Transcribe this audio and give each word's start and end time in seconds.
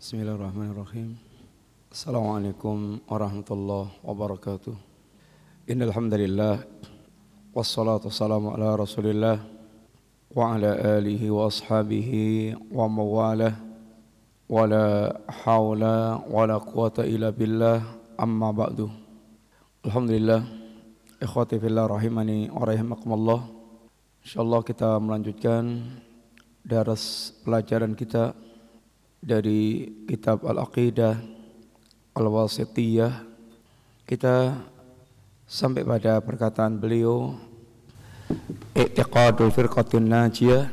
Bismillahirrahmanirrahim. 0.00 1.12
Assalamualaikum 1.92 3.04
warahmatullahi 3.04 3.92
wabarakatuh. 4.00 4.72
Innal 5.68 5.92
hamdalillah 5.92 6.64
wassalatu 7.52 8.08
wassalamu 8.08 8.56
ala 8.56 8.80
Rasulillah 8.80 9.44
wa 10.32 10.56
ala 10.56 10.96
alihi 10.96 11.28
wa 11.28 11.52
ashabihi 11.52 12.56
wa 12.72 12.88
mawalah 12.88 13.60
wala 14.48 15.20
haula 15.44 16.24
wala 16.24 16.56
quwata 16.64 17.04
illa 17.04 17.28
billah 17.28 17.84
amma 18.16 18.56
ba'du. 18.56 18.88
Alhamdulillah 19.84 20.48
ikhwati 21.20 21.60
fillah 21.60 21.84
rahimani 21.84 22.48
wa 22.48 22.64
rahimakumullah. 22.64 23.52
Insyaallah 24.24 24.64
kita 24.64 24.96
melanjutkan 24.96 25.92
daras 26.64 27.36
pelajaran 27.44 27.92
kita 27.92 28.32
dari 29.20 29.84
kitab 30.08 30.48
Al-Aqidah 30.48 31.20
Al-Wasitiyah. 32.16 33.28
Kita 34.08 34.56
sampai 35.44 35.84
pada 35.84 36.18
perkataan 36.24 36.80
beliau 36.80 37.36
i'tiqadul 38.74 39.52
firqatin 39.52 40.08
najiyah. 40.08 40.72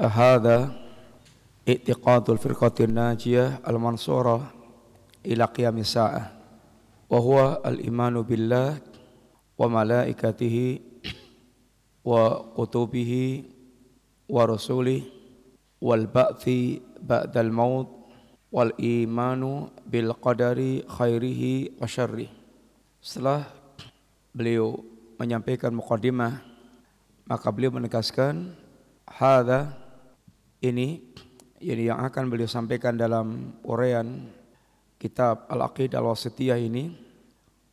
Hadha 0.00 0.72
i'tiqadul 1.68 2.40
firqatin 2.40 2.96
najiyah 2.96 3.60
al-mansurah 3.66 4.48
ila 5.26 5.44
qiyamis 5.52 5.92
sa'ah. 5.92 6.32
Wa 7.10 7.18
huwa 7.18 7.60
al-imanu 7.66 8.24
billah 8.24 8.78
wa 9.58 9.66
malaikatihi 9.68 10.80
wa 12.06 12.40
kutubihi 12.56 13.44
wa 14.30 14.48
rasulihi 14.48 15.20
wal 15.80 16.06
ba'thi 16.06 16.80
ba'dal 17.00 17.52
maut 17.52 17.88
wal 18.50 18.74
imanu 18.76 19.70
bil 19.86 20.12
qadari 20.18 20.84
khairihi 20.86 21.80
wa 21.80 21.86
syarri. 21.86 22.28
Setelah 23.00 23.48
beliau 24.34 24.84
menyampaikan 25.16 25.74
mukadimah 25.74 26.40
maka 27.30 27.48
beliau 27.54 27.70
menegaskan 27.70 28.54
hadza 29.06 29.70
ini 30.60 31.02
ini 31.60 31.82
yang 31.92 32.00
akan 32.02 32.32
beliau 32.32 32.48
sampaikan 32.48 32.96
dalam 32.96 33.54
uraian 33.68 34.26
kitab 34.96 35.44
Al-Aqidah 35.46 36.00
Al-Wasitiyah 36.00 36.56
ini 36.56 36.90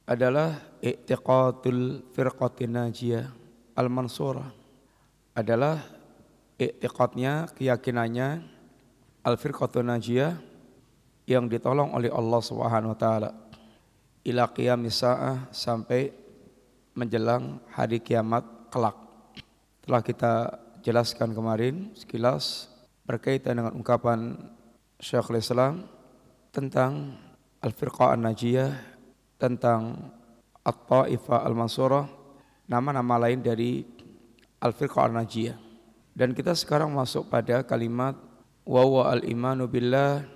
adalah 0.07 0.55
i'tiqadul 0.79 2.11
firqatin 2.11 2.79
najiyah 2.79 3.27
al-mansurah 3.75 4.47
adalah 5.35 5.83
i'tiqadnya 6.59 7.51
keyakinannya 7.55 8.56
al-firqatun 9.27 9.91
najiyah 9.91 10.39
yang 11.27 11.51
ditolong 11.51 11.91
oleh 11.91 12.07
Allah 12.07 12.39
Subhanahu 12.39 12.95
wa 12.95 12.99
taala 12.99 13.29
ila 14.23 14.47
qiyamis 14.55 15.03
saah 15.03 15.51
sampai 15.51 16.15
menjelang 16.95 17.59
hari 17.75 17.99
kiamat 17.99 18.71
kelak. 18.71 18.95
Telah 19.83 20.01
kita 20.03 20.33
jelaskan 20.79 21.35
kemarin 21.35 21.91
sekilas 21.91 22.71
berkaitan 23.03 23.59
dengan 23.59 23.75
ungkapan 23.75 24.39
Syekhul 25.03 25.43
Islam 25.43 25.87
tentang 26.55 27.19
al-firqah 27.59 28.15
an-najiyah 28.15 28.71
tentang 29.37 30.11
at-taifah 30.63 31.45
al-mansurah 31.45 32.07
nama-nama 32.65 33.27
lain 33.27 33.43
dari 33.43 33.83
al-firqah 34.63 35.11
an-najiyah. 35.11 35.59
Dan 36.17 36.33
kita 36.33 36.57
sekarang 36.57 36.89
masuk 36.91 37.29
pada 37.29 37.61
kalimat 37.61 38.26
wa 38.67 38.83
huwa 38.83 39.15
al-imanu 39.15 39.71
billah 39.71 40.27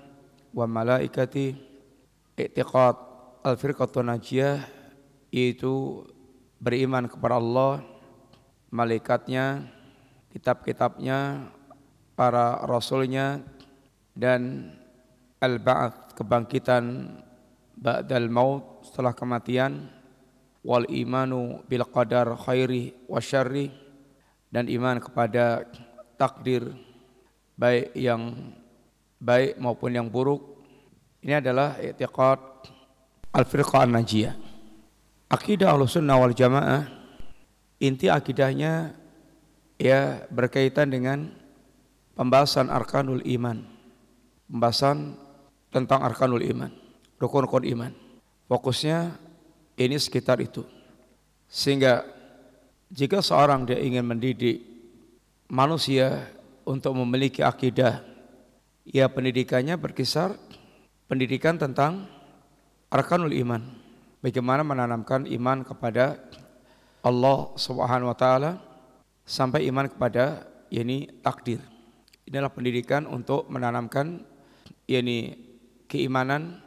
wa 0.55 0.65
malaikati 0.65 1.51
i'tiqad. 2.39 3.11
Al-firqatun 3.41 4.05
najiyah 4.05 4.63
yaitu 5.33 6.05
beriman 6.61 7.09
kepada 7.09 7.41
Allah 7.41 7.81
malaikatnya 8.69 9.65
kitab-kitabnya 10.29 11.49
para 12.13 12.61
rasulnya 12.69 13.41
dan 14.13 14.71
al-ba'ats 15.41 16.13
kebangkitan 16.13 17.17
ba'dal 17.75 18.29
maut 18.29 18.85
setelah 18.85 19.11
kematian. 19.11 19.89
Wal 20.61 20.85
imanu 20.93 21.65
bil 21.65 21.81
qadar 21.89 22.37
khairi 22.37 22.93
wa 23.09 23.17
syarri 23.17 23.73
dan 24.53 24.69
iman 24.69 25.01
kepada 25.01 25.65
takdir 26.21 26.90
baik 27.57 27.95
yang 27.95 28.53
baik 29.21 29.57
maupun 29.61 29.91
yang 29.93 30.07
buruk 30.09 30.41
ini 31.21 31.37
adalah 31.37 31.77
i'tiqad 31.77 32.41
al-firqah 33.31 33.85
an-najiyah. 33.85 34.35
Akidah 35.31 35.71
al-sunnah 35.71 36.17
wal 36.19 36.35
jamaah 36.35 36.89
inti 37.79 38.11
akidahnya 38.11 38.93
ya 39.79 40.25
berkaitan 40.27 40.91
dengan 40.91 41.31
pembahasan 42.17 42.67
arkanul 42.67 43.23
iman 43.23 43.63
pembahasan 44.51 45.15
tentang 45.71 46.03
arkanul 46.03 46.43
iman 46.43 46.71
rukun-rukun 47.21 47.63
iman. 47.77 47.93
Fokusnya 48.51 49.15
ini 49.79 49.95
sekitar 49.95 50.43
itu. 50.43 50.67
Sehingga 51.47 52.03
jika 52.91 53.23
seorang 53.23 53.63
dia 53.63 53.79
ingin 53.79 54.03
mendidik 54.03 54.59
manusia 55.47 56.27
untuk 56.65 56.95
memiliki 56.97 57.41
akidah. 57.41 58.03
Ya 58.85 59.05
pendidikannya 59.07 59.77
berkisar 59.77 60.35
pendidikan 61.05 61.59
tentang 61.59 62.07
arkanul 62.89 63.35
iman. 63.35 63.61
Bagaimana 64.21 64.61
menanamkan 64.61 65.25
iman 65.25 65.65
kepada 65.65 66.21
Allah 67.01 67.51
Subhanahu 67.57 68.13
wa 68.13 68.17
taala 68.17 68.61
sampai 69.25 69.65
iman 69.69 69.89
kepada 69.89 70.45
yakni 70.69 71.09
takdir. 71.25 71.59
Inilah 72.29 72.53
pendidikan 72.53 73.09
untuk 73.09 73.49
menanamkan 73.49 74.21
yakni 74.85 75.35
keimanan 75.89 76.61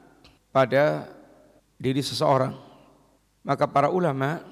pada 0.51 1.09
diri 1.79 2.03
seseorang. 2.03 2.53
Maka 3.47 3.71
para 3.71 3.89
ulama 3.89 4.43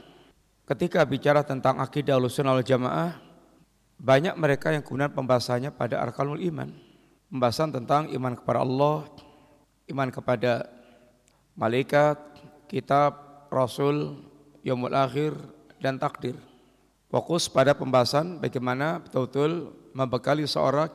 ketika 0.69 1.03
bicara 1.03 1.43
tentang 1.43 1.83
akidah 1.83 2.17
Ahlussunnah 2.17 2.57
wal 2.57 2.67
Jamaah 2.67 3.32
banyak 4.03 4.35
mereka 4.35 4.75
yang 4.75 4.83
kemudian 4.83 5.15
pembahasannya 5.15 5.71
pada 5.71 6.03
arkanul 6.03 6.43
iman. 6.43 6.75
Pembahasan 7.31 7.71
tentang 7.71 8.11
iman 8.11 8.35
kepada 8.35 8.67
Allah, 8.67 9.07
iman 9.95 10.09
kepada 10.11 10.67
malaikat, 11.55 12.19
kitab, 12.67 13.47
rasul, 13.47 14.19
yaumul 14.67 14.91
akhir, 14.93 15.39
dan 15.79 16.03
takdir. 16.03 16.35
Fokus 17.07 17.47
pada 17.47 17.79
pembahasan 17.79 18.43
bagaimana 18.43 18.99
betul-betul 18.99 19.71
membekali 19.95 20.51
seorang 20.51 20.91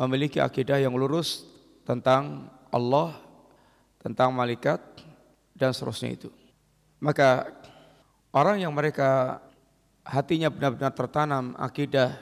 memiliki 0.00 0.40
akidah 0.40 0.80
yang 0.80 0.96
lurus 0.96 1.44
tentang 1.84 2.48
Allah, 2.72 3.12
tentang 4.00 4.32
malaikat, 4.32 4.80
dan 5.52 5.76
seterusnya 5.76 6.16
itu. 6.16 6.30
Maka 6.96 7.52
orang 8.32 8.64
yang 8.64 8.72
mereka 8.72 9.40
hatinya 10.06 10.48
benar-benar 10.48 10.94
tertanam 10.94 11.58
akidah 11.58 12.14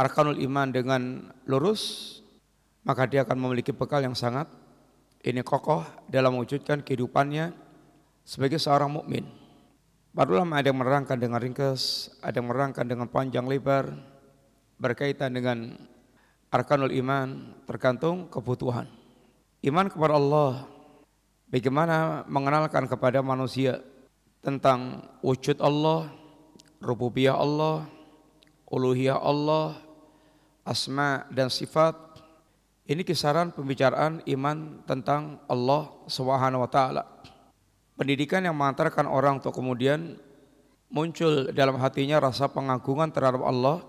arkanul 0.00 0.40
iman 0.40 0.68
dengan 0.72 1.02
lurus, 1.44 2.16
maka 2.82 3.04
dia 3.04 3.22
akan 3.22 3.36
memiliki 3.36 3.70
bekal 3.70 4.00
yang 4.00 4.16
sangat 4.16 4.48
ini 5.24 5.44
kokoh 5.44 5.84
dalam 6.08 6.36
mewujudkan 6.36 6.80
kehidupannya 6.84 7.52
sebagai 8.24 8.56
seorang 8.56 8.92
mukmin. 8.92 9.24
Para 10.14 10.30
ulama 10.30 10.62
ada 10.62 10.70
yang 10.70 10.78
menerangkan 10.78 11.18
dengan 11.18 11.42
ringkas, 11.42 12.12
ada 12.22 12.38
yang 12.38 12.48
menerangkan 12.48 12.86
dengan 12.86 13.06
panjang 13.10 13.44
lebar 13.44 13.92
berkaitan 14.78 15.34
dengan 15.34 15.74
arkanul 16.54 16.92
iman 16.94 17.56
tergantung 17.66 18.30
kebutuhan. 18.30 18.86
Iman 19.64 19.90
kepada 19.90 20.14
Allah, 20.14 20.68
bagaimana 21.50 22.22
mengenalkan 22.30 22.86
kepada 22.86 23.24
manusia 23.24 23.80
tentang 24.44 25.02
wujud 25.24 25.58
Allah, 25.58 26.12
rububiyah 26.84 27.40
Allah, 27.40 27.88
uluhiyah 28.68 29.16
Allah, 29.16 29.80
asma 30.68 31.24
dan 31.32 31.48
sifat. 31.48 31.96
Ini 32.84 33.00
kisaran 33.00 33.48
pembicaraan 33.56 34.20
iman 34.28 34.84
tentang 34.84 35.40
Allah 35.48 35.88
Subhanahu 36.04 36.68
wa 36.68 36.70
taala. 36.70 37.08
Pendidikan 37.96 38.44
yang 38.44 38.52
mengantarkan 38.52 39.08
orang 39.08 39.40
untuk 39.40 39.56
kemudian 39.56 40.20
muncul 40.92 41.48
dalam 41.56 41.80
hatinya 41.80 42.20
rasa 42.20 42.44
pengagungan 42.52 43.08
terhadap 43.08 43.40
Allah, 43.40 43.80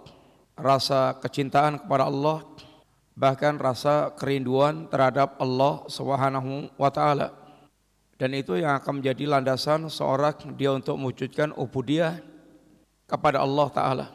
rasa 0.55 1.19
kecintaan 1.19 1.83
kepada 1.83 2.07
Allah, 2.07 2.47
bahkan 3.19 3.59
rasa 3.59 4.15
kerinduan 4.15 4.87
terhadap 4.87 5.35
Allah 5.43 5.83
Subhanahu 5.91 6.71
wa 6.79 6.87
taala. 6.87 7.35
Dan 8.15 8.31
itu 8.31 8.55
yang 8.55 8.79
akan 8.79 9.03
menjadi 9.03 9.27
landasan 9.27 9.91
seorang 9.91 10.55
dia 10.55 10.71
untuk 10.71 10.95
mewujudkan 10.95 11.51
ubudiyah 11.51 12.34
kepada 13.05 13.41
Allah 13.41 13.67
Ta'ala. 13.69 14.07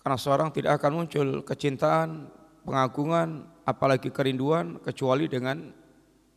Karena 0.00 0.18
seorang 0.18 0.48
tidak 0.50 0.78
akan 0.80 0.92
muncul 1.02 1.28
kecintaan, 1.46 2.30
pengagungan 2.66 3.46
apalagi 3.64 4.10
kerinduan 4.10 4.78
kecuali 4.82 5.30
dengan 5.30 5.70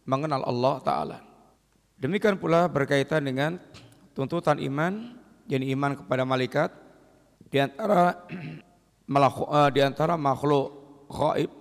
mengenal 0.05 0.43
Allah 0.45 0.75
Ta'ala. 0.83 1.17
Demikian 1.97 2.35
pula 2.37 2.67
berkaitan 2.67 3.23
dengan 3.23 3.57
tuntutan 4.11 4.59
iman, 4.59 5.15
jadi 5.47 5.65
iman 5.73 5.95
kepada 5.97 6.23
malaikat, 6.27 6.69
di 7.47 7.57
antara 7.61 8.27
eh, 9.59 9.69
di 9.71 9.81
antara 9.81 10.19
makhluk 10.19 10.73
gaib 11.07 11.51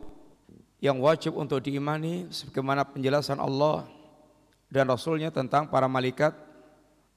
yang 0.83 0.99
wajib 0.99 1.39
untuk 1.39 1.63
diimani 1.63 2.27
sebagaimana 2.35 2.83
penjelasan 2.83 3.39
Allah 3.39 3.87
dan 4.67 4.91
Rasulnya 4.91 5.31
tentang 5.31 5.71
para 5.71 5.87
malaikat 5.87 6.35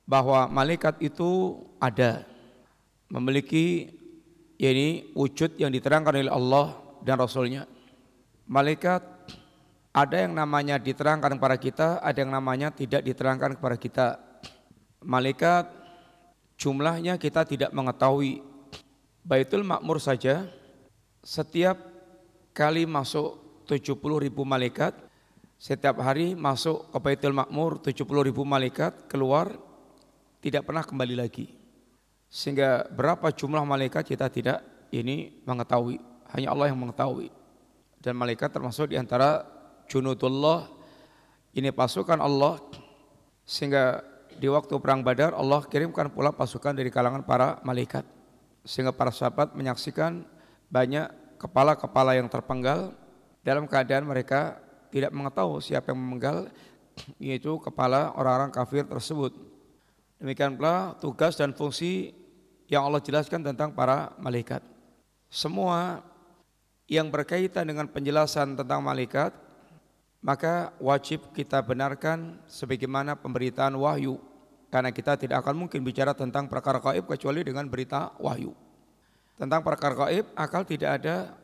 bahwa 0.06 0.46
malaikat 0.46 1.02
itu 1.02 1.58
ada 1.82 2.35
memiliki 3.12 3.92
yakni 4.56 5.12
wujud 5.14 5.60
yang 5.60 5.70
diterangkan 5.70 6.16
oleh 6.16 6.32
Allah 6.32 6.80
dan 7.04 7.20
Rasulnya 7.20 7.70
malaikat 8.46 9.02
ada 9.96 10.28
yang 10.28 10.36
namanya 10.36 10.76
diterangkan 10.76 11.40
kepada 11.40 11.56
kita, 11.56 11.88
ada 12.04 12.18
yang 12.20 12.36
namanya 12.36 12.68
tidak 12.68 13.00
diterangkan 13.00 13.56
kepada 13.56 13.78
kita. 13.80 14.08
Malaikat 15.00 15.72
jumlahnya 16.60 17.16
kita 17.16 17.48
tidak 17.48 17.72
mengetahui. 17.72 18.44
Baitul 19.24 19.64
Makmur 19.64 19.98
saja 20.04 20.52
setiap 21.24 21.80
kali 22.52 22.84
masuk 22.84 23.64
70 23.72 23.98
ribu 24.28 24.44
malaikat, 24.44 24.94
setiap 25.56 25.98
hari 26.04 26.36
masuk 26.36 26.92
ke 26.92 26.98
Baitul 27.00 27.34
Makmur 27.34 27.80
70 27.80 28.04
ribu 28.04 28.44
malaikat, 28.44 29.08
keluar 29.08 29.56
tidak 30.44 30.68
pernah 30.68 30.84
kembali 30.84 31.16
lagi. 31.18 31.65
Sehingga 32.30 32.88
berapa 32.92 33.32
jumlah 33.32 33.64
malaikat 33.64 34.04
kita 34.04 34.28
tidak 34.28 34.60
ini 34.92 35.44
mengetahui, 35.44 36.00
hanya 36.36 36.52
Allah 36.52 36.72
yang 36.72 36.80
mengetahui. 36.80 37.32
Dan 38.00 38.20
malaikat 38.20 38.54
termasuk 38.54 38.94
di 38.94 38.98
antara 39.00 39.44
junudullah. 39.90 40.70
Ini 41.56 41.72
pasukan 41.72 42.20
Allah. 42.22 42.62
Sehingga 43.48 44.04
di 44.36 44.52
waktu 44.52 44.76
perang 44.78 45.02
Badar 45.02 45.32
Allah 45.32 45.64
kirimkan 45.66 46.12
pula 46.12 46.36
pasukan 46.36 46.76
dari 46.76 46.92
kalangan 46.92 47.24
para 47.24 47.58
malaikat. 47.64 48.04
Sehingga 48.68 48.92
para 48.92 49.10
sahabat 49.10 49.56
menyaksikan 49.56 50.26
banyak 50.70 51.08
kepala-kepala 51.40 52.14
yang 52.18 52.28
terpenggal. 52.30 52.94
Dalam 53.46 53.70
keadaan 53.70 54.10
mereka 54.10 54.58
tidak 54.90 55.14
mengetahui 55.14 55.62
siapa 55.62 55.94
yang 55.94 56.02
memenggal 56.02 56.50
yaitu 57.20 57.60
kepala 57.60 58.16
orang-orang 58.16 58.52
kafir 58.54 58.88
tersebut. 58.88 59.36
Demikian 60.20 60.56
pula 60.56 60.96
tugas 61.04 61.36
dan 61.36 61.52
fungsi 61.52 62.16
yang 62.72 62.88
Allah 62.88 63.04
jelaskan 63.04 63.44
tentang 63.44 63.76
para 63.76 64.16
malaikat. 64.18 64.64
Semua 65.28 66.00
yang 66.88 67.10
berkaitan 67.10 67.68
dengan 67.68 67.90
penjelasan 67.90 68.56
tentang 68.56 68.80
malaikat 68.82 69.34
maka 70.26 70.74
wajib 70.82 71.22
kita 71.38 71.62
benarkan 71.62 72.42
sebagaimana 72.50 73.14
pemberitaan 73.14 73.78
wahyu 73.78 74.18
karena 74.74 74.90
kita 74.90 75.14
tidak 75.22 75.46
akan 75.46 75.66
mungkin 75.66 75.86
bicara 75.86 76.18
tentang 76.18 76.50
perkara 76.50 76.82
gaib 76.82 77.06
kecuali 77.06 77.46
dengan 77.46 77.70
berita 77.70 78.10
wahyu. 78.18 78.50
Tentang 79.38 79.62
perkara 79.62 79.94
gaib 79.94 80.26
akal 80.34 80.66
tidak 80.66 80.98
ada 80.98 81.38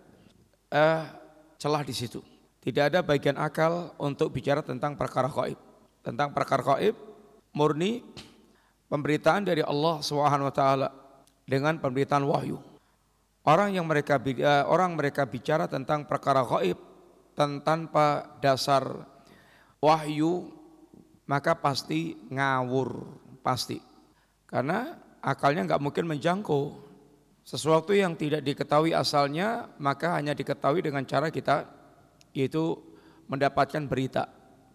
eh, 0.73 1.01
celah 1.62 1.85
di 1.85 1.94
situ. 1.94 2.25
Tidak 2.62 2.89
ada 2.89 3.00
bagian 3.06 3.38
akal 3.38 3.94
untuk 4.01 4.33
bicara 4.33 4.65
tentang 4.65 4.97
perkara 4.97 5.29
gaib. 5.29 5.62
Tentang 6.01 6.33
perkara 6.33 6.65
gaib 6.75 6.97
murni 7.53 8.01
pemberitaan 8.92 9.48
dari 9.48 9.64
Allah 9.64 10.04
Subhanahu 10.04 10.52
wa 10.52 10.56
taala 10.56 10.92
dengan 11.48 11.80
pemberitaan 11.80 12.28
wahyu. 12.28 12.60
Orang 13.48 13.72
yang 13.72 13.88
mereka 13.88 14.20
eh, 14.20 14.68
orang 14.68 15.00
mereka 15.00 15.24
bicara 15.24 15.72
tentang 15.72 16.04
perkara 16.04 16.44
gaib 16.44 16.78
tanpa 17.40 18.38
dasar 18.44 19.08
wahyu 19.80 20.52
maka 21.24 21.56
pasti 21.56 22.20
ngawur 22.28 23.08
pasti. 23.40 23.80
Karena 24.44 25.00
akalnya 25.24 25.64
nggak 25.64 25.82
mungkin 25.82 26.12
menjangkau. 26.12 26.92
Sesuatu 27.42 27.96
yang 27.96 28.14
tidak 28.14 28.46
diketahui 28.46 28.94
asalnya 28.94 29.72
maka 29.82 30.14
hanya 30.14 30.38
diketahui 30.38 30.86
dengan 30.86 31.02
cara 31.08 31.34
kita 31.34 31.66
yaitu 32.38 32.78
mendapatkan 33.26 33.82
berita 33.90 34.30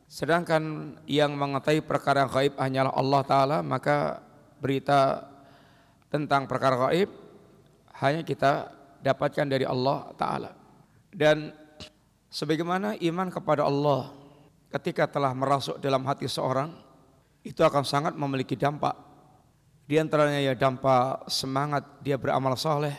sedangkan 0.07 0.95
yang 1.11 1.35
mengetahui 1.35 1.83
perkara 1.83 2.31
gaib 2.31 2.55
hanyalah 2.57 2.95
Allah 2.95 3.23
Ta'ala 3.27 3.59
maka 3.61 4.23
berita 4.63 5.27
tentang 6.09 6.47
perkara 6.47 6.89
gaib 6.89 7.11
hanya 7.99 8.23
kita 8.23 8.71
dapatkan 9.03 9.47
dari 9.51 9.67
Allah 9.67 10.11
Ta'ala 10.15 10.51
dan 11.11 11.51
Sebagaimana 12.37 13.01
iman 13.01 13.33
kepada 13.33 13.65
Allah 13.65 14.13
ketika 14.69 15.09
telah 15.09 15.33
merasuk 15.33 15.81
dalam 15.81 16.05
hati 16.05 16.29
seorang 16.29 16.69
itu 17.41 17.65
akan 17.65 17.81
sangat 17.81 18.13
memiliki 18.13 18.53
dampak. 18.53 18.93
Di 19.89 19.97
antaranya 19.97 20.45
ya 20.45 20.53
dampak 20.53 21.31
semangat 21.33 21.87
dia 22.05 22.21
beramal 22.21 22.53
soleh 22.61 22.93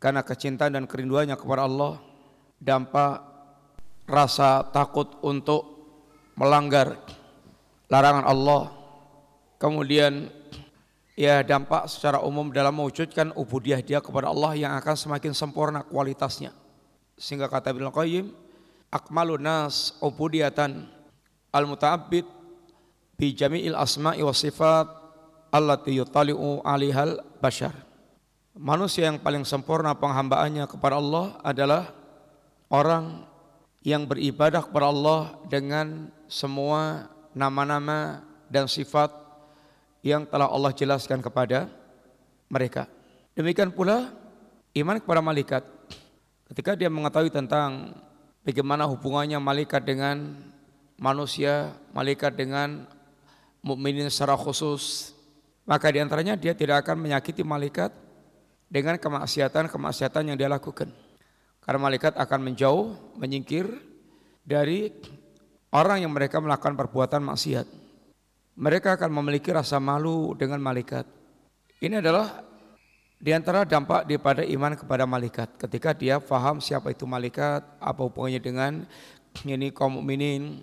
karena 0.00 0.24
kecintaan 0.24 0.80
dan 0.80 0.88
kerinduannya 0.88 1.36
kepada 1.36 1.68
Allah. 1.68 2.00
Dampak 2.56 3.20
rasa 4.08 4.64
takut 4.72 5.12
untuk 5.28 5.79
melanggar 6.40 6.96
larangan 7.92 8.24
Allah. 8.24 8.72
Kemudian 9.60 10.32
ya 11.12 11.44
dampak 11.44 11.84
secara 11.92 12.24
umum 12.24 12.48
dalam 12.48 12.72
mewujudkan 12.72 13.36
ubudiah 13.36 13.84
dia 13.84 14.00
kepada 14.00 14.32
Allah 14.32 14.56
yang 14.56 14.72
akan 14.80 14.96
semakin 14.96 15.36
sempurna 15.36 15.84
kualitasnya. 15.84 16.56
Sehingga 17.20 17.52
kata 17.52 17.76
Ibnu 17.76 17.92
Qayyim, 17.92 18.32
akmalun 18.88 19.44
nas 19.44 20.00
ubudiyatan 20.00 20.88
al 21.52 21.64
muta'abbid 21.68 22.24
bi 23.20 23.36
jami'il 23.36 23.76
asma'i 23.76 24.24
wa 24.24 24.32
sifat 24.32 24.88
allati 25.52 26.00
yutali'u 26.00 26.64
alihal 26.64 27.20
bashar 27.36 27.90
manusia 28.56 29.06
yang 29.08 29.16
paling 29.20 29.46
sempurna 29.46 29.94
penghambaannya 29.94 30.66
kepada 30.66 30.98
Allah 30.98 31.38
adalah 31.40 31.82
orang 32.70 33.24
yang 33.80 34.04
beribadah 34.04 34.60
kepada 34.60 34.92
Allah 34.92 35.20
dengan 35.48 36.12
semua 36.30 37.10
nama-nama 37.34 38.22
dan 38.46 38.70
sifat 38.70 39.10
yang 40.06 40.22
telah 40.24 40.46
Allah 40.46 40.70
jelaskan 40.70 41.18
kepada 41.18 41.66
mereka. 42.46 42.86
Demikian 43.34 43.74
pula 43.74 44.14
iman 44.78 44.96
kepada 45.02 45.20
malaikat. 45.20 45.62
Ketika 46.46 46.78
dia 46.78 46.86
mengetahui 46.86 47.34
tentang 47.34 47.98
bagaimana 48.46 48.86
hubungannya 48.86 49.42
malaikat 49.42 49.82
dengan 49.82 50.38
manusia, 50.96 51.74
malaikat 51.90 52.38
dengan 52.38 52.86
mukminin 53.64 54.06
secara 54.08 54.38
khusus. 54.38 55.12
Maka 55.68 55.92
di 55.92 55.98
antaranya 56.02 56.34
dia 56.34 56.56
tidak 56.56 56.86
akan 56.86 56.98
menyakiti 56.98 57.46
malaikat 57.46 57.94
dengan 58.70 58.98
kemaksiatan-kemaksiatan 58.98 60.30
yang 60.30 60.36
dia 60.38 60.50
lakukan. 60.50 60.90
Karena 61.62 61.78
malaikat 61.78 62.16
akan 62.16 62.40
menjauh, 62.50 63.14
menyingkir 63.20 63.68
dari 64.42 64.90
orang 65.70 66.02
yang 66.02 66.12
mereka 66.12 66.38
melakukan 66.42 66.74
perbuatan 66.74 67.22
maksiat. 67.22 67.66
Mereka 68.60 69.00
akan 69.00 69.10
memiliki 69.14 69.54
rasa 69.54 69.80
malu 69.80 70.36
dengan 70.36 70.60
malaikat. 70.60 71.08
Ini 71.80 72.04
adalah 72.04 72.44
di 73.16 73.32
antara 73.32 73.64
dampak 73.64 74.04
daripada 74.04 74.44
iman 74.44 74.76
kepada 74.76 75.04
malaikat 75.08 75.48
ketika 75.56 75.96
dia 75.96 76.20
faham 76.20 76.60
siapa 76.60 76.92
itu 76.92 77.08
malaikat, 77.08 77.64
apa 77.80 78.00
hubungannya 78.04 78.40
dengan 78.40 78.72
ini 79.48 79.72
kaum 79.72 80.00
mukminin, 80.00 80.60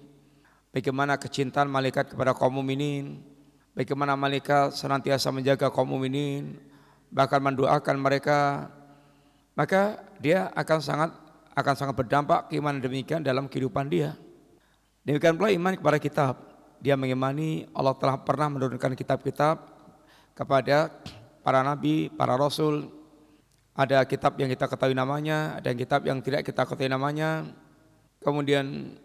bagaimana 0.70 1.18
kecintaan 1.18 1.72
malaikat 1.72 2.14
kepada 2.14 2.38
kaum 2.38 2.62
mukminin, 2.62 3.22
bagaimana 3.74 4.14
malaikat 4.14 4.78
senantiasa 4.78 5.34
menjaga 5.34 5.74
kaum 5.74 5.90
mukminin, 5.90 6.58
bahkan 7.10 7.42
mendoakan 7.42 7.98
mereka, 7.98 8.70
maka 9.58 10.02
dia 10.22 10.54
akan 10.54 10.80
sangat 10.82 11.12
akan 11.58 11.74
sangat 11.74 11.96
berdampak 11.98 12.54
keimanan 12.54 12.78
demikian 12.78 13.26
dalam 13.26 13.50
kehidupan 13.50 13.90
dia. 13.90 14.14
Demikian 15.08 15.40
pula 15.40 15.56
iman 15.56 15.72
kepada 15.72 15.98
kitab. 16.04 16.36
Dia 16.84 17.00
mengimani 17.00 17.64
Allah 17.72 17.96
telah 17.96 18.20
pernah 18.20 18.52
menurunkan 18.52 18.92
kitab-kitab 18.92 19.72
kepada 20.36 20.92
para 21.40 21.64
nabi, 21.64 22.12
para 22.12 22.36
rasul. 22.36 22.92
Ada 23.72 24.04
kitab 24.04 24.36
yang 24.36 24.52
kita 24.52 24.68
ketahui 24.68 24.92
namanya, 24.92 25.64
ada 25.64 25.72
kitab 25.72 26.04
yang 26.04 26.20
tidak 26.20 26.44
kita 26.44 26.68
ketahui 26.68 26.92
namanya. 26.92 27.48
Kemudian 28.20 29.00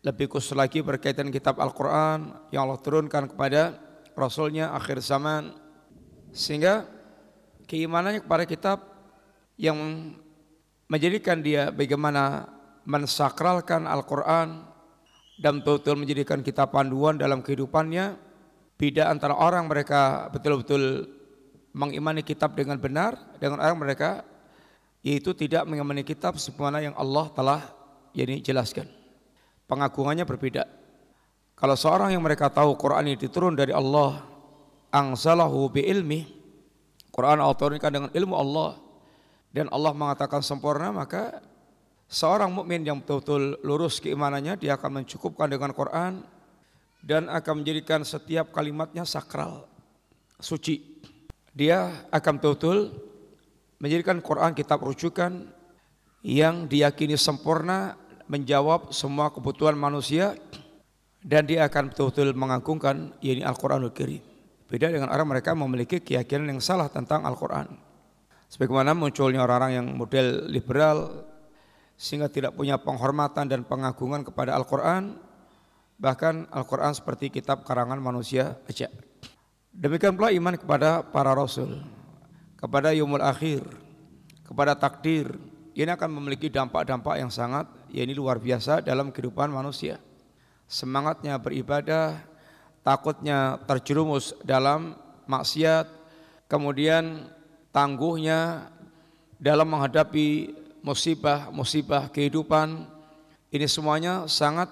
lebih 0.00 0.32
khusus 0.32 0.56
lagi 0.56 0.80
berkaitan 0.80 1.28
kitab 1.28 1.60
Al-Quran 1.60 2.32
yang 2.48 2.64
Allah 2.64 2.80
turunkan 2.80 3.28
kepada 3.28 3.76
Rasulnya 4.16 4.72
akhir 4.72 5.04
zaman. 5.04 5.52
Sehingga 6.32 6.88
keimanannya 7.68 8.24
kepada 8.24 8.48
kitab 8.48 8.88
yang 9.60 9.76
menjadikan 10.88 11.44
dia 11.44 11.68
bagaimana 11.68 12.48
mensakralkan 12.88 13.84
Al-Quran 13.84 14.75
dan 15.36 15.60
betul-betul 15.60 15.94
menjadikan 16.00 16.40
kitab 16.40 16.72
panduan 16.72 17.20
dalam 17.20 17.44
kehidupannya. 17.44 18.16
Beda 18.76 19.08
antara 19.08 19.32
orang 19.32 19.68
mereka 19.68 20.28
betul-betul 20.32 21.08
mengimani 21.72 22.24
kitab 22.24 22.56
dengan 22.56 22.76
benar 22.76 23.16
dengan 23.40 23.60
orang 23.60 23.76
mereka 23.80 24.24
yaitu 25.04 25.32
tidak 25.36 25.64
mengimani 25.68 26.04
kitab 26.04 26.36
sebagaimana 26.36 26.82
yang 26.82 26.96
Allah 26.96 27.28
telah 27.32 27.60
ini 28.16 28.40
jelaskan. 28.40 28.88
Pengagungannya 29.68 30.24
berbeda. 30.24 30.64
Kalau 31.56 31.76
seorang 31.76 32.12
yang 32.12 32.20
mereka 32.20 32.52
tahu 32.52 32.76
Quran 32.76 33.12
ini 33.12 33.16
diturun 33.16 33.56
dari 33.56 33.72
Allah, 33.72 34.24
angsalahu 34.92 35.72
bi 35.72 35.88
ilmi, 35.88 36.28
Quran 37.12 37.40
Allah 37.40 37.56
dengan 37.88 38.12
ilmu 38.12 38.34
Allah 38.36 38.76
dan 39.56 39.72
Allah 39.72 39.92
mengatakan 39.96 40.44
sempurna, 40.44 40.92
maka 40.92 41.40
seorang 42.06 42.50
mukmin 42.50 42.86
yang 42.86 43.02
betul-betul 43.02 43.58
lurus 43.66 43.98
keimanannya 43.98 44.58
dia 44.58 44.78
akan 44.78 45.02
mencukupkan 45.02 45.50
dengan 45.50 45.74
Quran 45.74 46.22
dan 47.02 47.30
akan 47.30 47.62
menjadikan 47.62 48.02
setiap 48.02 48.50
kalimatnya 48.50 49.06
sakral, 49.06 49.70
suci. 50.42 50.98
Dia 51.54 52.08
akan 52.10 52.32
betul-betul 52.42 52.78
menjadikan 53.78 54.18
Quran 54.20 54.52
kitab 54.52 54.82
rujukan 54.82 55.46
yang 56.26 56.66
diyakini 56.66 57.14
sempurna 57.14 57.94
menjawab 58.26 58.90
semua 58.90 59.30
kebutuhan 59.30 59.78
manusia 59.78 60.34
dan 61.22 61.46
dia 61.46 61.66
akan 61.66 61.94
betul-betul 61.94 62.34
mengagungkan 62.34 63.14
ini 63.22 63.46
Al-Quranul 63.46 63.94
Karim. 63.94 64.22
Beda 64.66 64.90
dengan 64.90 65.14
orang 65.14 65.30
mereka 65.30 65.54
memiliki 65.54 66.02
keyakinan 66.02 66.58
yang 66.58 66.62
salah 66.62 66.90
tentang 66.90 67.22
Al-Quran. 67.22 67.70
Sebagaimana 68.50 68.94
munculnya 68.94 69.42
orang-orang 69.42 69.72
yang 69.78 69.86
model 69.94 70.50
liberal 70.50 71.26
sehingga 71.96 72.28
tidak 72.28 72.52
punya 72.52 72.76
penghormatan 72.76 73.48
dan 73.48 73.64
pengagungan 73.64 74.22
kepada 74.22 74.52
Al-Quran, 74.52 75.16
bahkan 75.96 76.44
Al-Quran 76.52 76.92
seperti 76.92 77.32
kitab 77.32 77.64
karangan 77.64 77.96
manusia 77.96 78.60
aja. 78.68 78.92
Demikian 79.72 80.16
pula 80.16 80.32
iman 80.32 80.56
kepada 80.56 81.04
para 81.04 81.32
rasul, 81.32 81.80
kepada 82.60 82.92
yumul 82.92 83.20
akhir, 83.20 83.64
kepada 84.44 84.76
takdir, 84.76 85.36
ini 85.76 85.92
akan 85.92 86.08
memiliki 86.08 86.48
dampak-dampak 86.48 87.20
yang 87.20 87.28
sangat 87.28 87.68
ya 87.92 88.00
ini 88.04 88.16
luar 88.16 88.40
biasa 88.40 88.80
dalam 88.80 89.12
kehidupan 89.12 89.52
manusia. 89.52 90.00
Semangatnya 90.64 91.36
beribadah, 91.36 92.16
takutnya 92.80 93.60
terjerumus 93.68 94.32
dalam 94.44 94.96
maksiat, 95.28 95.88
kemudian 96.48 97.28
tangguhnya 97.76 98.72
dalam 99.36 99.68
menghadapi 99.68 100.56
musibah-musibah 100.86 102.14
kehidupan. 102.14 102.86
Ini 103.50 103.66
semuanya 103.66 104.30
sangat 104.30 104.70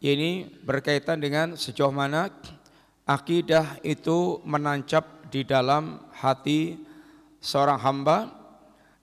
ini 0.00 0.48
berkaitan 0.64 1.20
dengan 1.20 1.52
sejauh 1.60 1.92
mana 1.92 2.32
akidah 3.04 3.76
itu 3.84 4.40
menancap 4.48 5.28
di 5.28 5.44
dalam 5.44 6.00
hati 6.16 6.80
seorang 7.44 7.76
hamba 7.76 8.32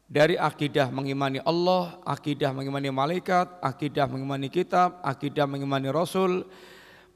dari 0.10 0.34
akidah 0.34 0.90
mengimani 0.90 1.38
Allah, 1.46 2.02
akidah 2.10 2.50
mengimani 2.58 2.90
malaikat, 2.90 3.62
akidah 3.62 4.10
mengimani 4.10 4.50
kitab, 4.50 4.98
akidah 5.06 5.46
mengimani 5.46 5.94
rasul, 5.94 6.50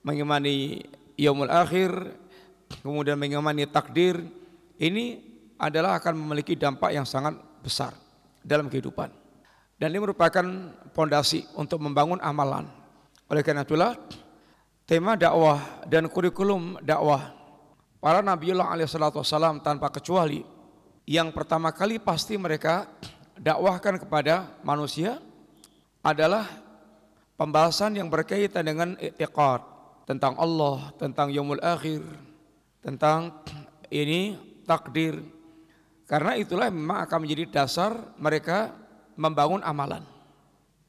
mengimani 0.06 0.86
yaumul 1.18 1.50
akhir, 1.50 1.92
kemudian 2.86 3.18
mengimani 3.18 3.66
takdir, 3.66 4.22
ini 4.78 5.20
adalah 5.58 5.98
akan 5.98 6.14
memiliki 6.14 6.54
dampak 6.56 6.94
yang 6.94 7.04
sangat 7.04 7.36
besar 7.60 8.05
dalam 8.46 8.70
kehidupan. 8.70 9.10
Dan 9.76 9.92
ini 9.92 10.00
merupakan 10.00 10.46
pondasi 10.94 11.44
untuk 11.58 11.82
membangun 11.82 12.22
amalan. 12.22 12.70
Oleh 13.28 13.42
karena 13.42 13.66
itulah 13.66 13.98
tema 14.86 15.18
dakwah 15.18 15.82
dan 15.90 16.06
kurikulum 16.06 16.78
dakwah 16.86 17.34
para 17.98 18.22
Nabiullah 18.22 18.70
alaihi 18.70 18.88
tanpa 19.66 19.90
kecuali 19.90 20.46
yang 21.10 21.34
pertama 21.34 21.74
kali 21.74 21.98
pasti 22.02 22.34
mereka 22.38 22.90
dakwahkan 23.38 24.02
kepada 24.02 24.58
manusia 24.66 25.22
adalah 26.02 26.46
pembahasan 27.38 27.98
yang 27.98 28.10
berkaitan 28.10 28.66
dengan 28.66 28.90
i'tiqad 28.98 29.62
tentang 30.06 30.38
Allah, 30.38 30.94
tentang 31.02 31.34
yaumul 31.34 31.62
akhir, 31.62 32.02
tentang 32.82 33.34
ini 33.90 34.38
takdir. 34.66 35.35
Karena 36.06 36.38
itulah 36.38 36.70
memang 36.70 37.02
akan 37.10 37.26
menjadi 37.26 37.44
dasar 37.50 37.98
mereka 38.22 38.70
membangun 39.18 39.66
amalan. 39.66 40.06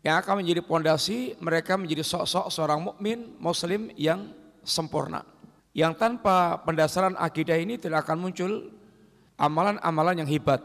Yang 0.04 0.16
akan 0.22 0.34
menjadi 0.44 0.60
pondasi 0.62 1.34
mereka 1.40 1.74
menjadi 1.80 2.04
sosok 2.04 2.52
seorang 2.52 2.84
mukmin 2.84 3.34
muslim 3.40 3.88
yang 3.96 4.28
sempurna. 4.60 5.24
Yang 5.72 5.96
tanpa 5.98 6.60
pendasaran 6.62 7.16
akidah 7.16 7.56
ini 7.56 7.80
tidak 7.80 8.06
akan 8.06 8.28
muncul 8.28 8.70
amalan-amalan 9.40 10.24
yang 10.24 10.28
hebat, 10.28 10.60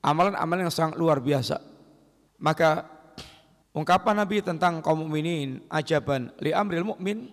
amalan-amalan 0.00 0.68
yang 0.68 0.74
sangat 0.74 0.96
luar 0.96 1.20
biasa. 1.20 1.60
Maka 2.40 2.84
ungkapan 3.76 4.24
Nabi 4.24 4.40
tentang 4.40 4.80
kaum 4.80 5.04
mukminin 5.04 5.64
ajaban 5.68 6.32
li 6.40 6.52
amril 6.52 6.96
mukmin 6.96 7.32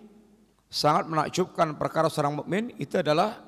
sangat 0.68 1.08
menakjubkan 1.08 1.76
perkara 1.76 2.08
seorang 2.08 2.40
mukmin 2.40 2.72
itu 2.80 3.00
adalah 3.00 3.40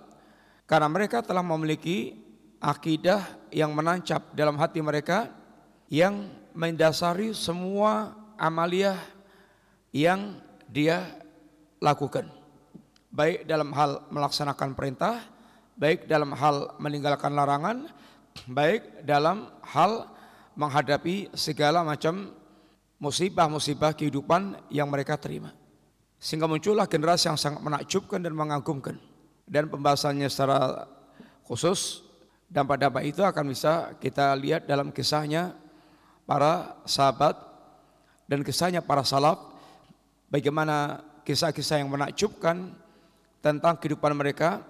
karena 0.68 0.88
mereka 0.90 1.24
telah 1.24 1.44
memiliki 1.44 2.25
akidah 2.58 3.24
yang 3.52 3.72
menancap 3.72 4.32
dalam 4.32 4.56
hati 4.56 4.80
mereka 4.80 5.32
yang 5.92 6.28
mendasari 6.56 7.36
semua 7.36 8.16
amaliyah 8.40 8.98
yang 9.92 10.40
dia 10.66 11.06
lakukan 11.78 12.28
baik 13.12 13.46
dalam 13.46 13.70
hal 13.72 14.04
melaksanakan 14.10 14.72
perintah 14.74 15.36
baik 15.76 16.08
dalam 16.08 16.32
hal 16.32 16.74
meninggalkan 16.80 17.36
larangan, 17.36 17.86
baik 18.48 19.04
dalam 19.04 19.52
hal 19.62 20.08
menghadapi 20.56 21.30
segala 21.36 21.84
macam 21.84 22.32
musibah-musibah 22.96 23.92
kehidupan 23.92 24.56
yang 24.72 24.88
mereka 24.88 25.20
terima. 25.20 25.52
Sehingga 26.16 26.48
muncullah 26.48 26.88
generasi 26.88 27.28
yang 27.28 27.36
sangat 27.36 27.60
menakjubkan 27.60 28.24
dan 28.24 28.32
mengagumkan. 28.32 28.96
Dan 29.46 29.68
pembahasannya 29.68 30.26
secara 30.32 30.88
khusus 31.44 32.05
dampak-dampak 32.46 33.02
itu 33.06 33.22
akan 33.22 33.44
bisa 33.50 33.94
kita 33.98 34.34
lihat 34.38 34.64
dalam 34.64 34.94
kisahnya 34.94 35.54
para 36.26 36.78
sahabat 36.86 37.34
dan 38.26 38.42
kisahnya 38.42 38.82
para 38.82 39.06
salaf 39.06 39.38
bagaimana 40.30 41.02
kisah-kisah 41.26 41.82
yang 41.82 41.90
menakjubkan 41.90 42.74
tentang 43.42 43.78
kehidupan 43.78 44.14
mereka 44.14 44.62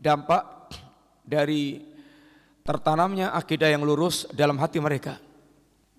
dampak 0.00 0.72
dari 1.24 1.84
tertanamnya 2.64 3.32
akidah 3.36 3.68
yang 3.68 3.84
lurus 3.84 4.28
dalam 4.32 4.56
hati 4.60 4.80
mereka. 4.80 5.20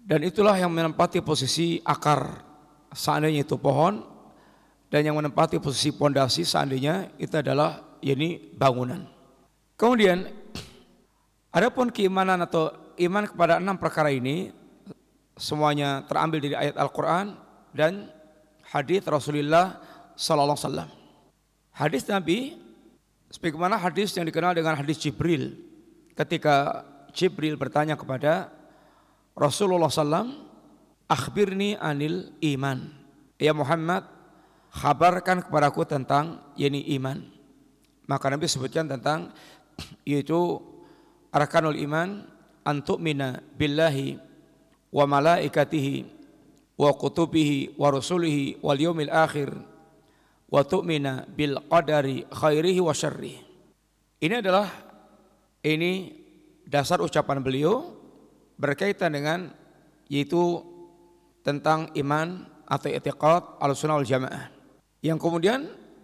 Dan 0.01 0.25
itulah 0.25 0.57
yang 0.57 0.73
menempati 0.73 1.21
posisi 1.21 1.77
akar 1.85 2.41
seandainya 2.89 3.45
itu 3.45 3.57
pohon 3.61 4.01
dan 4.89 5.05
yang 5.05 5.13
menempati 5.13 5.61
posisi 5.61 5.93
pondasi 5.93 6.41
seandainya 6.41 7.13
itu 7.21 7.37
adalah 7.37 8.01
ini 8.01 8.41
bangunan. 8.57 9.05
Kemudian 9.77 10.40
adapun 11.51 11.91
keimanan 11.91 12.41
atau 12.43 12.71
iman 12.97 13.27
kepada 13.27 13.59
enam 13.59 13.77
perkara 13.77 14.11
ini 14.11 14.51
semuanya 15.35 16.03
terambil 16.07 16.39
dari 16.43 16.55
ayat 16.55 16.75
Al-Qur'an 16.75 17.37
dan 17.71 18.11
hadis 18.67 19.03
Rasulullah 19.07 19.79
sallallahu 20.17 20.57
alaihi 20.57 20.67
wasallam. 20.67 20.89
Hadis 21.71 22.03
Nabi 22.07 22.61
Sebagaimana 23.31 23.79
hadis 23.79 24.11
yang 24.19 24.27
dikenal 24.27 24.51
dengan 24.51 24.75
hadis 24.75 24.99
Jibril 24.99 25.55
ketika 26.19 26.83
Jibril 27.15 27.55
bertanya 27.55 27.95
kepada 27.95 28.51
Rasulullah 29.31 29.87
SAW, 29.87 30.35
akhbirni 31.07 31.79
anil 31.79 32.35
iman. 32.43 32.91
Ya 33.39 33.55
Muhammad, 33.55 34.03
kabarkan 34.75 35.47
kepadaku 35.47 35.87
tentang 35.87 36.43
yani 36.59 36.83
iman. 36.99 37.23
Maka 38.03 38.27
Nabi 38.27 38.51
sebutkan 38.51 38.91
tentang 38.91 39.31
yaitu 40.03 40.59
arkanul 41.31 41.79
iman 41.79 42.27
antuk 42.67 42.99
mina 42.99 43.39
billahi 43.55 44.19
wa 44.91 45.07
malaikatihi 45.07 46.05
wa 46.75 46.91
kutubihi 46.91 47.79
wa 47.79 47.87
rusulihi 47.89 48.59
wal 48.59 48.77
yawmil 48.77 49.09
akhir 49.11 49.49
wa 50.51 50.61
tu'mina 50.67 51.25
bil 51.31 51.55
qadari 51.71 52.27
khairihi 52.27 52.83
wa 52.83 52.91
syarrih. 52.91 53.39
Ini 54.19 54.43
adalah 54.43 54.67
ini 55.63 56.11
dasar 56.67 56.99
ucapan 56.99 57.39
beliau 57.39 57.95
berkaitan 58.59 59.15
dengan 59.15 59.49
yaitu 60.11 60.61
tentang 61.41 61.89
iman 61.95 62.45
atau 62.67 62.91
i'tiqad 62.91 63.57
al-sunnah 63.63 63.97
wal 63.97 64.05
jamaah. 64.05 64.51
Yang 65.01 65.17
kemudian 65.23 65.59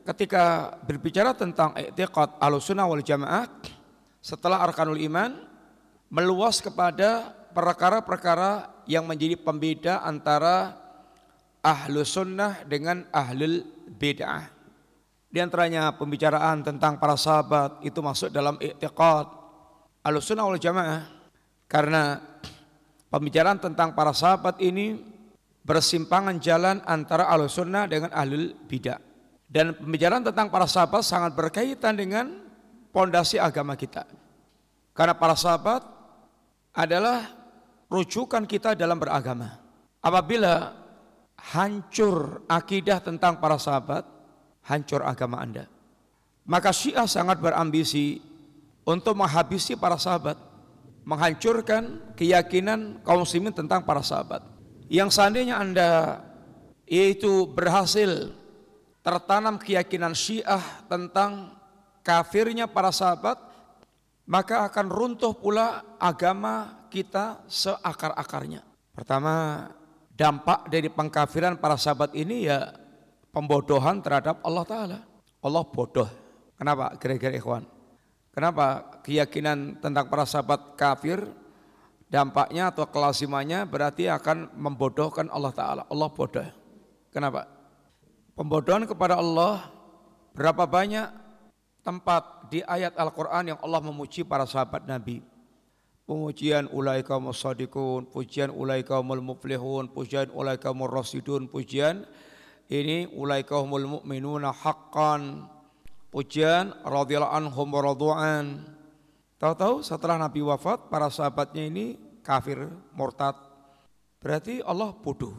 ketika 0.07 0.73
berbicara 0.87 1.35
tentang 1.35 1.75
i'tiqad 1.75 2.39
al-sunnah 2.39 2.87
wal 2.87 3.03
jamaah 3.03 3.45
setelah 4.27 4.59
arkanul 4.59 4.99
iman 5.07 5.31
meluas 6.11 6.59
kepada 6.59 7.31
perkara-perkara 7.55 8.83
yang 8.83 9.07
menjadi 9.07 9.39
pembeda 9.39 10.03
antara 10.03 10.75
ahlu 11.63 12.03
sunnah 12.03 12.67
dengan 12.67 13.07
ahlul 13.15 13.63
bid'ah. 13.87 14.51
Di 15.31 15.39
antaranya 15.39 15.95
pembicaraan 15.95 16.59
tentang 16.59 16.99
para 16.99 17.15
sahabat 17.15 17.79
itu 17.87 18.03
masuk 18.03 18.27
dalam 18.27 18.59
i'tiqad 18.59 19.31
ahlu 20.03 20.19
sunnah 20.19 20.43
wal 20.43 20.59
jamaah. 20.59 21.07
Karena 21.71 22.19
pembicaraan 23.07 23.63
tentang 23.63 23.95
para 23.95 24.11
sahabat 24.11 24.59
ini 24.59 24.99
bersimpangan 25.63 26.35
jalan 26.43 26.83
antara 26.83 27.31
ahlu 27.31 27.47
sunnah 27.47 27.87
dengan 27.87 28.11
ahlul 28.11 28.55
bidah. 28.67 28.99
Dan 29.47 29.71
pembicaraan 29.71 30.27
tentang 30.27 30.51
para 30.51 30.67
sahabat 30.67 30.99
sangat 31.07 31.31
berkaitan 31.31 31.95
dengan 31.95 32.46
pondasi 32.91 33.37
agama 33.37 33.73
kita. 33.77 34.07
Karena 34.97 35.13
para 35.13 35.37
sahabat 35.37 35.85
adalah 36.73 37.29
rujukan 37.89 38.43
kita 38.45 38.73
dalam 38.73 38.97
beragama. 38.97 39.57
Apabila 40.01 40.73
hancur 41.37 42.43
akidah 42.49 43.01
tentang 43.01 43.37
para 43.37 43.57
sahabat, 43.61 44.03
hancur 44.65 45.05
agama 45.05 45.39
Anda. 45.41 45.65
Maka 46.47 46.71
Syiah 46.71 47.05
sangat 47.05 47.43
berambisi 47.43 48.23
untuk 48.87 49.19
menghabisi 49.19 49.75
para 49.75 49.99
sahabat, 49.99 50.39
menghancurkan 51.03 52.15
keyakinan 52.15 53.03
kaum 53.03 53.27
muslimin 53.27 53.51
tentang 53.51 53.83
para 53.83 53.99
sahabat. 53.99 54.43
Yang 54.87 55.19
seandainya 55.19 55.59
Anda 55.59 55.89
yaitu 56.87 57.51
berhasil 57.51 58.31
tertanam 59.03 59.59
keyakinan 59.59 60.15
Syiah 60.15 60.63
tentang 60.87 61.56
kafirnya 62.07 62.71
para 62.71 62.95
sahabat, 62.95 63.35
maka 64.23 64.63
akan 64.71 64.87
runtuh 64.87 65.35
pula 65.35 65.83
agama 65.99 66.87
kita 66.87 67.43
seakar-akarnya. 67.51 68.63
Pertama, 68.95 69.67
dampak 70.15 70.71
dari 70.71 70.87
pengkafiran 70.87 71.59
para 71.59 71.75
sahabat 71.75 72.15
ini 72.15 72.47
ya 72.47 72.71
pembodohan 73.35 73.99
terhadap 73.99 74.39
Allah 74.39 74.63
Ta'ala. 74.63 74.99
Allah 75.43 75.63
bodoh. 75.67 76.07
Kenapa? 76.55 76.95
Kira-kira 76.95 77.35
ikhwan. 77.35 77.67
Kenapa 78.31 78.97
keyakinan 79.03 79.83
tentang 79.83 80.07
para 80.07 80.23
sahabat 80.23 80.79
kafir 80.79 81.19
dampaknya 82.07 82.71
atau 82.71 82.87
kelasimannya 82.87 83.67
berarti 83.67 84.07
akan 84.07 84.55
membodohkan 84.55 85.27
Allah 85.27 85.51
Ta'ala. 85.51 85.83
Allah 85.91 86.09
bodoh. 86.09 86.47
Kenapa? 87.11 87.45
Pembodohan 88.33 88.87
kepada 88.87 89.19
Allah 89.19 89.69
berapa 90.37 90.63
banyak 90.69 91.26
tempat 91.87 92.51
di 92.51 92.59
ayat 92.67 92.99
Al-Quran 92.99 93.55
yang 93.55 93.59
Allah 93.63 93.79
memuji 93.79 94.27
para 94.27 94.43
sahabat 94.43 94.83
Nabi. 94.83 95.23
Pujian 96.03 96.67
ulai 96.75 96.99
kaum 97.07 97.31
sadiqun, 97.31 98.11
pujian 98.11 98.51
ulai 98.51 98.83
kaum 98.83 99.07
muflihun, 99.07 99.87
pujian 99.87 100.27
ulai 100.35 100.59
kaum 100.59 100.83
rasidun, 100.83 101.47
pujian 101.47 102.03
ini 102.67 103.07
ulai 103.15 103.47
kaum 103.47 103.71
mu'minuna 103.71 104.51
haqqan, 104.51 105.47
pujian 106.11 106.75
radhiyallahu 106.83 107.31
anhum 107.31 107.69
radu'an, 107.71 108.45
Tahu-tahu 109.37 109.85
setelah 109.85 110.17
Nabi 110.17 110.41
wafat, 110.41 110.89
para 110.89 111.13
sahabatnya 111.13 111.69
ini 111.69 111.93
kafir, 112.25 112.57
murtad. 112.97 113.37
Berarti 114.17 114.65
Allah 114.65 114.89
bodoh. 114.97 115.37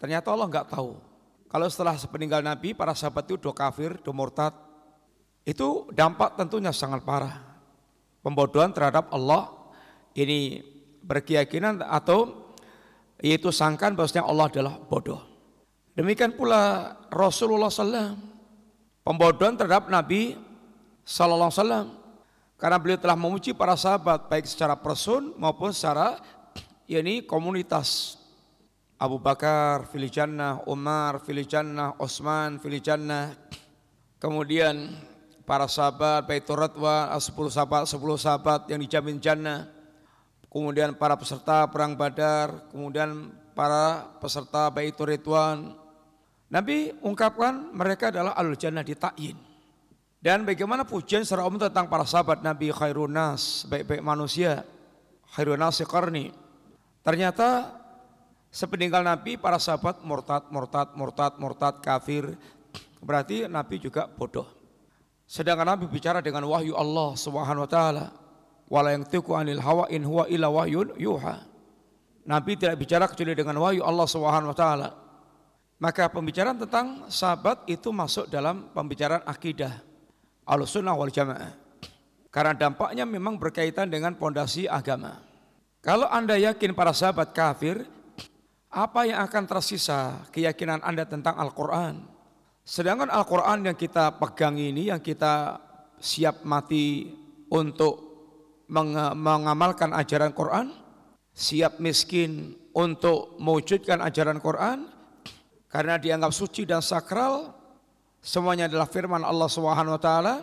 Ternyata 0.00 0.32
Allah 0.32 0.48
nggak 0.48 0.72
tahu. 0.72 0.96
Kalau 1.52 1.68
setelah 1.68 1.92
sepeninggal 2.00 2.40
Nabi, 2.40 2.72
para 2.72 2.96
sahabat 2.96 3.28
itu 3.28 3.36
do 3.36 3.52
kafir, 3.52 4.00
do 4.00 4.16
murtad. 4.16 4.56
Itu 5.44 5.92
dampak 5.92 6.40
tentunya 6.40 6.72
sangat 6.72 7.04
parah. 7.04 7.40
Pembodohan 8.24 8.72
terhadap 8.72 9.12
Allah 9.12 9.52
ini 10.16 10.64
berkeyakinan 11.04 11.84
atau 11.84 12.48
yaitu 13.20 13.52
sangkan 13.52 13.92
bahwasanya 13.92 14.24
Allah 14.24 14.48
adalah 14.48 14.74
bodoh. 14.80 15.20
Demikian 15.94 16.34
pula 16.34 16.96
Rasulullah 17.12 17.68
SAW 17.70 18.16
pembodohan 19.04 19.54
terhadap 19.54 19.92
Nabi 19.92 20.34
Wasallam 21.04 21.92
karena 22.56 22.80
beliau 22.80 22.96
telah 22.96 23.14
memuji 23.14 23.52
para 23.52 23.76
sahabat 23.76 24.26
baik 24.32 24.48
secara 24.48 24.72
person 24.72 25.36
maupun 25.36 25.70
secara 25.70 26.16
yakni 26.88 27.20
komunitas. 27.20 28.16
Abu 28.96 29.20
Bakar 29.20 29.84
fil 29.92 30.08
jannah, 30.08 30.64
Umar 30.64 31.20
fil 31.20 31.44
jannah, 31.44 31.92
Utsman 32.00 32.56
fil 32.56 32.80
jannah. 32.80 33.36
Kemudian 34.16 34.96
para 35.44 35.68
sahabat 35.68 36.24
Baitur 36.24 36.60
Radwan, 36.60 37.12
10 37.12 37.30
sahabat, 37.52 37.84
10 37.88 38.00
sahabat 38.16 38.60
yang 38.72 38.80
dijamin 38.80 39.20
jannah. 39.20 39.68
Kemudian 40.48 40.96
para 40.96 41.18
peserta 41.18 41.66
perang 41.68 41.98
Badar, 41.98 42.70
kemudian 42.72 43.32
para 43.52 44.08
peserta 44.18 44.72
Baitur 44.72 45.12
Ridwan. 45.12 45.76
Nabi 46.48 46.94
ungkapkan 47.02 47.74
mereka 47.74 48.14
adalah 48.14 48.36
alul 48.38 48.54
jannah 48.54 48.86
di 48.86 48.94
ta'yin. 48.94 49.36
Dan 50.24 50.48
bagaimana 50.48 50.88
pujian 50.88 51.20
secara 51.20 51.44
umum 51.44 51.60
tentang 51.60 51.84
para 51.90 52.08
sahabat 52.08 52.40
Nabi 52.40 52.72
khairun 52.72 53.12
nas, 53.12 53.68
baik-baik 53.68 54.00
manusia, 54.00 54.64
khairun 55.36 55.60
nas 55.60 55.82
qarni. 55.84 56.32
Ternyata 57.04 57.76
sepeninggal 58.48 59.04
Nabi 59.04 59.36
para 59.36 59.60
sahabat 59.60 60.00
murtad, 60.00 60.48
murtad, 60.48 60.96
murtad, 60.96 61.32
murtad, 61.36 61.74
kafir. 61.84 62.38
Berarti 63.04 63.44
Nabi 63.50 63.76
juga 63.76 64.08
bodoh. 64.08 64.63
Sedangkan 65.24 65.64
Nabi 65.64 65.88
bicara 65.88 66.20
dengan 66.20 66.44
wahyu 66.48 66.76
Allah 66.76 67.16
Subhanahu 67.16 67.64
wa 67.64 67.70
taala. 67.70 68.04
Wala 68.68 68.96
yang 68.96 69.04
tiku 69.04 69.36
anil 69.36 69.60
hawa 69.60 69.88
in 69.92 70.04
huwa 70.04 70.24
illa 70.28 70.48
wahyun 70.48 70.96
yuha. 70.96 71.44
Nabi 72.24 72.56
tidak 72.56 72.80
bicara 72.80 73.04
kecuali 73.04 73.36
dengan 73.36 73.60
wahyu 73.60 73.84
Allah 73.84 74.06
Subhanahu 74.08 74.52
wa 74.52 74.56
taala. 74.56 74.88
Maka 75.76 76.08
pembicaraan 76.08 76.56
tentang 76.56 77.08
sahabat 77.12 77.68
itu 77.68 77.92
masuk 77.92 78.30
dalam 78.30 78.72
pembicaraan 78.72 79.20
akidah 79.26 79.84
Al-Sunnah 80.48 80.96
wal 80.96 81.12
Jamaah. 81.12 81.52
Karena 82.32 82.52
dampaknya 82.56 83.04
memang 83.04 83.36
berkaitan 83.36 83.88
dengan 83.88 84.16
pondasi 84.16 84.64
agama. 84.66 85.20
Kalau 85.84 86.08
Anda 86.08 86.40
yakin 86.40 86.72
para 86.72 86.96
sahabat 86.96 87.36
kafir, 87.36 87.84
apa 88.72 89.06
yang 89.06 89.20
akan 89.22 89.44
tersisa 89.46 90.24
keyakinan 90.32 90.80
Anda 90.80 91.04
tentang 91.04 91.36
Al-Quran? 91.36 92.13
Sedangkan 92.64 93.12
Al-Quran 93.12 93.68
yang 93.68 93.76
kita 93.76 94.16
pegang 94.16 94.56
ini, 94.56 94.88
yang 94.88 95.04
kita 95.04 95.60
siap 96.00 96.48
mati 96.48 97.12
untuk 97.52 98.00
mengamalkan 98.72 99.92
ajaran 99.92 100.32
Quran, 100.32 100.72
siap 101.30 101.76
miskin 101.78 102.56
untuk 102.72 103.36
mewujudkan 103.36 104.00
ajaran 104.00 104.40
Quran, 104.40 104.88
karena 105.68 106.00
dianggap 106.00 106.32
suci 106.32 106.64
dan 106.64 106.80
sakral, 106.80 107.52
Semuanya 108.24 108.64
adalah 108.72 108.88
firman 108.88 109.20
Allah 109.20 109.52
Subhanahu 109.52 110.00
wa. 110.00 110.34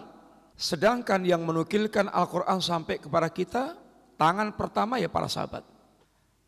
Sedangkan 0.53 1.25
yang 1.25 1.41
menukilkan 1.41 2.13
Al-Qur'an 2.13 2.62
sampai 2.62 3.01
kepada 3.01 3.25
kita 3.34 3.73
tangan 4.21 4.53
pertama 4.53 5.01
ya 5.01 5.10
para 5.10 5.25
sahabat. 5.25 5.65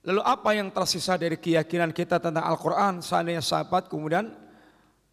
Lalu 0.06 0.22
apa 0.22 0.54
yang 0.54 0.70
tersisa 0.70 1.18
dari 1.18 1.42
keyakinan 1.42 1.90
kita 1.90 2.22
tentang 2.22 2.46
Al-Qur'an 2.46 3.02
seandainya 3.02 3.42
sahabat 3.42 3.90
kemudian 3.90 4.30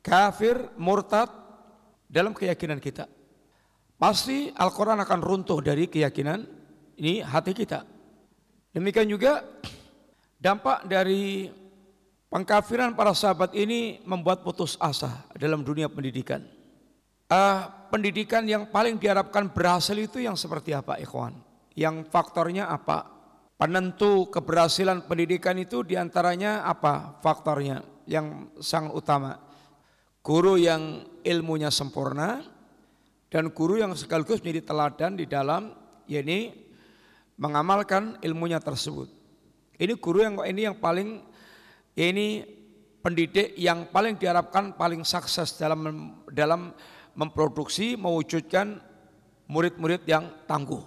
kafir, 0.01 0.69
murtad 0.77 1.29
dalam 2.11 2.35
keyakinan 2.37 2.83
kita? 2.83 3.09
Pasti 4.01 4.49
Al-Quran 4.57 5.01
akan 5.05 5.21
runtuh 5.21 5.61
dari 5.61 5.87
keyakinan 5.89 6.45
ini 6.97 7.21
hati 7.21 7.53
kita. 7.53 7.85
Demikian 8.73 9.09
juga 9.09 9.45
dampak 10.41 10.89
dari 10.89 11.53
Pengkafiran 12.31 12.95
para 12.95 13.11
sahabat 13.11 13.51
ini 13.59 13.99
membuat 14.07 14.47
putus 14.47 14.79
asa 14.79 15.27
dalam 15.35 15.67
dunia 15.67 15.91
pendidikan. 15.91 16.47
Uh, 17.27 17.67
pendidikan 17.91 18.47
yang 18.47 18.71
paling 18.71 19.03
diharapkan 19.03 19.51
berhasil 19.51 19.99
itu 19.99 20.23
yang 20.23 20.39
seperti 20.39 20.71
apa 20.71 20.95
ikhwan? 21.03 21.35
Yang 21.75 22.07
faktornya 22.07 22.71
apa? 22.71 23.11
Penentu 23.59 24.31
keberhasilan 24.31 25.11
pendidikan 25.11 25.59
itu 25.59 25.83
di 25.83 25.99
antaranya 25.99 26.63
apa 26.63 27.19
faktornya 27.19 27.83
yang 28.07 28.47
sangat 28.63 28.95
utama? 28.95 29.50
Guru 30.21 30.61
yang 30.61 31.09
ilmunya 31.25 31.73
sempurna 31.73 32.45
dan 33.33 33.49
guru 33.55 33.81
yang 33.81 33.97
sekaligus 33.97 34.45
menjadi 34.45 34.69
teladan 34.69 35.17
di 35.17 35.25
dalam 35.25 35.73
yakni 36.05 36.53
mengamalkan 37.41 38.21
ilmunya 38.21 38.61
tersebut. 38.61 39.09
Ini 39.81 39.97
guru 39.97 40.21
yang 40.21 40.35
ini 40.45 40.69
yang 40.69 40.77
paling 40.77 41.25
ini 41.97 42.45
pendidik 43.01 43.57
yang 43.57 43.89
paling 43.89 44.21
diharapkan 44.21 44.77
paling 44.77 45.01
sukses 45.09 45.57
dalam 45.57 46.13
dalam 46.29 46.77
memproduksi 47.17 47.97
mewujudkan 47.97 48.77
murid-murid 49.49 50.05
yang 50.05 50.29
tangguh. 50.45 50.85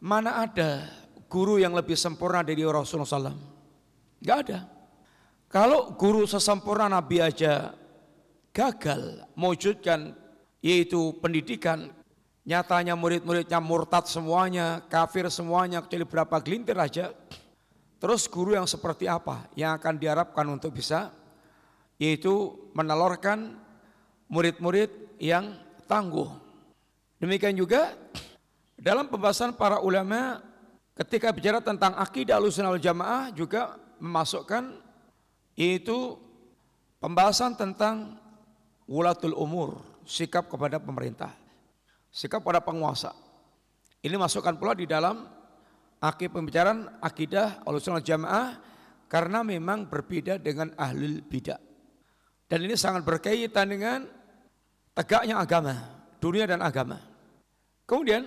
Mana 0.00 0.48
ada 0.48 0.88
guru 1.28 1.60
yang 1.60 1.76
lebih 1.76 1.94
sempurna 1.94 2.40
dari 2.40 2.64
Rasulullah 2.64 3.30
SAW? 3.30 3.36
Gak 4.24 4.38
ada. 4.48 4.58
Kalau 5.46 5.94
guru 5.94 6.26
sesempurna 6.26 6.90
Nabi 6.90 7.22
aja 7.22 7.70
gagal 8.56 9.20
mewujudkan 9.36 10.16
yaitu 10.64 11.12
pendidikan. 11.20 11.92
Nyatanya 12.46 12.94
murid-muridnya 12.94 13.58
murtad 13.58 14.06
semuanya, 14.06 14.78
kafir 14.86 15.26
semuanya 15.28 15.82
kecuali 15.82 16.06
berapa 16.06 16.36
gelintir 16.40 16.78
aja. 16.78 17.10
Terus 17.98 18.30
guru 18.30 18.54
yang 18.54 18.70
seperti 18.70 19.10
apa 19.10 19.50
yang 19.58 19.74
akan 19.76 19.98
diharapkan 19.98 20.46
untuk 20.46 20.78
bisa? 20.78 21.10
Yaitu 21.98 22.54
menelorkan 22.70 23.58
murid-murid 24.30 25.18
yang 25.18 25.58
tangguh. 25.90 26.30
Demikian 27.18 27.58
juga 27.58 27.98
dalam 28.78 29.10
pembahasan 29.10 29.58
para 29.58 29.82
ulama 29.82 30.38
ketika 30.94 31.34
bicara 31.34 31.58
tentang 31.58 31.98
akidah 31.98 32.38
alusunal 32.38 32.78
jamaah 32.78 33.34
juga 33.34 33.74
memasukkan 33.98 34.86
Itu 35.56 36.20
pembahasan 37.00 37.56
tentang 37.56 38.20
wulatul 38.86 39.34
umur, 39.34 39.82
sikap 40.06 40.46
kepada 40.46 40.78
pemerintah, 40.78 41.34
sikap 42.10 42.42
pada 42.42 42.62
penguasa. 42.62 43.12
Ini 44.02 44.14
masukkan 44.14 44.54
pula 44.54 44.78
di 44.78 44.86
dalam 44.86 45.26
akhir 45.98 46.30
pembicaraan 46.30 47.02
akidah 47.02 47.66
al 47.66 47.78
jamaah 47.82 48.58
karena 49.10 49.42
memang 49.42 49.86
berbeda 49.86 50.38
dengan 50.38 50.70
ahlul 50.78 51.22
bidah. 51.26 51.58
Dan 52.46 52.62
ini 52.62 52.78
sangat 52.78 53.02
berkaitan 53.02 53.66
dengan 53.66 54.06
tegaknya 54.94 55.42
agama, 55.42 55.74
dunia 56.22 56.46
dan 56.46 56.62
agama. 56.62 57.02
Kemudian 57.86 58.26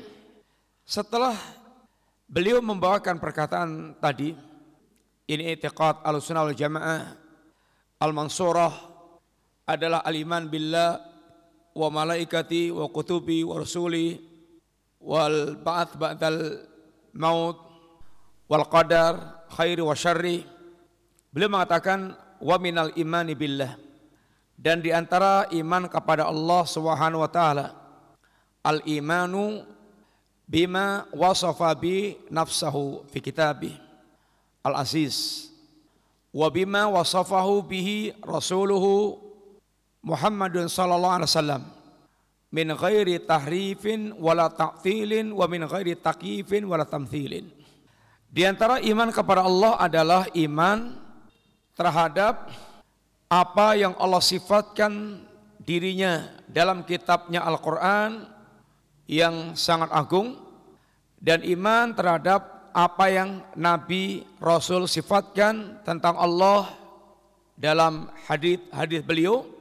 setelah 0.84 1.36
beliau 2.28 2.60
membawakan 2.60 3.16
perkataan 3.16 3.96
tadi, 4.04 4.36
ini 5.30 5.44
itiqad 5.56 6.04
al-sunnah 6.04 6.50
wal 6.50 6.58
jamaah 6.58 7.16
al-mansurah 8.02 8.89
adalah 9.70 10.02
al-iman 10.02 10.50
billah 10.50 10.98
wa 11.78 11.88
malaikati 11.94 12.74
wa 12.74 12.90
kutubi 12.90 13.46
wa 13.46 13.62
rasuli 13.62 14.18
wal 14.98 15.62
ba'ath 15.62 15.94
ba'dal 15.94 16.66
maut 17.14 17.58
wal 18.50 18.66
qadar 18.66 19.46
khairi 19.54 19.86
wa 19.86 19.94
syarri. 19.94 20.42
Beliau 21.30 21.54
mengatakan 21.54 22.18
wa 22.42 22.58
minal 22.58 22.90
imani 22.98 23.38
billah. 23.38 23.78
Dan 24.60 24.82
di 24.82 24.90
antara 24.90 25.46
iman 25.54 25.86
kepada 25.88 26.26
Allah 26.26 26.66
Subhanahu 26.66 27.22
wa 27.22 27.32
taala 27.32 27.80
al 28.66 28.84
imanu 28.90 29.64
bima 30.50 31.08
wasafa 31.16 31.72
bi 31.78 32.18
nafsahu 32.28 33.08
fi 33.08 33.24
kitabih 33.24 33.72
al 34.68 34.84
aziz 34.84 35.48
wa 36.36 36.52
bima 36.52 36.92
wasafahu 36.92 37.64
bihi 37.64 38.12
rasuluhu 38.20 39.29
Muhammadun 40.10 40.66
sallallahu 40.66 41.16
alaihi 41.22 41.30
wasallam. 41.30 41.64
Min 42.50 42.74
ghairi 42.74 43.22
tahrifin 43.22 44.18
wala 44.18 44.50
ta'tilin 44.50 45.30
wa 45.30 45.46
min 45.46 45.70
ghairi 45.70 45.94
takyifin 45.94 46.66
wala 46.66 46.82
tamthilin. 46.82 47.46
Di 48.30 48.46
antara 48.46 48.82
iman 48.82 49.10
kepada 49.14 49.46
Allah 49.46 49.78
adalah 49.78 50.26
iman 50.34 50.98
terhadap 51.78 52.50
apa 53.30 53.78
yang 53.78 53.94
Allah 54.02 54.22
sifatkan 54.22 55.22
dirinya 55.62 56.26
dalam 56.50 56.82
kitabnya 56.82 57.46
Al-Quran 57.46 58.26
yang 59.06 59.54
sangat 59.54 59.94
agung 59.94 60.34
dan 61.22 61.46
iman 61.46 61.94
terhadap 61.94 62.74
apa 62.74 63.06
yang 63.14 63.46
Nabi 63.54 64.26
Rasul 64.42 64.90
sifatkan 64.90 65.82
tentang 65.86 66.18
Allah 66.18 66.70
dalam 67.54 68.10
hadis-hadis 68.26 69.06
beliau 69.06 69.59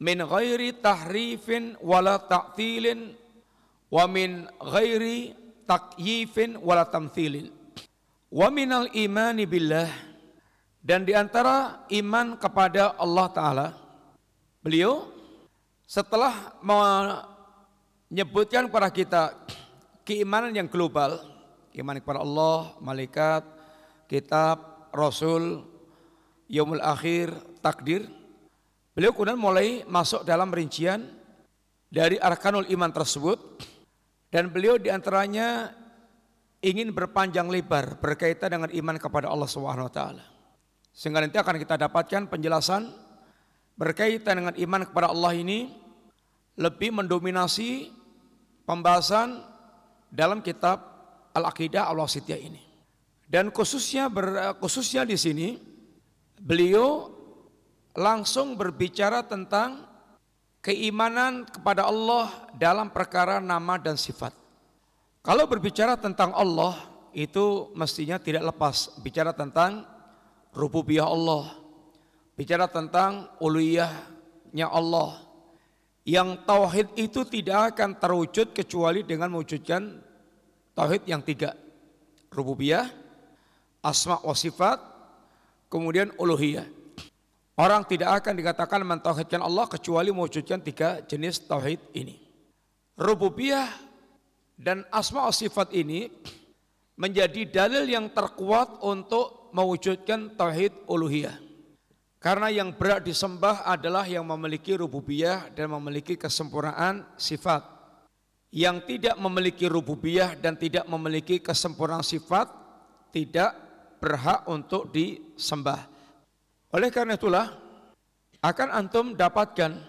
min 0.00 0.20
ghairi 0.20 0.76
tahrifin 0.76 1.76
wala 1.80 2.20
ta'tilin 2.20 3.16
wa 3.88 4.04
min 4.10 4.44
ghairi 4.60 5.32
takyifin 5.66 6.56
wala 6.62 6.86
tamthilin. 6.86 7.50
Wa 8.30 8.50
minal 8.50 8.90
imani 8.92 9.46
billah 9.46 9.88
dan 10.86 11.02
di 11.02 11.14
antara 11.18 11.86
iman 11.90 12.38
kepada 12.38 12.94
Allah 12.94 13.26
Ta'ala, 13.34 13.74
beliau 14.62 15.10
setelah 15.82 16.54
menyebutkan 18.10 18.70
kepada 18.70 18.90
kita 18.94 19.34
keimanan 20.06 20.54
yang 20.54 20.70
global, 20.70 21.18
keimanan 21.74 22.02
kepada 22.02 22.22
Allah, 22.22 22.74
malaikat, 22.78 23.42
kitab, 24.06 24.86
rasul, 24.94 25.66
yaumul 26.46 26.82
akhir, 26.82 27.34
takdir, 27.58 28.06
beliau 28.96 29.12
kemudian 29.12 29.36
mulai 29.36 29.84
masuk 29.84 30.24
dalam 30.24 30.48
rincian 30.48 31.04
dari 31.92 32.16
arkanul 32.16 32.64
iman 32.72 32.88
tersebut 32.88 33.60
dan 34.32 34.48
beliau 34.48 34.80
di 34.80 34.88
antaranya 34.88 35.70
ingin 36.64 36.90
berpanjang 36.90 37.46
lebar 37.46 38.00
berkaitan 38.00 38.58
dengan 38.58 38.70
iman 38.72 38.96
kepada 38.96 39.28
Allah 39.28 39.46
Subhanahu 39.46 39.86
wa 39.86 39.92
taala. 39.92 40.24
Sehingga 40.96 41.20
nanti 41.20 41.36
akan 41.36 41.60
kita 41.60 41.76
dapatkan 41.76 42.26
penjelasan 42.26 42.88
berkaitan 43.76 44.40
dengan 44.40 44.54
iman 44.56 44.82
kepada 44.88 45.12
Allah 45.12 45.36
ini 45.36 45.70
lebih 46.56 46.96
mendominasi 46.96 47.92
pembahasan 48.64 49.44
dalam 50.08 50.40
kitab 50.40 50.80
Al-Aqidah 51.36 51.92
Al-Wasitiyah 51.92 52.40
ini. 52.40 52.64
Dan 53.28 53.52
khususnya 53.52 54.08
khususnya 54.56 55.04
di 55.04 55.20
sini 55.20 55.60
beliau 56.40 57.15
langsung 57.96 58.60
berbicara 58.60 59.24
tentang 59.24 59.88
keimanan 60.60 61.48
kepada 61.48 61.88
Allah 61.88 62.28
dalam 62.52 62.92
perkara 62.92 63.40
nama 63.40 63.80
dan 63.80 63.96
sifat. 63.96 64.36
Kalau 65.24 65.48
berbicara 65.48 65.96
tentang 65.98 66.30
Allah 66.36 66.76
itu 67.16 67.72
mestinya 67.72 68.20
tidak 68.20 68.52
lepas 68.52 69.00
bicara 69.00 69.32
tentang 69.32 69.82
rububiyah 70.52 71.08
Allah, 71.08 71.56
bicara 72.36 72.68
tentang 72.68 73.32
uluhiyahnya 73.40 74.68
Allah. 74.68 75.24
Yang 76.06 76.46
tauhid 76.46 76.88
itu 76.94 77.26
tidak 77.26 77.74
akan 77.74 77.98
terwujud 77.98 78.54
kecuali 78.54 79.02
dengan 79.02 79.34
mewujudkan 79.34 79.98
tauhid 80.76 81.02
yang 81.10 81.18
tiga. 81.24 81.58
Rububiyah, 82.30 82.86
asma 83.82 84.22
wa 84.22 84.36
sifat, 84.36 84.78
kemudian 85.66 86.14
uluhiyah. 86.14 86.75
Orang 87.56 87.88
tidak 87.88 88.20
akan 88.20 88.36
dikatakan 88.36 88.84
mentauhidkan 88.84 89.40
Allah 89.40 89.64
kecuali 89.64 90.12
mewujudkan 90.12 90.60
tiga 90.60 91.00
jenis 91.08 91.40
tauhid 91.48 91.80
ini. 91.96 92.20
Rububiyah 93.00 93.72
dan 94.60 94.84
asma 94.92 95.32
sifat 95.32 95.72
ini 95.72 96.12
menjadi 97.00 97.48
dalil 97.48 97.88
yang 97.88 98.12
terkuat 98.12 98.84
untuk 98.84 99.48
mewujudkan 99.56 100.36
tauhid 100.36 100.84
uluhiyah. 100.84 101.32
Karena 102.20 102.52
yang 102.52 102.76
berat 102.76 103.08
disembah 103.08 103.64
adalah 103.64 104.04
yang 104.04 104.28
memiliki 104.28 104.76
rububiyah 104.76 105.48
dan 105.56 105.72
memiliki 105.80 106.20
kesempurnaan 106.20 107.08
sifat. 107.16 107.64
Yang 108.52 108.84
tidak 108.84 109.16
memiliki 109.16 109.64
rububiyah 109.64 110.36
dan 110.36 110.60
tidak 110.60 110.84
memiliki 110.88 111.40
kesempurnaan 111.40 112.04
sifat 112.04 112.52
tidak 113.16 113.56
berhak 113.96 114.44
untuk 114.44 114.92
disembah. 114.92 115.95
Oleh 116.76 116.92
karena 116.92 117.16
itulah 117.16 117.56
akan 118.44 118.68
antum 118.68 119.16
dapatkan 119.16 119.80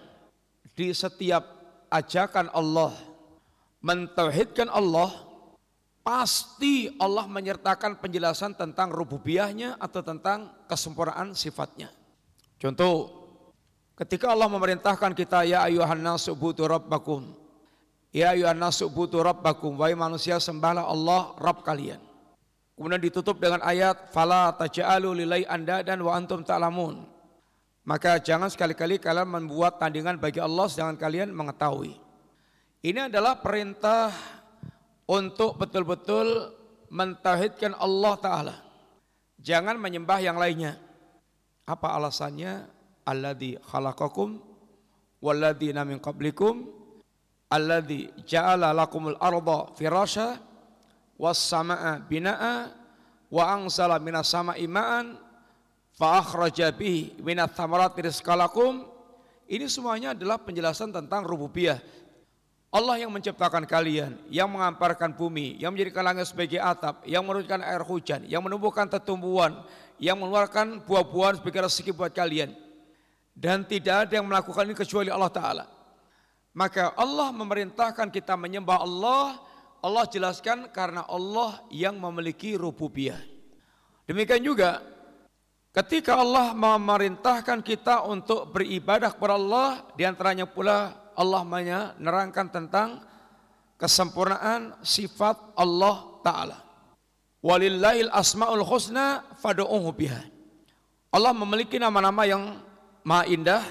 di 0.72 0.88
setiap 0.96 1.44
ajakan 1.92 2.48
Allah 2.56 2.96
mentauhidkan 3.84 4.72
Allah 4.72 5.12
pasti 6.00 6.88
Allah 6.96 7.28
menyertakan 7.28 8.00
penjelasan 8.00 8.56
tentang 8.56 8.88
rububiyahnya 8.88 9.76
atau 9.76 10.00
tentang 10.00 10.48
kesempurnaan 10.64 11.36
sifatnya. 11.36 11.92
Contoh, 12.56 13.12
ketika 13.92 14.32
Allah 14.32 14.48
memerintahkan 14.48 15.12
kita 15.12 15.44
ya 15.44 15.68
ayuhan 15.68 16.00
nasu 16.00 16.32
butu 16.32 16.64
rabbakum. 16.64 17.36
Ya 18.08 18.32
ayuhan 18.32 18.56
nasu 18.56 18.88
butu 18.88 19.20
rabbakum. 19.20 19.76
Wahai 19.76 19.92
manusia 19.92 20.40
sembahlah 20.40 20.88
Allah 20.88 21.36
Rabb 21.36 21.60
kalian. 21.60 22.07
Kemudian 22.78 23.02
ditutup 23.02 23.42
dengan 23.42 23.58
ayat 23.66 24.14
fala 24.14 24.54
taj'alu 24.54 25.26
lilai 25.26 25.42
anda 25.50 25.82
dan 25.82 25.98
wa 25.98 26.14
antum 26.14 26.46
ta'lamun. 26.46 27.02
Maka 27.82 28.22
jangan 28.22 28.46
sekali-kali 28.46 29.02
kalian 29.02 29.26
membuat 29.26 29.82
tandingan 29.82 30.14
bagi 30.22 30.38
Allah 30.38 30.70
sedangkan 30.70 30.94
kalian 30.94 31.34
mengetahui. 31.34 31.98
Ini 32.86 33.10
adalah 33.10 33.42
perintah 33.42 34.14
untuk 35.10 35.58
betul-betul 35.58 36.54
mentauhidkan 36.94 37.74
Allah 37.74 38.14
Ta'ala. 38.22 38.56
Jangan 39.42 39.74
menyembah 39.74 40.22
yang 40.22 40.38
lainnya. 40.38 40.78
Apa 41.66 41.98
alasannya? 41.98 42.70
Alladhi 43.02 43.58
khalaqakum 43.58 44.38
walladhina 45.18 45.82
min 45.82 45.98
qablikum 45.98 46.68
alladhi 47.48 48.12
ja'ala 48.28 48.76
lakumul 48.76 49.16
arda 49.16 49.72
firasha 49.74 50.36
was 51.18 51.36
sama'a 51.36 51.98
bina'a 52.06 52.70
wa 53.28 53.44
angsala 53.52 53.98
minas 53.98 54.30
sama'i 54.30 54.64
ma'an 54.70 55.18
fa 55.98 56.22
akhraja 56.22 56.70
bihi 56.70 57.18
minat 57.20 57.52
thamarati 57.52 58.06
rizqalakum 58.06 58.86
ini 59.50 59.66
semuanya 59.66 60.14
adalah 60.14 60.38
penjelasan 60.38 60.94
tentang 60.94 61.26
rububiyah 61.26 61.82
Allah 62.68 63.00
yang 63.00 63.08
menciptakan 63.08 63.64
kalian, 63.64 64.12
yang 64.28 64.44
mengamparkan 64.44 65.16
bumi, 65.16 65.56
yang 65.56 65.72
menjadikan 65.72 66.04
langit 66.04 66.28
sebagai 66.28 66.60
atap, 66.60 67.00
yang 67.08 67.24
menurunkan 67.24 67.64
air 67.64 67.80
hujan, 67.80 68.28
yang 68.28 68.44
menumbuhkan 68.44 68.84
tetumbuhan, 68.84 69.64
yang 69.96 70.20
mengeluarkan 70.20 70.84
buah-buahan 70.84 71.40
sebagai 71.40 71.64
rezeki 71.64 71.96
buat 71.96 72.12
kalian. 72.12 72.52
Dan 73.32 73.64
tidak 73.64 74.04
ada 74.04 74.20
yang 74.20 74.28
melakukan 74.28 74.68
ini 74.68 74.76
kecuali 74.76 75.08
Allah 75.08 75.32
Ta'ala. 75.32 75.64
Maka 76.52 76.92
Allah 76.92 77.32
memerintahkan 77.32 78.12
kita 78.12 78.36
menyembah 78.36 78.84
Allah, 78.84 79.40
Allah 79.78 80.04
jelaskan 80.10 80.70
karena 80.74 81.06
Allah 81.06 81.62
yang 81.70 81.98
memiliki 81.98 82.58
rububiyah. 82.58 83.18
Demikian 84.08 84.42
juga 84.42 84.82
Ketika 85.78 86.18
Allah 86.18 86.58
memerintahkan 86.58 87.62
kita 87.62 88.02
untuk 88.02 88.50
beribadah 88.50 89.14
kepada 89.14 89.38
Allah, 89.38 89.86
di 89.94 90.02
antaranya 90.02 90.42
pula 90.42 90.90
Allah 91.14 91.46
menerangkan 91.46 92.50
tentang 92.50 92.98
kesempurnaan 93.78 94.74
sifat 94.82 95.38
Allah 95.54 96.18
Ta'ala. 96.26 96.58
Walillahil 97.38 98.10
asma'ul 98.10 98.66
husna 98.66 99.22
fadu'uhu 99.38 99.88
biha. 99.94 100.18
Allah 101.14 101.30
memiliki 101.30 101.78
nama-nama 101.78 102.26
yang 102.26 102.58
maha 103.06 103.30
indah 103.30 103.62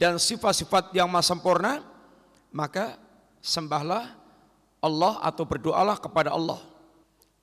dan 0.00 0.16
sifat-sifat 0.16 0.96
yang 0.96 1.12
maha 1.12 1.28
sempurna, 1.28 1.84
maka 2.54 2.96
sembahlah 3.44 4.16
Allah 4.78 5.18
atau 5.22 5.44
berdoalah 5.44 5.98
kepada 5.98 6.34
Allah. 6.34 6.62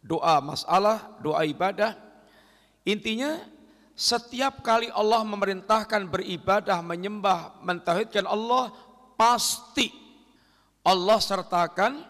Doa 0.05 0.37
masalah, 0.39 1.17
doa 1.19 1.41
ibadah. 1.43 1.97
Intinya 2.85 3.41
setiap 3.95 4.61
kali 4.61 4.91
Allah 4.91 5.23
memerintahkan 5.23 6.11
beribadah, 6.11 6.83
menyembah, 6.83 7.59
mentauhidkan 7.63 8.27
Allah, 8.27 8.69
pasti 9.15 9.89
Allah 10.85 11.17
sertakan 11.17 12.03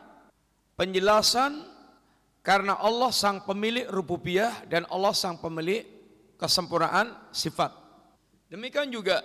penjelasan 0.75 1.63
karena 2.45 2.77
Allah 2.77 3.09
sang 3.09 3.41
pemilik 3.41 3.87
rububiyah 3.89 4.67
dan 4.67 4.83
Allah 4.91 5.15
sang 5.15 5.39
pemilik 5.39 5.87
kesempurnaan 6.35 7.15
sifat. 7.31 7.71
Demikian 8.51 8.91
juga 8.91 9.23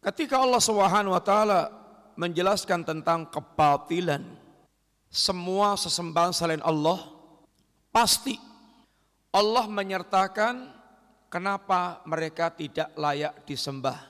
ketika 0.00 0.40
Allah 0.40 0.62
Subhanahu 0.62 1.12
wa 1.12 1.20
taala 1.20 1.68
menjelaskan 2.16 2.84
tentang 2.86 3.28
kebatilan 3.28 4.22
semua 5.12 5.76
sesembahan 5.76 6.32
selain 6.32 6.64
Allah 6.64 7.04
pasti 7.92 8.40
Allah 9.28 9.68
menyertakan 9.68 10.72
kenapa 11.28 12.00
mereka 12.08 12.48
tidak 12.48 12.88
layak 12.96 13.44
disembah 13.44 14.00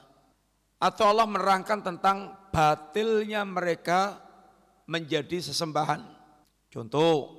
atau 0.78 1.10
Allah 1.10 1.26
menerangkan 1.26 1.82
tentang 1.82 2.34
batilnya 2.50 3.46
mereka 3.46 4.18
menjadi 4.90 5.38
sesembahan. 5.38 6.02
Contoh, 6.70 7.30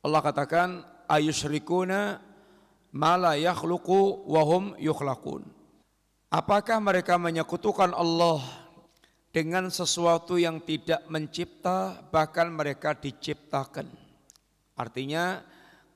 Allah 0.00 0.20
katakan 0.24 0.80
ayusyrikuna 1.08 2.20
ma 2.96 3.14
la 3.20 3.36
yakhluqu 3.36 4.24
wa 4.24 4.42
hum 4.44 4.72
yukhlaqun. 4.80 5.44
Apakah 6.32 6.80
mereka 6.80 7.20
menyekutukan 7.20 7.92
Allah 7.92 8.63
dengan 9.34 9.66
sesuatu 9.66 10.38
yang 10.38 10.62
tidak 10.62 11.02
mencipta 11.10 11.98
bahkan 12.14 12.54
mereka 12.54 12.94
diciptakan. 12.94 13.90
Artinya 14.78 15.42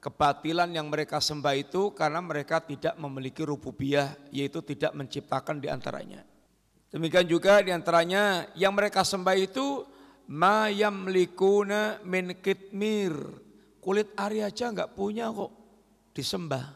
kebatilan 0.03 0.74
yang 0.74 0.90
mereka 0.90 1.22
sembah 1.22 1.55
itu 1.55 1.94
karena 1.94 2.18
mereka 2.18 2.59
tidak 2.59 2.98
memiliki 2.98 3.46
rububiyah 3.46 4.18
yaitu 4.35 4.59
tidak 4.66 4.90
menciptakan 4.90 5.62
di 5.62 5.70
antaranya. 5.70 6.27
Demikian 6.90 7.31
juga 7.31 7.62
di 7.62 7.70
antaranya 7.70 8.51
yang 8.59 8.74
mereka 8.74 9.07
sembah 9.07 9.38
itu 9.38 9.87
ma 10.27 10.66
yamlikuna 10.66 12.03
min 12.03 12.35
kitmir. 12.42 13.14
Kulit 13.79 14.18
ari 14.18 14.42
aja 14.42 14.66
enggak 14.66 14.98
punya 14.98 15.31
kok 15.31 15.55
disembah. 16.11 16.74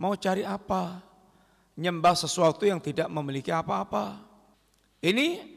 Mau 0.00 0.16
cari 0.16 0.48
apa? 0.48 1.04
Nyembah 1.76 2.16
sesuatu 2.16 2.64
yang 2.64 2.80
tidak 2.80 3.12
memiliki 3.12 3.52
apa-apa. 3.52 4.22
Ini 5.04 5.53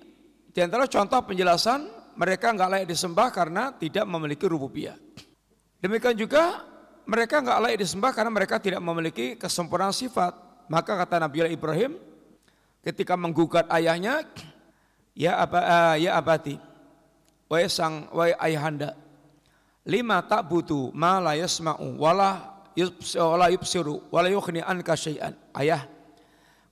di 0.58 0.66
antara 0.66 0.90
contoh 0.90 1.22
penjelasan 1.22 1.86
mereka 2.18 2.50
enggak 2.50 2.70
layak 2.74 2.88
disembah 2.90 3.30
karena 3.30 3.70
tidak 3.78 4.10
memiliki 4.10 4.50
rububiyah. 4.50 4.98
Demikian 5.78 6.18
juga 6.18 6.66
mereka 7.06 7.46
enggak 7.46 7.62
layak 7.62 7.78
disembah 7.86 8.10
karena 8.10 8.34
mereka 8.34 8.58
tidak 8.58 8.82
memiliki 8.82 9.38
kesempurnaan 9.38 9.94
sifat. 9.94 10.34
Maka 10.66 10.98
kata 10.98 11.22
Nabi 11.22 11.54
Ibrahim 11.54 12.02
ketika 12.82 13.14
menggugat 13.14 13.70
ayahnya, 13.70 14.26
ya 15.14 15.38
apa 15.38 15.60
uh, 15.62 15.96
ya 16.02 16.18
abati, 16.18 16.58
wahai 17.46 17.70
sang 17.70 18.10
wahai 18.10 18.34
ayahanda 18.42 18.98
lima 19.86 20.26
tak 20.26 20.42
butuh 20.50 20.90
ma 20.90 21.22
la 21.22 21.38
yasma'u 21.38 22.02
wala 22.02 22.66
yubsiru 22.74 24.10
wala 24.10 24.28
yukhni 24.28 24.66
anka 24.66 24.98
syai'an 24.98 25.38
ayah 25.54 25.86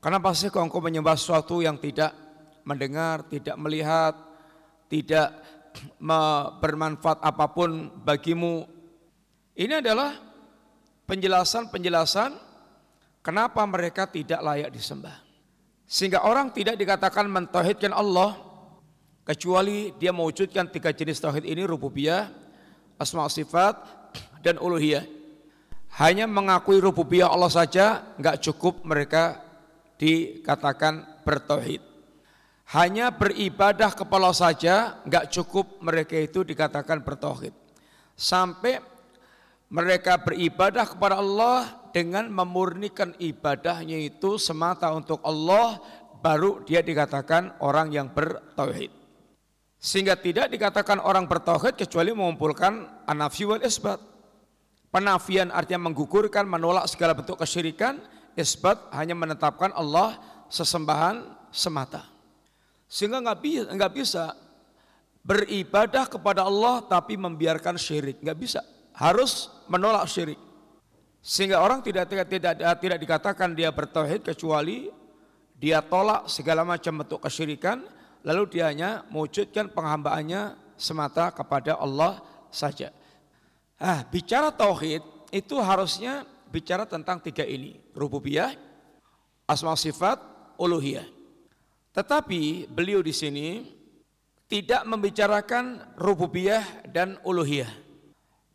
kenapa 0.02 0.34
sih 0.36 0.50
kau 0.52 0.66
engkau 0.66 0.84
menyembah 0.84 1.16
sesuatu 1.16 1.64
yang 1.64 1.80
tidak 1.80 2.25
mendengar 2.66 3.24
tidak 3.30 3.56
melihat 3.56 4.14
tidak 4.92 5.32
bermanfaat 6.60 7.24
apa 7.24 7.46
pun 7.52 7.94
bagimu 8.04 8.68
ini 9.56 9.80
adalah 9.80 10.18
penjelasan-penjelasan 11.08 12.36
kenapa 13.24 13.62
mereka 13.64 14.10
tidak 14.10 14.42
layak 14.42 14.74
disembah 14.74 15.26
sehingga 15.86 16.26
orang 16.26 16.50
tidak 16.50 16.82
dikatakan 16.82 17.30
mentauhidkan 17.30 17.94
Allah 17.94 18.34
kecuali 19.26 19.94
dia 20.02 20.10
mewujudkan 20.10 20.70
tiga 20.70 20.90
jenis 20.90 21.22
tauhid 21.22 21.46
ini 21.46 21.62
rububiyah, 21.66 22.30
asma 22.98 23.30
sifat 23.30 23.78
dan 24.42 24.58
uluhiyah. 24.58 25.06
Hanya 26.02 26.26
mengakui 26.30 26.82
rububiyah 26.82 27.30
Allah 27.30 27.54
saja 27.54 28.02
nggak 28.18 28.42
cukup 28.50 28.86
mereka 28.86 29.42
dikatakan 30.02 31.24
bertauhid. 31.26 31.95
Hanya 32.74 33.14
beribadah 33.14 33.94
kepada 33.94 34.26
Allah 34.26 34.34
saja 34.34 34.76
nggak 35.06 35.30
cukup 35.30 35.78
mereka 35.86 36.18
itu 36.18 36.42
dikatakan 36.42 37.06
bertauhid. 37.06 37.54
Sampai 38.18 38.82
mereka 39.70 40.18
beribadah 40.18 40.90
kepada 40.90 41.22
Allah 41.22 41.78
dengan 41.94 42.26
memurnikan 42.26 43.14
ibadahnya 43.22 44.02
itu 44.02 44.42
semata 44.42 44.90
untuk 44.98 45.22
Allah 45.22 45.78
baru 46.26 46.66
dia 46.66 46.82
dikatakan 46.82 47.54
orang 47.62 47.94
yang 47.94 48.10
bertauhid. 48.10 48.90
Sehingga 49.78 50.18
tidak 50.18 50.50
dikatakan 50.50 50.98
orang 50.98 51.30
bertauhid 51.30 51.78
kecuali 51.78 52.10
mengumpulkan 52.18 53.06
anafi 53.06 53.46
wal 53.46 53.62
isbat. 53.62 54.02
Penafian 54.90 55.54
artinya 55.54 55.92
menggugurkan, 55.92 56.50
menolak 56.50 56.90
segala 56.90 57.14
bentuk 57.14 57.38
kesyirikan. 57.38 58.02
Isbat 58.34 58.90
hanya 58.96 59.14
menetapkan 59.14 59.70
Allah 59.76 60.18
sesembahan 60.50 61.22
semata. 61.54 62.15
Sehingga 62.86 63.22
nggak 63.22 63.40
bisa, 63.42 63.64
nggak 63.74 63.94
bisa 63.94 64.24
beribadah 65.26 66.06
kepada 66.06 66.46
Allah 66.46 66.86
tapi 66.86 67.18
membiarkan 67.18 67.76
syirik. 67.82 68.22
Nggak 68.22 68.38
bisa. 68.38 68.62
Harus 68.94 69.50
menolak 69.66 70.06
syirik. 70.06 70.38
Sehingga 71.26 71.66
orang 71.66 71.82
tidak 71.82 72.06
tidak 72.06 72.28
tidak, 72.30 72.54
tidak 72.78 73.00
dikatakan 73.02 73.50
dia 73.58 73.74
bertauhid 73.74 74.22
kecuali 74.22 74.94
dia 75.58 75.82
tolak 75.82 76.30
segala 76.30 76.62
macam 76.62 77.02
bentuk 77.02 77.26
kesyirikan 77.26 77.82
lalu 78.22 78.46
dia 78.46 78.70
hanya 78.70 79.02
mewujudkan 79.10 79.74
penghambaannya 79.74 80.54
semata 80.78 81.34
kepada 81.34 81.82
Allah 81.82 82.22
saja. 82.54 82.94
Ah, 83.82 84.06
bicara 84.06 84.54
tauhid 84.54 85.02
itu 85.34 85.56
harusnya 85.58 86.24
bicara 86.54 86.86
tentang 86.86 87.20
tiga 87.20 87.44
ini, 87.44 87.82
rububiyah, 87.92 88.54
asma 89.50 89.76
sifat, 89.76 90.22
uluhiyah. 90.62 91.15
Tetapi 91.96 92.68
beliau 92.68 93.00
di 93.00 93.16
sini 93.16 93.64
tidak 94.52 94.84
membicarakan 94.84 95.96
rububiyah 95.96 96.86
dan 96.92 97.16
uluhiyah. 97.24 97.72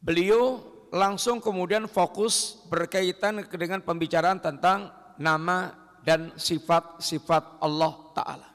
Beliau 0.04 0.60
langsung 0.92 1.40
kemudian 1.40 1.88
fokus 1.88 2.60
berkaitan 2.68 3.42
dengan 3.48 3.80
pembicaraan 3.80 4.38
tentang 4.44 4.92
nama 5.16 5.72
dan 6.04 6.36
sifat-sifat 6.36 7.64
Allah 7.64 7.92
Ta'ala. 8.12 8.48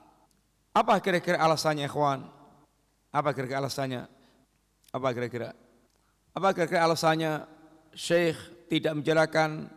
Apa 0.75 1.01
kira-kira 1.01 1.41
alasannya 1.41 1.89
ikhwan? 1.89 2.27
Apa 3.09 3.33
kira-kira 3.33 3.63
alasannya? 3.63 4.05
Apa 4.93 5.07
kira-kira? 5.17 5.49
Apa 6.35 6.51
kira-kira 6.53 6.83
alasannya 6.85 7.47
Syekh 7.95 8.67
tidak 8.67 9.01
menjelaskan 9.01 9.71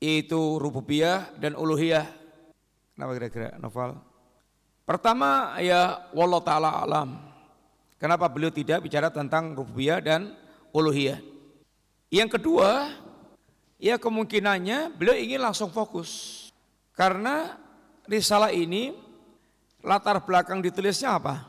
itu 0.00 0.56
rububiyah 0.56 1.34
dan 1.36 1.58
uluhiyah? 1.58 2.06
Kenapa 2.94 3.12
kira-kira 3.18 3.48
Novel? 3.58 4.09
Pertama 4.90 5.54
ya 5.62 6.02
wallah 6.10 6.42
taala 6.42 6.82
alam. 6.82 7.14
Kenapa 7.94 8.26
beliau 8.26 8.50
tidak 8.50 8.82
bicara 8.82 9.06
tentang 9.06 9.54
rububiyah 9.54 10.02
dan 10.02 10.34
uluhiyah? 10.74 11.22
Yang 12.10 12.34
kedua, 12.34 12.90
ya 13.78 14.02
kemungkinannya 14.02 14.90
beliau 14.90 15.14
ingin 15.14 15.46
langsung 15.46 15.70
fokus. 15.70 16.42
Karena 16.90 17.54
risalah 18.10 18.50
ini 18.50 18.90
Latar 19.86 20.26
belakang 20.26 20.58
ditulisnya 20.58 21.22
apa? 21.22 21.46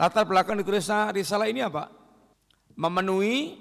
Latar 0.00 0.24
belakang 0.24 0.56
ditulisnya 0.56 1.12
risalah 1.12 1.52
ini 1.52 1.60
apa? 1.60 1.92
Memenuhi 2.72 3.60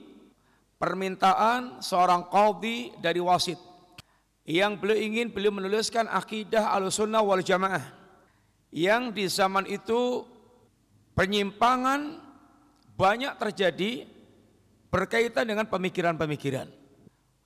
permintaan 0.80 1.84
seorang 1.84 2.32
qadhi 2.32 2.96
dari 3.04 3.20
wasit 3.20 3.60
yang 4.48 4.80
beliau 4.80 5.04
ingin 5.04 5.36
beliau 5.36 5.52
menuliskan 5.52 6.08
akidah 6.08 6.72
al-sunnah 6.72 7.20
wal 7.20 7.44
jamaah 7.44 7.95
yang 8.76 9.16
di 9.16 9.32
zaman 9.32 9.64
itu 9.72 10.28
penyimpangan 11.16 12.20
banyak 13.00 13.32
terjadi 13.40 14.04
berkaitan 14.92 15.48
dengan 15.48 15.64
pemikiran-pemikiran 15.72 16.68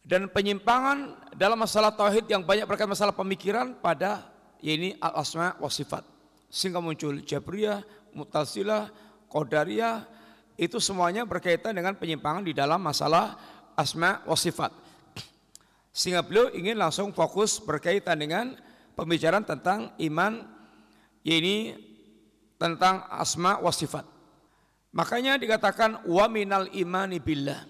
dan 0.02 0.26
penyimpangan 0.26 1.14
dalam 1.38 1.62
masalah 1.62 1.94
tauhid 1.94 2.26
yang 2.26 2.42
banyak 2.42 2.66
berkaitan 2.66 2.98
masalah 2.98 3.14
pemikiran 3.14 3.78
pada 3.78 4.26
ini 4.66 4.98
al-asma 4.98 5.54
wa 5.62 5.70
sifat. 5.70 6.02
Sehingga 6.50 6.82
muncul 6.82 7.22
Jabriyah, 7.22 7.86
Mu'tazilah, 8.18 8.90
Qadariyah, 9.30 10.10
itu 10.58 10.82
semuanya 10.82 11.30
berkaitan 11.30 11.78
dengan 11.78 11.94
penyimpangan 11.94 12.42
di 12.42 12.58
dalam 12.58 12.82
masalah 12.82 13.38
asma 13.78 14.26
wa 14.26 14.34
sifat. 14.34 14.74
Sehingga 15.94 16.26
beliau 16.26 16.50
ingin 16.58 16.74
langsung 16.74 17.14
fokus 17.14 17.62
berkaitan 17.62 18.18
dengan 18.18 18.58
pembicaraan 18.98 19.46
tentang 19.46 19.94
iman 20.02 20.59
ini 21.24 21.76
tentang 22.60 23.08
asma 23.12 23.60
wa 23.60 23.72
sifat. 23.72 24.04
Makanya 24.92 25.38
dikatakan 25.38 26.04
wa 26.10 26.26
minal 26.28 26.68
imani 26.74 27.22
billah. 27.22 27.64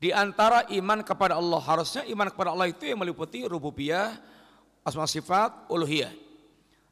Di 0.00 0.08
antara 0.16 0.64
iman 0.72 1.04
kepada 1.04 1.36
Allah, 1.36 1.60
harusnya 1.60 2.08
iman 2.08 2.32
kepada 2.32 2.56
Allah 2.56 2.72
itu 2.72 2.88
yang 2.88 3.04
meliputi 3.04 3.44
rububiyah, 3.44 4.16
asma 4.80 5.04
sifat, 5.04 5.68
uluhiyah. 5.68 6.10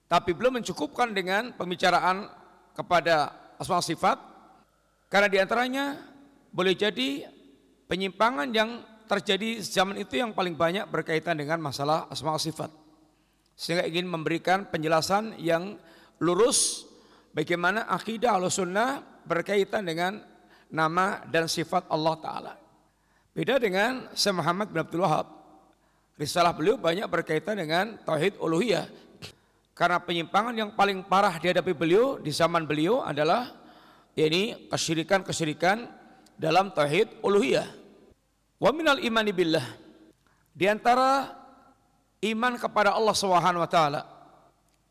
Tapi 0.09 0.37
belum 0.37 0.61
mencukupkan 0.61 1.12
dengan 1.17 1.57
pembicaraan 1.57 2.29
kepada 2.77 3.33
asma 3.59 3.81
sifat 3.83 4.17
karena 5.09 5.29
di 5.29 5.41
antaranya 5.41 5.99
boleh 6.53 6.77
jadi 6.77 7.29
penyimpangan 7.88 8.49
yang 8.53 8.85
terjadi 9.09 9.64
zaman 9.64 9.97
itu 9.97 10.21
yang 10.21 10.37
paling 10.37 10.53
banyak 10.53 10.85
berkaitan 10.88 11.35
dengan 11.35 11.59
masalah 11.59 12.05
asma 12.12 12.37
sifat. 12.37 12.69
Sehingga 13.59 13.83
ingin 13.90 14.07
memberikan 14.07 14.71
penjelasan 14.71 15.35
yang 15.42 15.75
lurus 16.23 16.87
bagaimana 17.35 17.90
akidah 17.90 18.38
al-sunnah 18.38 19.03
berkaitan 19.27 19.83
dengan 19.83 20.23
nama 20.71 21.27
dan 21.27 21.51
sifat 21.51 21.90
Allah 21.90 22.14
Ta'ala. 22.23 22.55
Beda 23.35 23.59
dengan 23.59 24.07
Syekh 24.14 24.38
Muhammad 24.38 24.71
bin 24.71 24.79
Abdul 24.79 25.03
Wahab. 25.03 25.27
Risalah 26.18 26.55
beliau 26.55 26.75
banyak 26.79 27.07
berkaitan 27.07 27.59
dengan 27.59 27.99
Tauhid 28.03 28.38
Uluhiyah. 28.38 28.87
Karena 29.75 30.03
penyimpangan 30.03 30.55
yang 30.59 30.71
paling 30.75 31.07
parah 31.07 31.38
dihadapi 31.38 31.71
beliau 31.71 32.18
di 32.18 32.35
zaman 32.35 32.66
beliau 32.66 33.07
adalah 33.07 33.55
ini 34.18 34.66
kesyirikan-kesyirikan 34.66 35.87
dalam 36.35 36.75
Tauhid 36.75 37.23
Uluhiyah. 37.23 37.66
Wa 38.59 38.75
minal 38.75 38.99
imani 38.99 39.31
billah. 39.31 39.66
Di 40.51 40.66
antara 40.66 41.38
iman 42.25 42.59
kepada 42.59 42.95
Allah 42.95 43.15
Subhanahu 43.15 43.63
wa 43.63 43.71
taala 43.71 44.03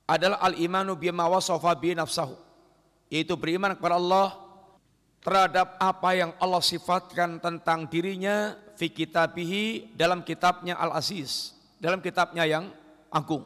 adalah 0.08 0.40
al-imanu 0.40 0.96
bima 0.96 1.28
wasafa 1.28 1.76
bi 1.76 1.92
nafsahu. 1.92 2.36
Yaitu 3.12 3.36
beriman 3.40 3.76
kepada 3.76 4.00
Allah 4.00 4.36
terhadap 5.24 5.76
apa 5.80 6.10
yang 6.16 6.32
Allah 6.40 6.64
sifatkan 6.64 7.40
tentang 7.44 7.88
dirinya 7.88 8.56
fi 8.80 8.88
kitabihi 8.88 9.96
dalam 9.96 10.24
kitabnya 10.24 10.80
Al-Aziz, 10.80 11.56
dalam 11.80 12.00
kitabnya 12.00 12.48
yang 12.48 12.72
agung. 13.12 13.44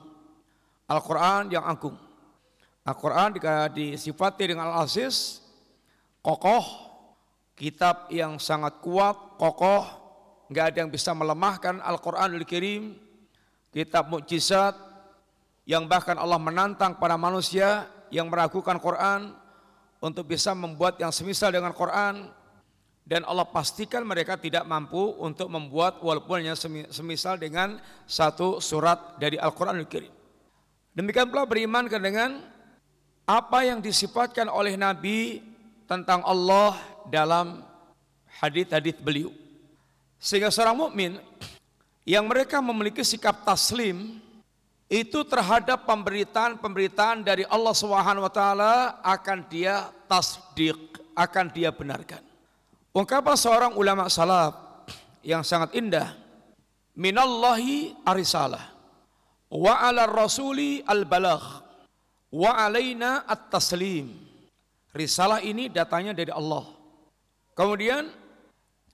Al-Qur'an 0.86 1.50
yang 1.50 1.66
agung. 1.66 1.98
Al-Qur'an 2.86 3.34
disifati 3.74 4.50
dengan 4.50 4.74
Al-Aziz, 4.74 5.42
kokoh, 6.26 6.66
kitab 7.54 8.10
yang 8.10 8.42
sangat 8.42 8.82
kuat, 8.82 9.38
kokoh, 9.38 9.86
nggak 10.50 10.66
ada 10.74 10.78
yang 10.86 10.92
bisa 10.92 11.14
melemahkan 11.14 11.80
Al-Qur'anul 11.80 12.46
Karim, 12.50 12.98
kitab 13.72 14.12
mukjizat 14.12 14.76
yang 15.66 15.88
bahkan 15.88 16.20
Allah 16.20 16.40
menantang 16.40 17.00
pada 17.00 17.16
manusia 17.16 17.88
yang 18.12 18.28
meragukan 18.28 18.76
Quran, 18.78 19.42
untuk 20.02 20.26
bisa 20.26 20.52
membuat 20.58 20.98
yang 20.98 21.14
semisal 21.14 21.54
dengan 21.54 21.72
Quran 21.72 22.34
dan 23.06 23.22
Allah 23.30 23.46
pastikan 23.46 24.02
mereka 24.02 24.34
tidak 24.34 24.66
mampu 24.66 25.14
untuk 25.22 25.46
membuat 25.48 26.02
walaupun 26.02 26.42
yang 26.42 26.58
semisal 26.90 27.38
dengan 27.38 27.78
satu 28.10 28.58
surat 28.58 29.22
dari 29.22 29.38
Al-Quran 29.38 29.78
Al-Kirim. 29.78 30.10
Demikian 30.98 31.30
pula 31.30 31.46
beriman 31.46 31.86
dengan 31.88 32.42
apa 33.30 33.64
yang 33.64 33.80
disifatkan 33.80 34.50
oleh 34.50 34.76
Nabi 34.76 35.40
tentang 35.86 36.26
Allah 36.26 36.76
dalam 37.08 37.62
hadis-hadis 38.42 38.98
beliau. 39.00 39.32
Sehingga 40.18 40.50
seorang 40.50 40.78
mukmin 40.78 41.22
yang 42.06 42.26
mereka 42.26 42.60
memiliki 42.60 43.06
sikap 43.06 43.46
taslim 43.46 44.18
itu 44.92 45.24
terhadap 45.24 45.88
pemberitaan-pemberitaan 45.88 47.24
dari 47.24 47.48
Allah 47.48 47.72
Subhanahu 47.72 48.28
wa 48.28 48.34
taala 48.34 49.00
akan 49.00 49.48
dia 49.48 49.88
tasdik, 50.12 51.00
akan 51.16 51.48
dia 51.48 51.72
benarkan. 51.72 52.20
Ungkapan 52.92 53.38
seorang 53.40 53.74
ulama 53.80 54.12
salaf 54.12 54.52
yang 55.24 55.48
sangat 55.48 55.72
indah, 55.80 56.12
minallahi 56.92 57.96
arisalah 58.04 58.68
wa 59.48 59.80
ala 59.80 60.04
rasuli 60.12 60.84
al 60.84 61.08
balagh 61.08 61.64
wa 62.36 62.52
alaina 62.52 63.24
at-taslim. 63.24 64.12
Risalah 64.92 65.40
ini 65.40 65.72
datanya 65.72 66.12
dari 66.12 66.36
Allah. 66.36 66.68
Kemudian 67.56 68.12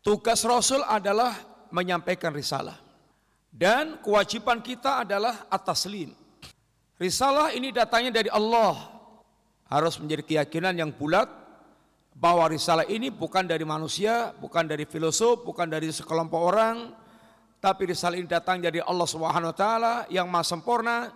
tugas 0.06 0.46
Rasul 0.46 0.86
adalah 0.86 1.34
menyampaikan 1.74 2.30
risalah. 2.30 2.87
Dan 3.58 3.98
kewajiban 4.06 4.62
kita 4.62 5.02
adalah 5.02 5.50
atas 5.50 5.90
lim. 5.90 6.14
Risalah 7.02 7.58
ini 7.58 7.74
datanya 7.74 8.14
dari 8.14 8.30
Allah. 8.30 8.94
Harus 9.66 9.98
menjadi 9.98 10.22
keyakinan 10.22 10.78
yang 10.78 10.94
bulat 10.94 11.26
bahwa 12.14 12.46
risalah 12.54 12.86
ini 12.86 13.10
bukan 13.10 13.50
dari 13.50 13.66
manusia, 13.66 14.30
bukan 14.38 14.70
dari 14.70 14.86
filosof, 14.86 15.42
bukan 15.42 15.68
dari 15.74 15.90
sekelompok 15.90 16.42
orang, 16.42 16.94
tapi 17.58 17.90
risalah 17.90 18.16
ini 18.16 18.30
datang 18.30 18.62
dari 18.62 18.78
Allah 18.78 19.10
Subhanahu 19.10 19.52
wa 19.52 19.58
taala 19.58 19.94
yang 20.14 20.30
Maha 20.30 20.46
sempurna 20.46 21.10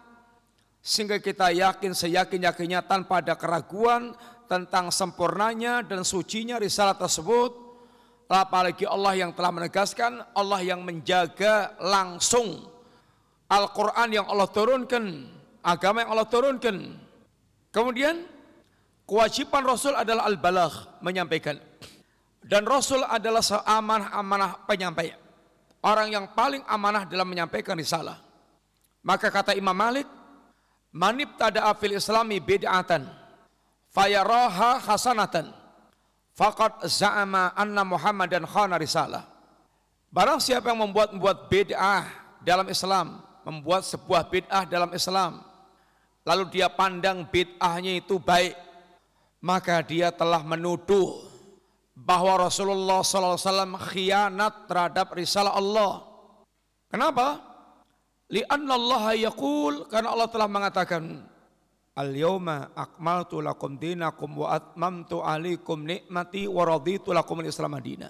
sehingga 0.81 1.21
kita 1.21 1.53
yakin 1.53 1.93
seyakin-yakinnya 1.93 2.81
tanpa 2.89 3.21
ada 3.21 3.37
keraguan 3.37 4.17
tentang 4.49 4.89
sempurnanya 4.89 5.85
dan 5.85 6.01
sucinya 6.01 6.57
risalah 6.57 6.97
tersebut 6.97 7.70
apalagi 8.31 8.87
Allah 8.87 9.19
yang 9.19 9.35
telah 9.35 9.51
menegaskan 9.51 10.23
Allah 10.31 10.63
yang 10.63 10.79
menjaga 10.87 11.75
langsung. 11.83 12.71
Al-Quran 13.51 14.15
yang 14.15 14.25
Allah 14.31 14.47
turunkan 14.47 15.27
agama 15.59 16.07
yang 16.07 16.11
Allah 16.15 16.27
turunkan. 16.31 16.95
Kemudian 17.75 18.23
kewajiban 19.03 19.63
Rasul 19.67 19.93
adalah 19.95 20.27
al-balagh 20.27 21.03
menyampaikan. 21.03 21.59
Dan 22.41 22.65
Rasul 22.65 23.05
adalah 23.05 23.43
seamanah-amanah 23.43 24.65
penyampaian 24.65 25.19
orang 25.85 26.09
yang 26.13 26.25
paling 26.33 26.65
amanah 26.65 27.05
dalam 27.05 27.29
menyampaikan 27.29 27.77
risalah. 27.77 28.21
Maka 29.01 29.33
kata 29.33 29.57
Imam 29.57 29.73
Malik 29.73 30.05
manib 30.93 31.37
tada'a 31.37 31.73
fil 31.77 31.97
islami 31.97 32.37
bid'atan 32.41 33.05
fayaraha 33.93 34.81
hasanatan 34.81 35.53
Fakat 36.31 36.87
za'ama 36.87 37.51
anna 37.53 37.83
Muhammadan 37.83 38.47
khana 38.47 38.79
risalah. 38.79 39.27
Barang 40.11 40.39
siapa 40.39 40.71
yang 40.71 40.83
membuat 40.83 41.15
membuat 41.15 41.47
bid'ah 41.47 42.07
dalam 42.43 42.67
Islam, 42.67 43.23
membuat 43.47 43.87
sebuah 43.87 44.27
bid'ah 44.27 44.67
dalam 44.67 44.91
Islam, 44.91 45.43
lalu 46.27 46.51
dia 46.51 46.67
pandang 46.67 47.23
bid'ahnya 47.27 47.99
itu 47.99 48.19
baik, 48.19 48.55
maka 49.39 49.79
dia 49.83 50.11
telah 50.11 50.43
menuduh 50.43 51.31
bahwa 51.95 52.47
Rasulullah 52.47 53.03
SAW 53.03 53.77
khianat 53.91 54.67
terhadap 54.67 55.13
risalah 55.15 55.55
Allah. 55.55 56.03
Kenapa? 56.91 57.39
Lianna 58.31 58.73
Allah 58.79 59.03
yaqul 59.15 59.91
karena 59.91 60.15
Allah 60.15 60.27
telah 60.31 60.47
mengatakan 60.47 61.27
Al-yawma 62.01 62.73
akmaltu 62.73 63.45
lakum 63.45 63.77
dinakum 63.77 64.41
wa 64.41 64.57
atmamtu 64.57 65.21
alaikum 65.21 65.85
nikmati 65.85 66.49
wa 66.49 66.65
raditu 66.65 67.13
lakum 67.13 67.45
al-islam 67.45 67.77
madina. 67.77 68.09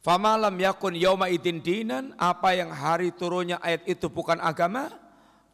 Fama 0.00 0.40
lam 0.40 0.56
yakun 0.56 0.96
yawma 0.96 1.28
idin 1.28 1.60
dinan, 1.60 2.16
apa 2.16 2.56
yang 2.56 2.72
hari 2.72 3.12
turunnya 3.12 3.60
ayat 3.60 3.84
itu 3.84 4.08
bukan 4.08 4.40
agama, 4.40 4.88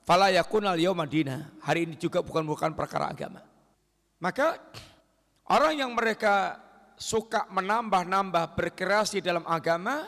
fala 0.07 0.31
yakun 0.31 0.63
al 0.71 0.79
yawma 0.79 1.11
dina. 1.11 1.59
Hari 1.67 1.91
ini 1.91 1.95
juga 1.99 2.23
bukan 2.23 2.47
bukan 2.47 2.71
perkara 2.79 3.11
agama. 3.11 3.43
Maka 4.23 4.63
orang 5.51 5.83
yang 5.83 5.91
mereka 5.99 6.63
suka 6.95 7.51
menambah-nambah 7.51 8.55
berkreasi 8.55 9.19
dalam 9.19 9.43
agama 9.45 10.07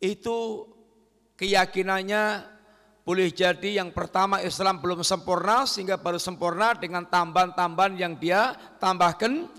itu 0.00 0.66
keyakinannya 1.36 2.22
boleh 3.02 3.34
jadi 3.34 3.82
yang 3.82 3.90
pertama 3.90 4.38
Islam 4.38 4.78
belum 4.78 5.02
sempurna 5.02 5.66
sehingga 5.66 5.98
baru 5.98 6.22
sempurna 6.22 6.70
dengan 6.78 7.02
tambahan-tambahan 7.02 7.98
yang 7.98 8.14
dia 8.14 8.54
tambahkan 8.78 9.50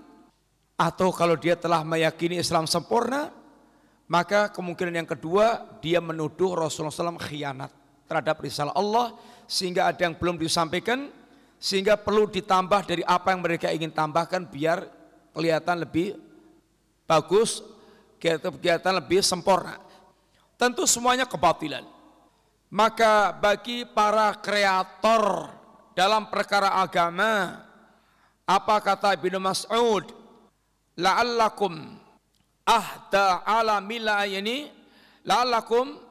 atau 0.80 1.12
kalau 1.12 1.36
dia 1.36 1.52
telah 1.52 1.84
meyakini 1.84 2.40
Islam 2.40 2.64
sempurna 2.64 3.28
maka 4.08 4.48
kemungkinan 4.48 5.04
yang 5.04 5.08
kedua 5.08 5.60
dia 5.84 6.00
menuduh 6.00 6.56
Rasulullah 6.56 6.92
SAW 6.92 7.20
khianat 7.20 7.68
terhadap 8.08 8.40
risalah 8.40 8.72
Allah 8.72 9.12
sehingga 9.44 9.92
ada 9.92 10.08
yang 10.08 10.16
belum 10.16 10.40
disampaikan 10.40 11.12
sehingga 11.60 12.00
perlu 12.00 12.28
ditambah 12.28 12.80
dari 12.88 13.04
apa 13.04 13.32
yang 13.32 13.40
mereka 13.44 13.68
ingin 13.72 13.92
tambahkan 13.92 14.48
biar 14.48 14.88
kelihatan 15.36 15.84
lebih 15.84 16.16
bagus 17.04 17.60
kelihatan 18.20 19.04
lebih 19.04 19.20
sempurna 19.20 19.84
tentu 20.56 20.88
semuanya 20.88 21.28
kebatilan. 21.28 21.93
Maka 22.74 23.30
bagi 23.30 23.86
para 23.86 24.34
kreator 24.34 25.46
dalam 25.94 26.26
perkara 26.26 26.74
agama, 26.82 27.62
apa 28.42 28.76
kata 28.82 29.14
Ibnu 29.14 29.38
Mas'ud? 29.38 30.10
La'allakum 30.98 31.94
ahda 32.66 33.46
ala 33.46 33.78
mila 33.78 34.26
ini 34.26 34.74
la'allakum 35.22 36.02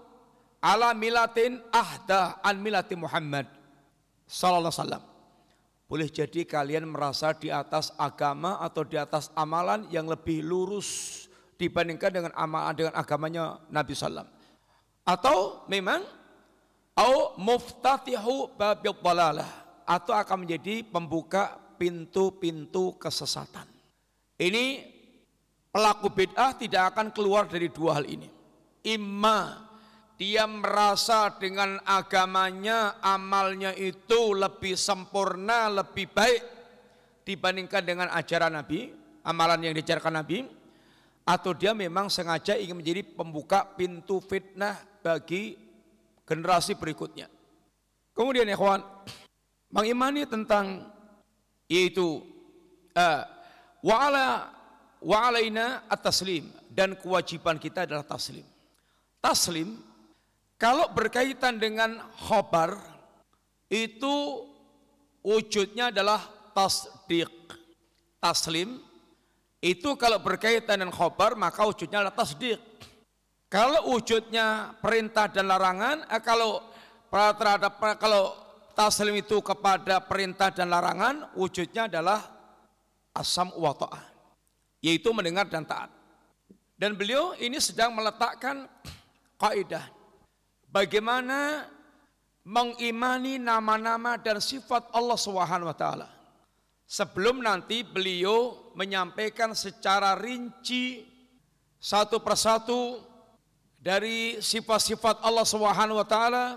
ala 0.64 0.96
milatin 0.96 1.60
ahda 1.68 2.40
an 2.40 2.56
milati 2.64 2.96
Muhammad 2.96 3.44
sallallahu 4.24 4.72
alaihi 4.72 4.80
wasallam. 4.80 5.04
Boleh 5.92 6.08
jadi 6.08 6.48
kalian 6.48 6.88
merasa 6.88 7.36
di 7.36 7.52
atas 7.52 7.92
agama 8.00 8.56
atau 8.64 8.88
di 8.88 8.96
atas 8.96 9.28
amalan 9.36 9.84
yang 9.92 10.08
lebih 10.08 10.40
lurus 10.40 11.28
dibandingkan 11.60 12.12
dengan 12.12 12.32
amalan 12.40 12.72
dengan 12.72 12.96
agamanya 12.96 13.60
Nabi 13.68 13.94
Sallam. 13.94 14.26
Atau 15.04 15.68
memang 15.68 16.23
au 16.98 17.38
muftatihu 17.42 18.54
babil 18.54 18.94
dalalah 19.02 19.50
atau 19.84 20.14
akan 20.16 20.48
menjadi 20.48 20.86
pembuka 20.86 21.58
pintu-pintu 21.76 22.96
kesesatan. 22.96 23.68
Ini 24.40 24.82
pelaku 25.74 26.08
bid'ah 26.14 26.56
tidak 26.56 26.94
akan 26.96 27.12
keluar 27.12 27.50
dari 27.50 27.68
dua 27.70 28.00
hal 28.00 28.06
ini. 28.06 28.30
Imma 28.84 29.64
dia 30.14 30.46
merasa 30.46 31.34
dengan 31.36 31.82
agamanya, 31.84 33.02
amalnya 33.02 33.74
itu 33.74 34.38
lebih 34.38 34.78
sempurna, 34.78 35.68
lebih 35.68 36.08
baik 36.14 36.42
dibandingkan 37.26 37.82
dengan 37.82 38.08
ajaran 38.14 38.54
Nabi, 38.54 38.94
amalan 39.26 39.68
yang 39.68 39.74
diajarkan 39.74 40.14
Nabi, 40.14 40.46
atau 41.24 41.52
dia 41.56 41.72
memang 41.74 42.12
sengaja 42.12 42.60
ingin 42.60 42.78
menjadi 42.78 43.02
pembuka 43.04 43.64
pintu 43.74 44.20
fitnah 44.20 44.78
bagi 45.02 45.63
generasi 46.24 46.76
berikutnya. 46.80 47.28
Kemudian 48.14 48.48
kawan, 48.54 48.84
mengimani 49.74 50.24
tentang 50.30 50.88
yaitu 51.66 52.22
uh, 52.94 53.24
wa'ala 53.82 54.54
wa'alaina 55.02 55.90
at-taslim 55.90 56.48
dan 56.70 56.94
kewajiban 56.98 57.58
kita 57.58 57.90
adalah 57.90 58.06
taslim. 58.06 58.46
Taslim 59.20 59.82
kalau 60.62 60.88
berkaitan 60.94 61.60
dengan 61.60 62.00
khobar 62.16 62.78
itu 63.68 64.46
wujudnya 65.26 65.90
adalah 65.90 66.22
tasdik. 66.54 67.32
Taslim 68.22 68.80
itu 69.64 69.96
kalau 70.00 70.20
berkaitan 70.20 70.80
dengan 70.80 70.94
khobar 70.94 71.36
maka 71.36 71.66
wujudnya 71.68 72.04
adalah 72.04 72.16
tasdik. 72.16 72.60
Kalau 73.54 73.94
wujudnya 73.94 74.74
perintah 74.82 75.30
dan 75.30 75.46
larangan, 75.46 76.10
eh, 76.10 76.22
kalau 76.26 76.66
terhadap 77.14 77.78
kalau 78.02 78.34
taslim 78.74 79.22
itu 79.22 79.46
kepada 79.46 80.02
perintah 80.02 80.50
dan 80.50 80.74
larangan, 80.74 81.30
wujudnya 81.38 81.86
adalah 81.86 82.34
asam 83.14 83.54
wa 83.54 83.78
ta'ah, 83.78 84.10
yaitu 84.82 85.14
mendengar 85.14 85.46
dan 85.46 85.70
taat. 85.70 85.94
Dan 86.74 86.98
beliau 86.98 87.38
ini 87.38 87.62
sedang 87.62 87.94
meletakkan 87.94 88.66
kaidah 89.42 89.86
bagaimana 90.74 91.70
mengimani 92.42 93.38
nama-nama 93.38 94.18
dan 94.18 94.42
sifat 94.42 94.90
Allah 94.98 95.14
Subhanahu 95.22 95.70
wa 95.70 95.78
taala. 95.78 96.10
Sebelum 96.90 97.46
nanti 97.46 97.86
beliau 97.86 98.74
menyampaikan 98.74 99.54
secara 99.54 100.18
rinci 100.18 101.06
satu 101.78 102.18
persatu 102.18 103.13
dari 103.84 104.40
sifat-sifat 104.40 105.20
Allah 105.20 105.44
Subhanahu 105.44 106.00
wa 106.00 106.08
taala, 106.08 106.56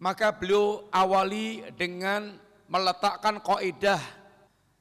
maka 0.00 0.32
beliau 0.32 0.88
awali 0.88 1.60
dengan 1.76 2.32
meletakkan 2.64 3.36
kaidah 3.44 4.00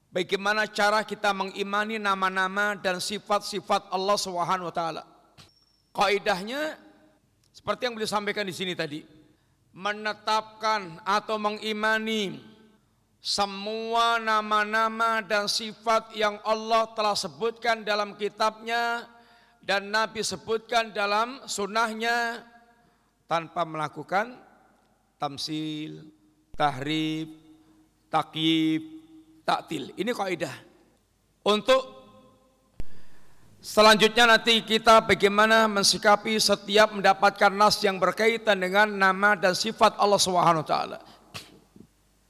bagaimana 0.07 0.63
cara 0.71 1.03
kita 1.03 1.35
mengimani 1.35 1.99
nama-nama 1.99 2.79
dan 2.79 3.03
sifat-sifat 3.03 3.91
Allah 3.91 4.15
Subhanahu 4.15 4.71
wa 4.71 4.75
taala. 4.75 5.03
Kaidahnya 5.91 6.79
seperti 7.51 7.91
yang 7.91 7.93
beliau 7.99 8.07
sampaikan 8.07 8.47
di 8.47 8.55
sini 8.55 8.71
tadi, 8.71 9.03
menetapkan 9.75 11.03
atau 11.03 11.35
mengimani 11.35 12.39
semua 13.19 14.15
nama-nama 14.15 15.19
dan 15.19 15.51
sifat 15.51 16.15
yang 16.15 16.39
Allah 16.47 16.87
telah 16.95 17.19
sebutkan 17.19 17.83
dalam 17.83 18.15
kitabnya 18.15 19.11
dan 19.63 19.91
Nabi 19.93 20.23
sebutkan 20.23 20.91
dalam 20.95 21.43
sunnahnya 21.45 22.41
tanpa 23.29 23.67
melakukan 23.67 24.33
tamsil, 25.21 26.09
tahrif, 26.55 27.29
takyib, 28.09 28.81
taktil. 29.45 29.93
Ini 29.93 30.11
kaidah. 30.11 30.55
Untuk 31.45 31.99
Selanjutnya 33.59 34.23
nanti 34.23 34.63
kita 34.63 35.03
bagaimana 35.03 35.67
mensikapi 35.67 36.39
setiap 36.39 36.95
mendapatkan 36.95 37.51
nas 37.51 37.75
yang 37.83 37.99
berkaitan 37.99 38.55
dengan 38.55 38.87
nama 38.87 39.35
dan 39.35 39.51
sifat 39.51 39.99
Allah 39.99 40.15
Subhanahu 40.15 40.63
taala. 40.63 41.03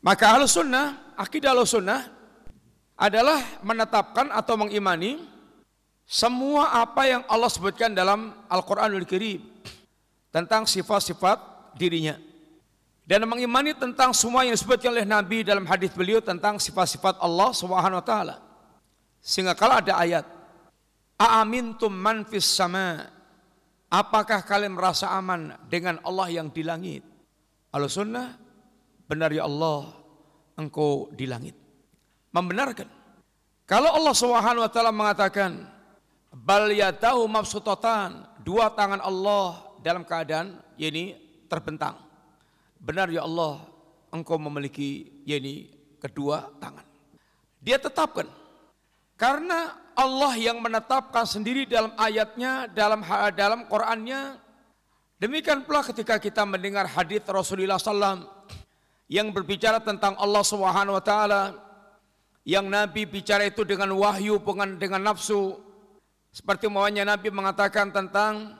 Maka 0.01 0.34
Ahlus 0.34 0.57
Sunnah, 0.57 1.13
akidah 1.13 1.53
Ahlus 1.53 1.77
Sunnah 1.77 2.01
adalah 2.97 3.61
menetapkan 3.61 4.34
atau 4.34 4.57
mengimani 4.57 5.21
semua 6.10 6.74
apa 6.74 7.05
yang 7.05 7.22
Allah 7.30 7.53
sebutkan 7.53 7.93
dalam 7.93 8.34
Al-Qur'anul 8.49 9.05
Karim 9.05 9.45
tentang 10.34 10.66
sifat-sifat 10.66 11.38
dirinya. 11.78 12.18
Dan 13.05 13.30
mengimani 13.30 13.78
tentang 13.78 14.10
semua 14.18 14.41
yang 14.41 14.57
disebutkan 14.57 14.89
oleh 14.89 15.05
Nabi 15.05 15.45
dalam 15.45 15.70
hadis 15.70 15.93
beliau 15.93 16.18
tentang 16.18 16.57
sifat-sifat 16.57 17.22
Allah 17.22 17.53
Subhanahu 17.53 18.01
wa 18.01 18.05
taala. 18.05 18.41
Sehingga 19.22 19.53
kalau 19.53 19.78
ada 19.78 20.01
ayat 20.01 20.26
Aamintum 21.20 21.91
man 21.93 22.26
fis 22.26 22.47
sama. 22.47 23.05
Apakah 23.89 24.45
kalian 24.45 24.78
merasa 24.78 25.10
aman 25.14 25.57
dengan 25.66 25.97
Allah 26.05 26.30
yang 26.30 26.53
di 26.53 26.62
langit? 26.62 27.01
Al 27.74 27.89
sunnah 27.89 28.38
benar 29.10 29.34
ya 29.34 29.49
Allah 29.49 29.89
engkau 30.57 31.10
di 31.10 31.26
langit. 31.26 31.57
Membenarkan. 32.30 32.86
Kalau 33.66 33.89
Allah 33.89 34.14
Subhanahu 34.14 34.62
wa 34.62 34.70
taala 34.70 34.93
mengatakan 34.93 35.78
bal 36.34 36.69
yatahu 36.69 37.25
mabsutatan, 37.25 38.25
dua 38.41 38.69
tangan 38.73 39.01
Allah 39.01 39.61
dalam 39.82 40.05
keadaan 40.05 40.61
yakni 40.77 41.17
terbentang. 41.49 41.97
Benar 42.80 43.11
ya 43.11 43.25
Allah 43.25 43.59
engkau 44.13 44.39
memiliki 44.39 45.21
yakni 45.25 45.69
kedua 45.99 46.49
tangan. 46.61 46.86
Dia 47.59 47.75
tetapkan 47.75 48.25
karena 49.19 49.75
Allah 49.99 50.32
yang 50.39 50.63
menetapkan 50.63 51.27
sendiri 51.27 51.67
dalam 51.67 51.91
ayatnya, 51.99 52.71
dalam 52.71 53.03
dalam 53.36 53.67
Qur'annya. 53.67 54.39
Demikian 55.19 55.67
pula 55.67 55.84
ketika 55.84 56.15
kita 56.15 56.47
mendengar 56.47 56.88
hadis 56.88 57.19
Rasulullah 57.27 57.75
SAW 57.75 58.23
yang 59.11 59.36
berbicara 59.36 59.84
tentang 59.84 60.15
Allah 60.15 60.39
Subhanahu 60.39 60.95
Wa 60.95 61.03
Taala, 61.03 61.43
yang 62.47 62.71
Nabi 62.71 63.03
bicara 63.03 63.43
itu 63.43 63.67
dengan 63.67 63.91
wahyu 63.99 64.39
dengan 64.80 65.11
nafsu. 65.11 65.68
Seperti 66.30 66.69
maunya 66.69 67.01
Nabi 67.01 67.34
mengatakan 67.34 67.89
tentang 67.89 68.53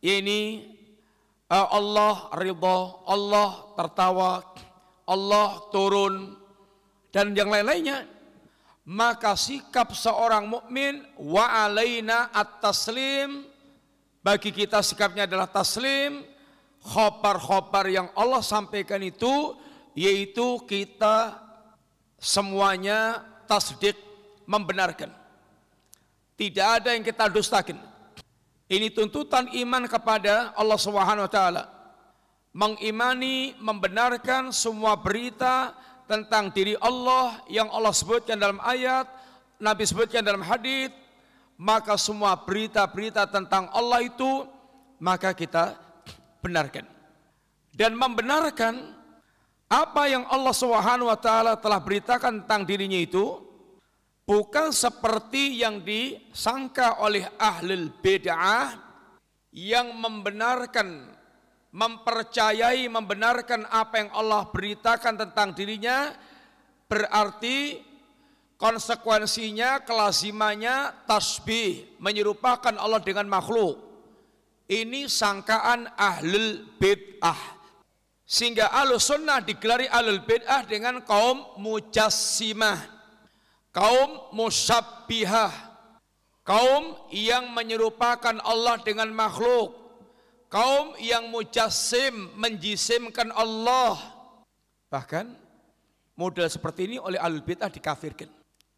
ini 0.00 0.64
uh, 1.52 1.68
Allah 1.68 2.32
ridha, 2.40 2.78
Allah 3.04 3.50
tertawa, 3.76 4.40
Allah 5.04 5.60
turun 5.68 6.34
dan 7.12 7.36
yang 7.36 7.52
lain-lainnya. 7.52 8.08
Maka 8.86 9.34
sikap 9.34 9.90
seorang 9.98 10.46
mukmin 10.46 11.02
wa 11.18 11.66
alaina 11.66 12.30
at-taslim 12.30 13.42
bagi 14.22 14.54
kita 14.54 14.78
sikapnya 14.78 15.26
adalah 15.26 15.50
taslim 15.50 16.22
khobar-khobar 16.86 17.90
yang 17.90 18.06
Allah 18.14 18.38
sampaikan 18.46 19.02
itu 19.02 19.58
yaitu 19.98 20.62
kita 20.70 21.34
semuanya 22.22 23.26
tasdik 23.50 23.98
membenarkan 24.46 25.10
tidak 26.36 26.66
ada 26.80 26.92
yang 26.92 27.04
kita 27.04 27.26
dustakan 27.32 27.80
ini 28.68 28.92
tuntutan 28.92 29.48
iman 29.50 29.84
kepada 29.88 30.52
Allah 30.54 30.78
Subhanahu 30.78 31.26
wa 31.26 31.32
taala 31.32 31.76
mengimani 32.56 33.52
membenarkan 33.60 34.48
semua 34.48 34.96
berita 34.96 35.76
tentang 36.08 36.48
diri 36.48 36.72
Allah 36.80 37.36
yang 37.52 37.68
Allah 37.68 37.92
sebutkan 37.92 38.40
dalam 38.40 38.56
ayat, 38.64 39.04
Nabi 39.60 39.84
sebutkan 39.84 40.24
dalam 40.24 40.40
hadis, 40.40 40.88
maka 41.60 42.00
semua 42.00 42.32
berita-berita 42.32 43.28
tentang 43.28 43.68
Allah 43.76 44.08
itu 44.08 44.48
maka 44.96 45.36
kita 45.36 45.76
benarkan. 46.40 46.88
Dan 47.76 47.92
membenarkan 47.92 48.96
apa 49.68 50.08
yang 50.08 50.24
Allah 50.32 50.56
Subhanahu 50.56 51.12
wa 51.12 51.18
taala 51.20 51.60
telah 51.60 51.76
beritakan 51.76 52.40
tentang 52.40 52.64
dirinya 52.64 52.96
itu 52.96 53.36
bukan 54.26 54.74
seperti 54.74 55.62
yang 55.62 55.80
disangka 55.86 56.98
oleh 57.00 57.24
ahlul 57.38 57.94
bid'ah 58.02 58.74
yang 59.54 59.94
membenarkan 59.94 61.14
mempercayai 61.70 62.90
membenarkan 62.90 63.64
apa 63.70 63.94
yang 64.02 64.10
Allah 64.12 64.50
beritakan 64.50 65.14
tentang 65.14 65.54
dirinya 65.54 66.10
berarti 66.90 67.80
konsekuensinya 68.58 69.84
kelazimannya 69.86 71.06
tasbih 71.06 71.96
menyerupakan 72.02 72.74
Allah 72.80 73.00
dengan 73.04 73.28
makhluk. 73.30 73.78
Ini 74.66 75.06
sangkaan 75.06 75.86
ahlul 75.94 76.66
bid'ah. 76.80 77.54
Sehingga 78.26 78.74
ahlus 78.74 79.06
sunnah 79.06 79.38
digelari 79.38 79.86
ahlul 79.86 80.26
bid'ah 80.26 80.66
dengan 80.66 80.98
kaum 81.06 81.54
mujassimah 81.62 82.95
kaum 83.76 84.32
musabbihah. 84.32 85.52
Kaum 86.46 86.96
yang 87.12 87.52
menyerupakan 87.52 88.40
Allah 88.40 88.80
dengan 88.80 89.10
makhluk. 89.12 89.76
Kaum 90.48 90.96
yang 90.96 91.28
mujassim 91.28 92.32
menjisimkan 92.38 93.34
Allah. 93.34 93.98
Bahkan 94.88 95.26
model 96.16 96.46
seperti 96.48 96.88
ini 96.88 96.96
oleh 97.02 97.20
alul 97.20 97.44
bid'ah 97.44 97.68
dikafirkan. 97.68 98.30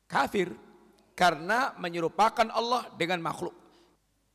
Kafir 0.08 0.50
karena 1.12 1.76
menyerupakan 1.78 2.48
Allah 2.50 2.88
dengan 2.96 3.22
makhluk. 3.22 3.52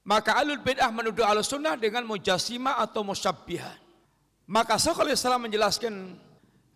Maka 0.05 0.37
alul 0.39 0.61
bid'ah 0.61 0.93
menuduh 0.93 1.25
al 1.25 1.41
sunnah 1.41 1.75
dengan 1.75 2.05
mujassimah 2.07 2.79
atau 2.85 3.01
musyabbihan 3.01 3.83
maka 4.43 4.75
Syekhul 4.75 5.15
Islam 5.15 5.47
menjelaskan 5.47 5.93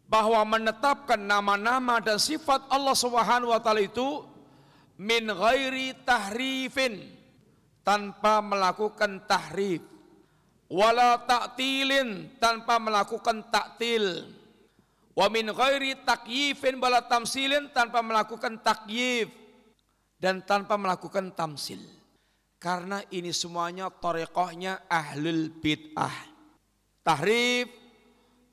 bahwa 0.07 0.39
menetapkan 0.47 1.19
nama-nama 1.19 1.99
dan 1.99 2.15
sifat 2.15 2.63
Allah 2.71 2.95
Subhanahu 2.95 3.51
wa 3.51 3.59
taala 3.59 3.83
itu 3.83 4.23
min 4.95 5.27
ghairi 5.27 5.93
tahrifin 6.07 7.03
tanpa 7.83 8.39
melakukan 8.39 9.23
tahrif. 9.27 9.83
Wala 10.67 11.23
ta'tilin 11.23 12.39
tanpa 12.43 12.75
melakukan 12.75 13.47
taktil 13.47 14.27
wa 15.15 15.27
min 15.31 15.47
ghairi 15.51 15.95
takyifin 16.03 16.75
wala 16.79 17.03
tamsilin 17.07 17.71
tanpa 17.71 18.03
melakukan 18.03 18.59
takyif. 18.63 19.31
Dan 20.17 20.41
tanpa 20.41 20.81
melakukan 20.81 21.29
tamsil. 21.37 21.77
Karena 22.57 23.05
ini 23.13 23.29
semuanya 23.29 23.93
tarekohnya 23.93 24.89
ahlul 24.89 25.53
bid'ah. 25.61 26.33
Tahrif 27.05 27.69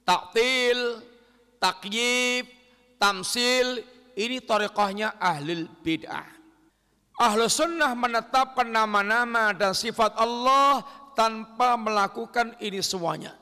taktil 0.05 1.01
takyif 1.65 2.45
tamsil 3.01 3.81
ini 4.13 4.45
tarekohnya 4.45 5.17
ahlul 5.17 5.65
bid'ah 5.81 6.35
Ahlu 7.15 7.47
sunnah 7.47 7.95
menetapkan 7.95 8.67
nama-nama 8.67 9.55
dan 9.55 9.71
sifat 9.71 10.19
Allah 10.19 10.83
tanpa 11.15 11.79
melakukan 11.79 12.59
ini 12.59 12.83
semuanya. 12.83 13.39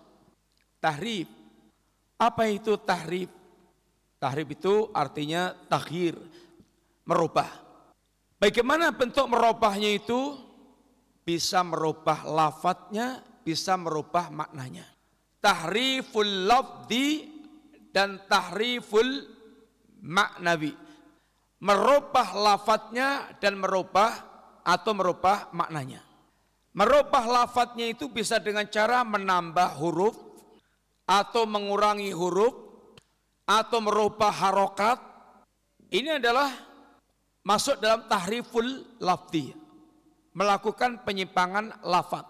Tahrif. 0.77 1.25
Apa 2.21 2.53
itu 2.53 2.77
tahrif? 2.77 3.33
Tahrif 4.21 4.49
itu 4.53 4.93
artinya 4.93 5.57
takhir, 5.73 6.21
merubah. 7.09 7.49
Bagaimana 8.37 8.93
bentuk 8.93 9.25
merubahnya 9.33 9.89
itu? 9.97 10.37
Bisa 11.25 11.65
merubah 11.65 12.29
lafadznya, 12.29 13.25
bisa 13.41 13.81
merubah 13.81 14.29
maknanya. 14.29 14.85
Tahriful 15.41 16.45
lafdi 16.45 17.32
dan 17.93 18.19
tahriful 18.27 19.29
maknawi. 20.03 20.75
Merubah 21.63 22.35
lafadznya 22.35 23.39
dan 23.39 23.63
merubah 23.63 24.11
atau 24.67 24.93
merubah 24.97 25.53
maknanya. 25.55 26.03
Merubah 26.75 27.23
lafadznya 27.23 27.93
itu 27.93 28.11
bisa 28.11 28.43
dengan 28.43 28.67
cara 28.67 29.07
menambah 29.07 29.79
huruf 29.79 30.17
atau 31.07 31.47
mengurangi 31.47 32.11
huruf 32.11 32.57
atau 33.47 33.79
merubah 33.79 34.33
harokat. 34.33 34.99
Ini 35.93 36.17
adalah 36.19 36.51
masuk 37.45 37.79
dalam 37.79 38.09
tahriful 38.09 38.97
lafzi, 38.99 39.53
melakukan 40.33 41.05
penyimpangan 41.05 41.85
lafad. 41.85 42.25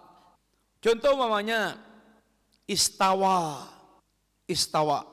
Contoh 0.83 1.15
mamanya 1.15 1.79
istawa, 2.67 3.63
istawa. 4.51 5.12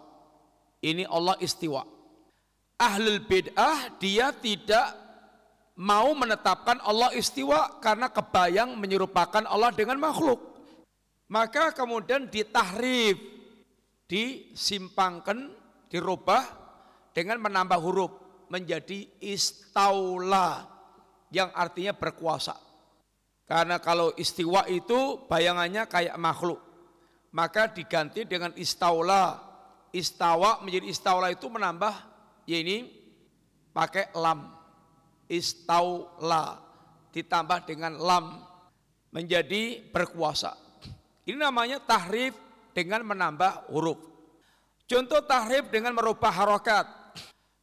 Ini 0.81 1.05
Allah 1.09 1.37
istiwa. 1.41 1.85
Ahlul 2.81 3.20
bid'ah 3.28 4.01
dia 4.01 4.33
tidak 4.33 4.97
mau 5.81 6.12
menetapkan 6.16 6.81
Allah 6.81 7.12
istiwa 7.12 7.81
karena 7.81 8.09
kebayang 8.09 8.76
menyerupakan 8.76 9.45
Allah 9.45 9.72
dengan 9.72 10.01
makhluk. 10.01 10.41
Maka 11.31 11.70
kemudian 11.76 12.26
ditahrif, 12.26 13.16
disimpangkan, 14.09 15.53
dirubah 15.93 16.43
dengan 17.14 17.39
menambah 17.39 17.78
huruf 17.78 18.12
menjadi 18.51 19.07
istaula 19.22 20.66
yang 21.31 21.55
artinya 21.55 21.95
berkuasa. 21.95 22.59
Karena 23.47 23.83
kalau 23.83 24.14
istiwa 24.14 24.66
itu 24.70 25.26
bayangannya 25.26 25.87
kayak 25.91 26.14
makhluk. 26.18 26.62
Maka 27.35 27.70
diganti 27.70 28.26
dengan 28.26 28.55
istaula. 28.55 29.50
Istawa 29.91 30.62
menjadi 30.62 30.86
istaula 30.86 31.34
itu 31.34 31.51
menambah 31.51 31.95
ya 32.47 32.62
ini 32.62 32.86
pakai 33.74 34.14
lam 34.14 34.55
istaula 35.30 36.59
ditambah 37.11 37.66
dengan 37.66 37.99
lam 37.99 38.43
menjadi 39.11 39.82
berkuasa. 39.91 40.55
Ini 41.26 41.38
namanya 41.38 41.82
tahrif 41.82 42.34
dengan 42.74 43.07
menambah 43.07 43.70
huruf. 43.70 43.99
Contoh 44.91 45.22
tahrif 45.22 45.70
dengan 45.70 45.95
merubah 45.95 46.34
harokat. 46.34 46.86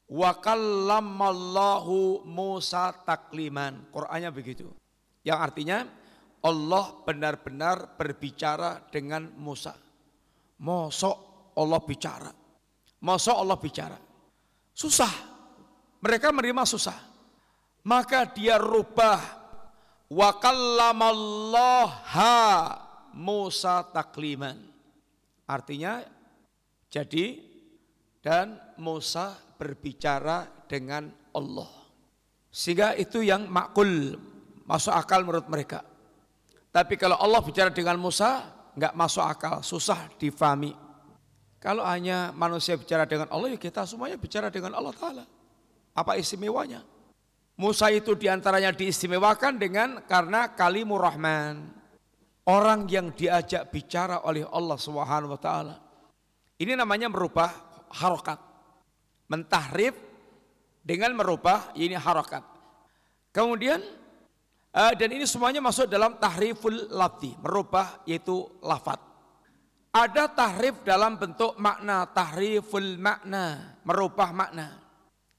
Wa 0.07 0.39
kallamallahu 0.39 2.23
Musa 2.23 2.95
takliman. 3.03 3.83
Qur'annya 3.91 4.31
begitu. 4.31 4.71
Yang 5.27 5.39
artinya 5.51 5.83
Allah 6.39 6.95
benar-benar 7.03 7.99
berbicara 7.99 8.87
dengan 8.87 9.27
Musa. 9.35 9.75
Mosok 10.63 11.36
Allah 11.57 11.81
bicara. 11.81 12.29
Mosok 13.01 13.37
Allah 13.37 13.57
bicara. 13.57 13.97
Susah. 14.73 15.13
Mereka 15.97 16.29
menerima 16.29 16.61
susah 16.61 17.07
maka 17.87 18.27
dia 18.27 18.59
rubah 18.59 19.23
wa 20.11 20.35
kallamallaha 20.35 22.35
Musa 23.17 23.81
takliman. 23.89 24.53
Artinya 25.47 26.03
jadi 26.91 27.39
dan 28.19 28.59
Musa 28.77 29.33
berbicara 29.57 30.45
dengan 30.67 31.09
Allah. 31.33 31.71
Sehingga 32.51 32.93
itu 32.99 33.23
yang 33.25 33.49
makul 33.49 34.19
masuk 34.67 34.93
akal 34.93 35.25
menurut 35.25 35.49
mereka. 35.49 35.81
Tapi 36.69 36.93
kalau 36.99 37.17
Allah 37.17 37.41
bicara 37.41 37.73
dengan 37.73 37.97
Musa 37.97 38.53
nggak 38.77 38.93
masuk 38.93 39.25
akal, 39.25 39.65
susah 39.65 39.97
difahami. 40.19 40.75
Kalau 41.67 41.83
hanya 41.83 42.31
manusia 42.31 42.79
bicara 42.79 43.03
dengan 43.03 43.27
Allah, 43.27 43.51
ya 43.51 43.59
kita 43.59 43.83
semuanya 43.83 44.15
bicara 44.15 44.47
dengan 44.47 44.71
Allah 44.79 44.95
Ta'ala. 44.95 45.27
Apa 45.91 46.15
istimewanya? 46.15 46.79
Musa 47.59 47.91
itu 47.91 48.15
di 48.15 48.31
antaranya 48.31 48.71
diistimewakan 48.71 49.59
dengan 49.59 49.89
karena 50.07 50.53
kalimur 50.55 51.03
rahman. 51.03 51.73
Orang 52.47 52.87
yang 52.87 53.11
diajak 53.11 53.67
bicara 53.73 54.23
oleh 54.23 54.47
Allah 54.47 54.77
Subhanahu 54.79 55.35
wa 55.35 55.41
taala. 55.41 55.75
Ini 56.55 56.77
namanya 56.79 57.11
merubah 57.11 57.51
harokat. 57.91 58.39
Mentahrif 59.27 59.97
dengan 60.85 61.11
merubah 61.17 61.75
ini 61.75 61.97
harokat. 61.97 62.45
Kemudian 63.35 63.83
uh, 64.71 64.93
dan 64.95 65.09
ini 65.11 65.27
semuanya 65.27 65.59
masuk 65.59 65.91
dalam 65.91 66.15
tahriful 66.15 66.93
lafzi, 66.95 67.35
merubah 67.43 67.99
yaitu 68.07 68.47
lafat. 68.63 69.06
Ada 69.91 70.29
tahrif 70.29 70.83
dalam 70.85 71.17
bentuk 71.17 71.57
makna, 71.57 72.05
tahriful 72.11 72.99
makna, 72.99 73.75
merubah 73.81 74.29
makna. 74.35 74.77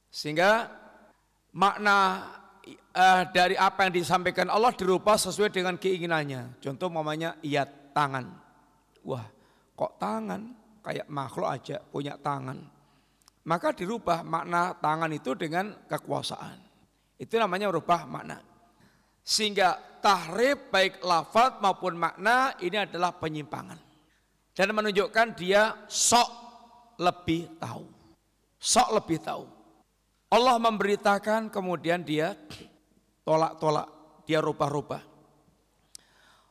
Sehingga 0.08 0.66
makna 1.54 2.26
uh, 2.92 3.22
dari 3.30 3.54
apa 3.54 3.86
yang 3.86 3.94
disampaikan 3.94 4.48
Allah 4.50 4.74
dirubah 4.74 5.14
sesuai 5.14 5.52
dengan 5.52 5.78
keinginannya. 5.78 6.58
Contoh 6.58 6.88
mamanya 6.90 7.38
iat 7.44 7.94
tangan. 7.94 8.26
Wah, 9.06 9.26
kok 9.78 9.96
tangan? 10.00 10.42
Kayak 10.82 11.06
makhluk 11.12 11.48
aja 11.48 11.76
punya 11.84 12.16
tangan. 12.16 12.58
Maka 13.48 13.72
dirubah 13.72 14.24
makna 14.24 14.76
tangan 14.76 15.12
itu 15.12 15.32
dengan 15.32 15.72
kekuasaan. 15.88 16.58
Itu 17.16 17.40
namanya 17.40 17.72
merubah 17.72 18.04
makna. 18.04 18.40
Sehingga 19.24 19.76
tahrif 20.00 20.68
baik 20.72 21.04
lafaz 21.04 21.60
maupun 21.60 21.96
makna 21.96 22.56
ini 22.60 22.80
adalah 22.80 23.12
penyimpangan. 23.16 23.87
Dan 24.58 24.74
menunjukkan 24.74 25.38
dia 25.38 25.86
sok 25.86 26.26
lebih 26.98 27.46
tahu. 27.62 27.86
Sok 28.58 28.88
lebih 28.98 29.22
tahu. 29.22 29.46
Allah 30.34 30.58
memberitakan 30.58 31.46
kemudian 31.46 32.02
dia 32.02 32.34
tolak-tolak, 33.22 33.86
dia 34.26 34.42
rubah-rubah. 34.42 34.98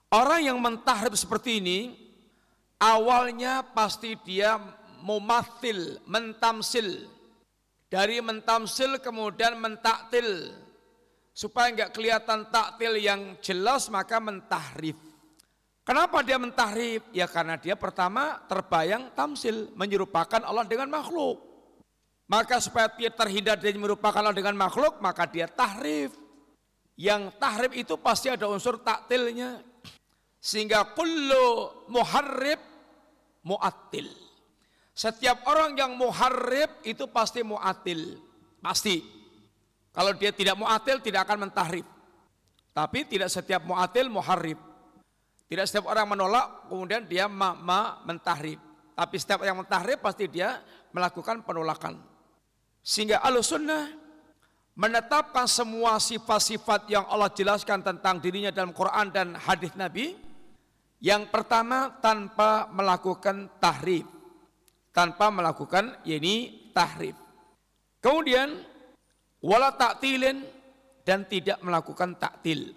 Orang 0.08 0.40
yang 0.40 0.56
mentahrib 0.64 1.20
seperti 1.20 1.60
ini 1.60 1.80
awalnya 2.80 3.60
pasti 3.76 4.16
dia 4.24 4.56
mumathil, 5.04 6.00
mentamsil. 6.08 7.12
Dari 7.92 8.24
mentamsil 8.24 9.04
kemudian 9.04 9.60
mentaktil. 9.60 10.56
Supaya 11.36 11.76
enggak 11.76 11.92
kelihatan 11.92 12.48
taktil 12.56 12.96
yang 12.96 13.36
jelas 13.44 13.92
maka 13.92 14.18
mentahrif. 14.24 15.07
Kenapa 15.88 16.20
dia 16.20 16.36
mentahrif? 16.36 17.00
Ya 17.16 17.32
karena 17.32 17.56
dia 17.56 17.80
pertama 17.80 18.44
terbayang 18.52 19.08
tamsil, 19.16 19.72
menyerupakan 19.72 20.44
Allah 20.44 20.68
dengan 20.68 20.92
makhluk. 20.92 21.40
Maka 22.28 22.60
supaya 22.60 22.92
dia 22.92 23.08
terhindar 23.08 23.56
dari 23.56 23.80
merupakan 23.80 24.20
Allah 24.20 24.36
dengan 24.36 24.60
makhluk, 24.60 25.00
maka 25.00 25.24
dia 25.24 25.48
tahrif. 25.48 26.12
Yang 27.00 27.40
tahrif 27.40 27.72
itu 27.72 27.96
pasti 27.96 28.28
ada 28.28 28.52
unsur 28.52 28.84
taktilnya. 28.84 29.64
Sehingga 30.44 30.92
kullu 30.92 31.88
muharrib 31.88 32.60
mu'attil. 33.48 34.12
Setiap 34.92 35.48
orang 35.48 35.72
yang 35.80 35.96
muharrib 35.96 36.84
itu 36.84 37.08
pasti 37.08 37.48
mu'atil. 37.48 38.20
Pasti. 38.60 39.00
Kalau 39.96 40.12
dia 40.20 40.36
tidak 40.36 40.60
mu'atil 40.60 41.00
tidak 41.00 41.24
akan 41.32 41.48
mentahrib. 41.48 41.88
Tapi 42.76 43.08
tidak 43.08 43.32
setiap 43.32 43.64
mu'atil 43.64 44.12
muharrib. 44.12 44.67
Tidak 45.48 45.66
setiap 45.66 45.88
orang 45.88 46.12
menolak 46.12 46.68
kemudian 46.68 47.08
dia 47.08 47.32
ma, 47.32 47.56
ma 47.56 48.04
mentahrib. 48.04 48.60
Tapi 48.98 49.16
setiap 49.16 49.44
yang 49.48 49.64
mentahrib 49.64 50.04
pasti 50.04 50.28
dia 50.28 50.60
melakukan 50.92 51.44
penolakan. 51.48 52.00
Sehingga 52.84 53.24
al-sunnah 53.24 53.88
menetapkan 54.76 55.48
semua 55.48 55.98
sifat-sifat 56.04 56.92
yang 56.92 57.08
Allah 57.08 57.32
jelaskan 57.32 57.80
tentang 57.80 58.20
dirinya 58.20 58.52
dalam 58.52 58.76
Quran 58.76 59.08
dan 59.12 59.36
hadis 59.40 59.72
Nabi. 59.80 60.16
Yang 60.98 61.30
pertama 61.30 61.94
tanpa 62.02 62.68
melakukan 62.74 63.48
tahrif 63.62 64.18
tanpa 64.98 65.30
melakukan 65.30 66.02
ini 66.10 66.66
tahrif. 66.74 67.14
Kemudian 68.02 68.66
wala 69.46 69.70
taktilin 69.78 70.42
dan 71.06 71.30
tidak 71.30 71.62
melakukan 71.62 72.18
taktil. 72.18 72.74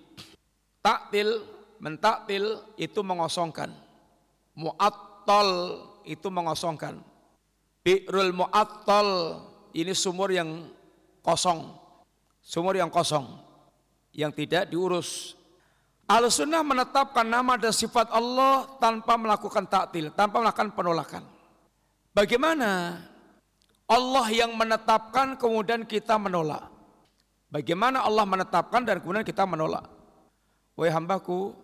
Taktil, 0.84 1.40
mentaktil 1.80 2.60
itu 2.76 3.00
mengosongkan. 3.00 3.72
Mu'attal 4.54 5.48
itu 6.04 6.28
mengosongkan. 6.28 7.00
Bi'rul 7.80 8.36
mu'attal 8.36 9.40
ini 9.72 9.96
sumur 9.96 10.28
yang 10.28 10.68
kosong. 11.24 11.72
Sumur 12.44 12.76
yang 12.76 12.92
kosong. 12.92 13.26
Yang 14.12 14.44
tidak 14.44 14.68
diurus. 14.68 15.34
Al-Sunnah 16.10 16.66
menetapkan 16.66 17.24
nama 17.24 17.54
dan 17.54 17.70
sifat 17.70 18.10
Allah 18.10 18.66
tanpa 18.82 19.14
melakukan 19.14 19.64
taktil, 19.70 20.10
tanpa 20.12 20.42
melakukan 20.42 20.74
penolakan. 20.74 21.22
Bagaimana 22.10 22.98
Allah 23.86 24.26
yang 24.34 24.58
menetapkan 24.58 25.38
kemudian 25.38 25.86
kita 25.86 26.18
menolak? 26.18 26.66
Bagaimana 27.46 28.02
Allah 28.02 28.26
menetapkan 28.26 28.82
dan 28.82 28.98
kemudian 28.98 29.22
kita 29.22 29.46
menolak? 29.46 29.86
Wahai 30.74 30.90
hambaku, 30.90 31.54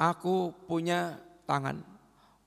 aku 0.00 0.52
punya 0.64 1.20
tangan. 1.48 1.80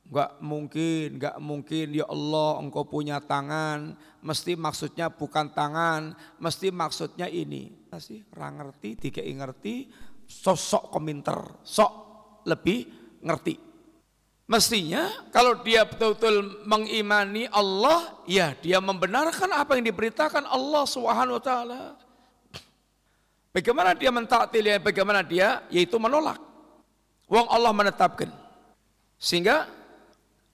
Enggak 0.10 0.32
mungkin, 0.41 1.22
enggak 1.22 1.38
mungkin 1.38 1.86
ya 1.93 2.06
Allah 2.10 2.50
engkau 2.66 2.82
punya 2.82 3.22
tangan. 3.22 3.93
Mesti 4.26 4.58
maksudnya 4.58 5.14
bukan 5.14 5.54
tangan, 5.54 6.18
mesti 6.41 6.74
maksudnya 6.74 7.30
ini. 7.30 7.70
Masih 7.93 8.26
orang 8.34 8.66
ngerti, 8.66 9.10
tiga 9.10 9.22
ngerti, 9.22 9.89
sosok 10.26 10.89
komentar, 10.89 11.62
sok 11.62 11.91
lebih 12.50 12.89
ngerti. 13.22 13.70
Mestinya 14.50 15.30
kalau 15.30 15.62
dia 15.62 15.86
betul-betul 15.86 16.66
mengimani 16.66 17.45
Allah, 17.54 18.18
ya 18.26 18.58
dia 18.58 18.82
membenarkan 18.82 19.54
apa 19.54 19.78
yang 19.78 19.86
diberitakan 19.93 20.41
Allah 20.50 20.89
Subhanahu 20.89 21.38
wa. 21.38 21.93
Bagaimana 23.54 23.93
dia 23.93 24.10
mentaktil 24.10 24.66
ya, 24.66 24.82
bagaimana 24.82 25.22
dia 25.22 25.62
yaitu 25.70 26.02
menolak. 26.02 26.49
Wong 27.30 27.48
Allah 27.48 27.72
menetapkan. 27.72 28.34
Sehingga 29.22 29.70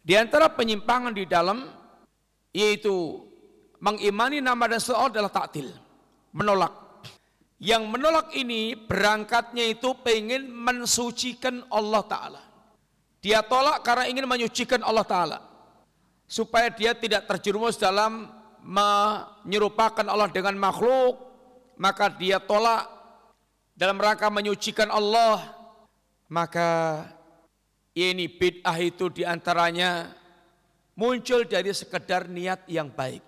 di 0.03 0.13
antara 0.19 0.51
penyimpangan 0.51 1.15
di 1.15 1.23
dalam 1.25 1.65
yaitu 2.51 3.23
mengimani 3.79 4.43
nama 4.43 4.67
dan 4.67 4.79
seolah 4.83 5.11
adalah 5.11 5.31
taktil, 5.31 5.71
menolak. 6.35 6.85
Yang 7.55 7.83
menolak 7.87 8.27
ini 8.35 8.75
berangkatnya 8.75 9.71
itu 9.71 9.95
pengen 10.03 10.51
mensucikan 10.51 11.63
Allah 11.71 12.03
Ta'ala. 12.03 12.41
Dia 13.23 13.41
tolak 13.41 13.81
karena 13.81 14.11
ingin 14.11 14.27
menyucikan 14.27 14.83
Allah 14.83 15.07
Ta'ala. 15.07 15.39
Supaya 16.27 16.67
dia 16.69 16.91
tidak 16.91 17.25
terjerumus 17.31 17.79
dalam 17.79 18.27
menyerupakan 18.59 20.03
Allah 20.03 20.27
dengan 20.27 20.59
makhluk. 20.59 21.15
Maka 21.79 22.11
dia 22.11 22.43
tolak 22.43 22.85
dalam 23.71 23.95
rangka 23.97 24.27
menyucikan 24.27 24.91
Allah. 24.91 25.54
Maka 26.29 27.03
ini 27.93 28.25
bid'ah 28.25 28.77
itu 28.81 29.09
di 29.13 29.21
antaranya 29.21 30.09
muncul 30.97 31.45
dari 31.45 31.71
sekedar 31.71 32.27
niat 32.29 32.65
yang 32.69 32.89
baik. 32.89 33.21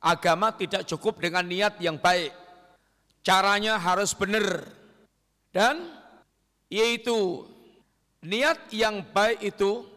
Agama 0.00 0.54
tidak 0.56 0.88
cukup 0.88 1.20
dengan 1.20 1.44
niat 1.44 1.76
yang 1.82 2.00
baik. 2.00 2.32
Caranya 3.20 3.76
harus 3.76 4.16
benar. 4.16 4.64
Dan 5.50 5.90
yaitu 6.70 7.50
Niat 8.20 8.68
yang 8.68 9.00
baik 9.00 9.40
itu 9.40 9.88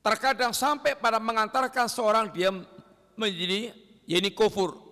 terkadang 0.00 0.56
sampai 0.56 0.96
pada 0.96 1.20
mengantarkan 1.20 1.84
seorang 1.84 2.32
dia 2.32 2.48
menjadi 3.12 3.76
ini 4.08 4.32
kufur. 4.32 4.88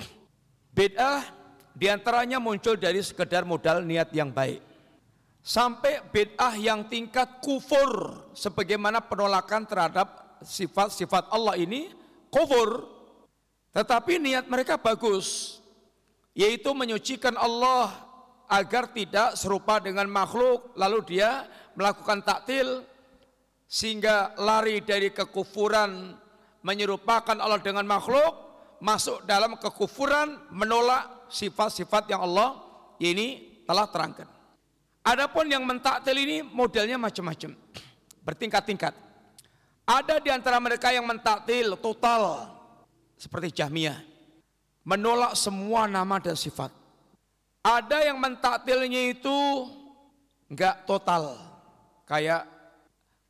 Bid'ah 0.76 1.24
di 1.72 1.88
antaranya 1.88 2.36
muncul 2.36 2.76
dari 2.76 3.00
sekedar 3.00 3.48
modal 3.48 3.80
niat 3.80 4.12
yang 4.12 4.28
baik. 4.28 4.60
Sampai 5.40 6.04
bid'ah 6.12 6.52
yang 6.60 6.84
tingkat 6.92 7.40
kufur 7.40 8.22
sebagaimana 8.36 9.00
penolakan 9.00 9.64
terhadap 9.64 10.38
sifat-sifat 10.44 11.32
Allah 11.32 11.56
ini 11.56 11.88
kufur. 12.28 12.84
Tetapi 13.72 14.20
niat 14.20 14.44
mereka 14.50 14.76
bagus 14.76 15.60
yaitu 16.34 16.70
menyucikan 16.76 17.34
Allah 17.34 17.90
agar 18.50 18.90
tidak 18.90 19.38
serupa 19.38 19.78
dengan 19.78 20.06
makhluk 20.10 20.74
lalu 20.78 21.02
dia 21.06 21.46
melakukan 21.78 22.22
taktil 22.22 22.82
sehingga 23.70 24.34
lari 24.38 24.82
dari 24.82 25.14
kekufuran 25.14 26.18
menyerupakan 26.66 27.38
Allah 27.38 27.62
dengan 27.62 27.86
makhluk 27.86 28.34
masuk 28.82 29.22
dalam 29.28 29.54
kekufuran 29.60 30.50
menolak 30.50 31.30
sifat-sifat 31.30 32.10
yang 32.10 32.26
Allah 32.26 32.58
ini 32.98 33.62
telah 33.68 33.86
terangkan. 33.86 34.39
Adapun 35.00 35.48
yang 35.48 35.64
mentaktil 35.64 36.12
ini 36.12 36.44
modelnya 36.44 37.00
macam-macam, 37.00 37.56
bertingkat-tingkat. 38.20 38.92
Ada 39.88 40.20
di 40.20 40.28
antara 40.30 40.60
mereka 40.60 40.92
yang 40.92 41.08
mentaktil 41.08 41.74
total 41.80 42.52
seperti 43.16 43.50
Jahmiyah, 43.58 43.98
menolak 44.84 45.34
semua 45.34 45.88
nama 45.88 46.20
dan 46.20 46.36
sifat. 46.36 46.70
Ada 47.64 48.12
yang 48.12 48.20
mentaktilnya 48.20 49.12
itu 49.12 49.36
enggak 50.52 50.84
total, 50.84 51.36
kayak 52.04 52.44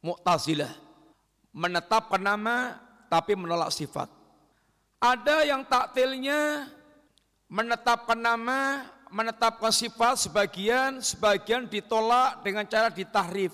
Mu'tazilah 0.00 0.72
menetapkan 1.52 2.22
nama 2.22 2.78
tapi 3.10 3.34
menolak 3.34 3.74
sifat. 3.74 4.08
Ada 5.00 5.48
yang 5.48 5.64
taktilnya 5.64 6.68
menetapkan 7.50 8.16
nama, 8.20 8.84
menetapkan 9.10 9.74
sifat 9.74 10.30
sebagian, 10.30 11.02
sebagian 11.02 11.66
ditolak 11.66 12.46
dengan 12.46 12.64
cara 12.64 12.88
ditahrif. 12.88 13.52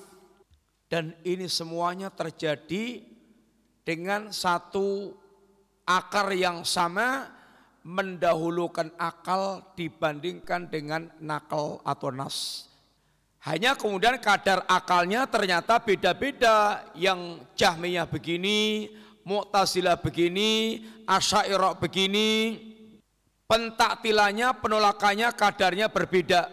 Dan 0.86 1.16
ini 1.26 1.50
semuanya 1.50 2.12
terjadi 2.12 3.02
dengan 3.82 4.30
satu 4.30 5.18
akar 5.82 6.30
yang 6.36 6.62
sama 6.62 7.26
mendahulukan 7.86 8.90
akal 8.98 9.62
dibandingkan 9.74 10.70
dengan 10.70 11.10
nakal 11.18 11.82
atau 11.82 12.10
nas. 12.10 12.66
Hanya 13.46 13.78
kemudian 13.78 14.18
kadar 14.18 14.66
akalnya 14.66 15.22
ternyata 15.30 15.78
beda-beda. 15.78 16.82
Yang 16.98 17.46
Jahmiyah 17.54 18.10
begini, 18.10 18.90
Mu'tazilah 19.22 20.02
begini, 20.02 20.82
Asyairah 21.06 21.78
begini. 21.78 22.58
Pentaktilannya, 23.46 24.58
penolakannya 24.58 25.30
kadarnya 25.38 25.86
berbeda. 25.86 26.50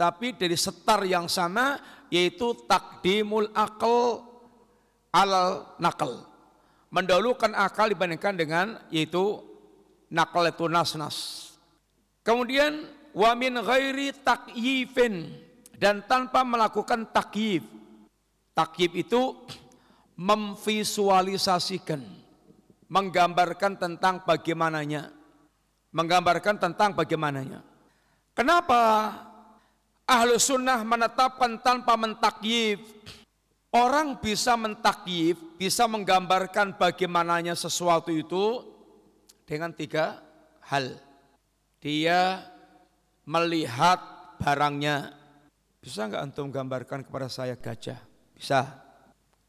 Tapi 0.00 0.32
dari 0.32 0.56
setar 0.56 1.04
yang 1.04 1.28
sama 1.28 1.76
yaitu 2.08 2.56
takdimul 2.64 3.52
akal 3.52 4.24
al 5.12 5.32
nakal. 5.76 6.24
Mendahulukan 6.88 7.52
akal 7.52 7.92
dibandingkan 7.92 8.34
dengan 8.34 8.66
yaitu 8.88 9.44
nakal 10.08 10.48
itu 10.48 10.64
nas-nas. 10.66 11.16
Kemudian 12.24 12.88
wamin 13.12 13.60
ghairi 13.60 14.16
takyifin 14.16 15.28
dan 15.76 16.00
tanpa 16.08 16.40
melakukan 16.40 17.04
takyif. 17.12 17.64
Takyib 18.56 18.92
itu 18.96 19.36
memvisualisasikan, 20.18 22.02
menggambarkan 22.92 23.80
tentang 23.80 24.20
bagaimananya, 24.26 25.08
menggambarkan 25.90 26.56
tentang 26.58 26.94
bagaimananya. 26.94 27.62
Kenapa 28.34 29.14
ahlu 30.06 30.38
sunnah 30.38 30.82
menetapkan 30.86 31.58
tanpa 31.60 31.98
mentakyif? 31.98 32.80
Orang 33.70 34.18
bisa 34.18 34.58
mentakyif, 34.58 35.38
bisa 35.54 35.86
menggambarkan 35.86 36.74
bagaimananya 36.74 37.54
sesuatu 37.54 38.10
itu 38.10 38.66
dengan 39.46 39.70
tiga 39.70 40.18
hal. 40.66 40.98
Dia 41.78 42.42
melihat 43.22 44.02
barangnya. 44.42 45.14
Bisa 45.78 46.10
nggak 46.10 46.22
antum 46.22 46.50
gambarkan 46.50 47.06
kepada 47.06 47.30
saya 47.30 47.54
gajah? 47.54 48.02
Bisa. 48.34 48.66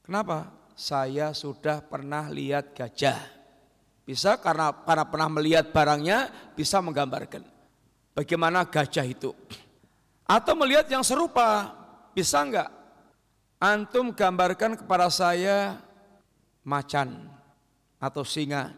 Kenapa? 0.05 0.53
Saya 0.77 1.33
sudah 1.33 1.81
pernah 1.81 2.29
lihat 2.29 2.77
gajah. 2.77 3.40
Bisa 4.11 4.35
karena 4.35 4.75
karena 4.75 5.07
pernah 5.07 5.29
melihat 5.31 5.71
barangnya 5.71 6.51
bisa 6.51 6.83
menggambarkan 6.83 7.47
bagaimana 8.11 8.67
gajah 8.67 9.07
itu. 9.07 9.31
Atau 10.27 10.51
melihat 10.59 10.83
yang 10.91 10.99
serupa, 10.99 11.71
bisa 12.11 12.43
enggak 12.43 12.81
Antum 13.61 14.09
gambarkan 14.09 14.73
kepada 14.73 15.05
saya 15.13 15.77
macan 16.65 17.29
atau 18.01 18.25
singa. 18.25 18.73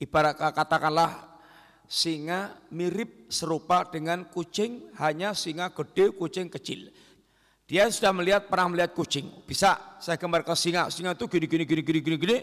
Ibarat 0.00 0.34
katakanlah 0.34 1.38
singa 1.84 2.56
mirip 2.72 3.28
serupa 3.28 3.84
dengan 3.86 4.24
kucing, 4.24 4.88
hanya 4.96 5.36
singa 5.36 5.68
gede, 5.76 6.16
kucing 6.16 6.48
kecil. 6.48 6.88
Dia 7.68 7.92
sudah 7.92 8.16
melihat 8.16 8.48
pernah 8.48 8.72
melihat 8.72 8.96
kucing. 8.96 9.44
Bisa 9.44 10.00
saya 10.00 10.18
gambarkan 10.18 10.56
singa, 10.56 10.88
singa 10.88 11.12
itu 11.12 11.28
gini 11.28 11.46
gini 11.46 11.64
gini 11.68 11.82
gini 11.84 12.00
gini 12.00 12.16
gini. 12.18 12.38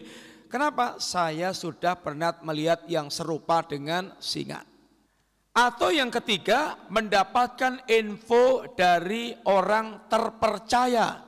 Kenapa? 0.47 0.95
Saya 1.03 1.51
sudah 1.51 1.99
pernah 1.99 2.31
melihat 2.39 2.87
yang 2.87 3.11
serupa 3.11 3.59
dengan 3.63 4.15
singa. 4.23 4.63
Atau 5.51 5.89
yang 5.89 6.07
ketiga, 6.13 6.77
mendapatkan 6.87 7.83
info 7.89 8.63
dari 8.77 9.33
orang 9.43 10.07
terpercaya 10.07 11.27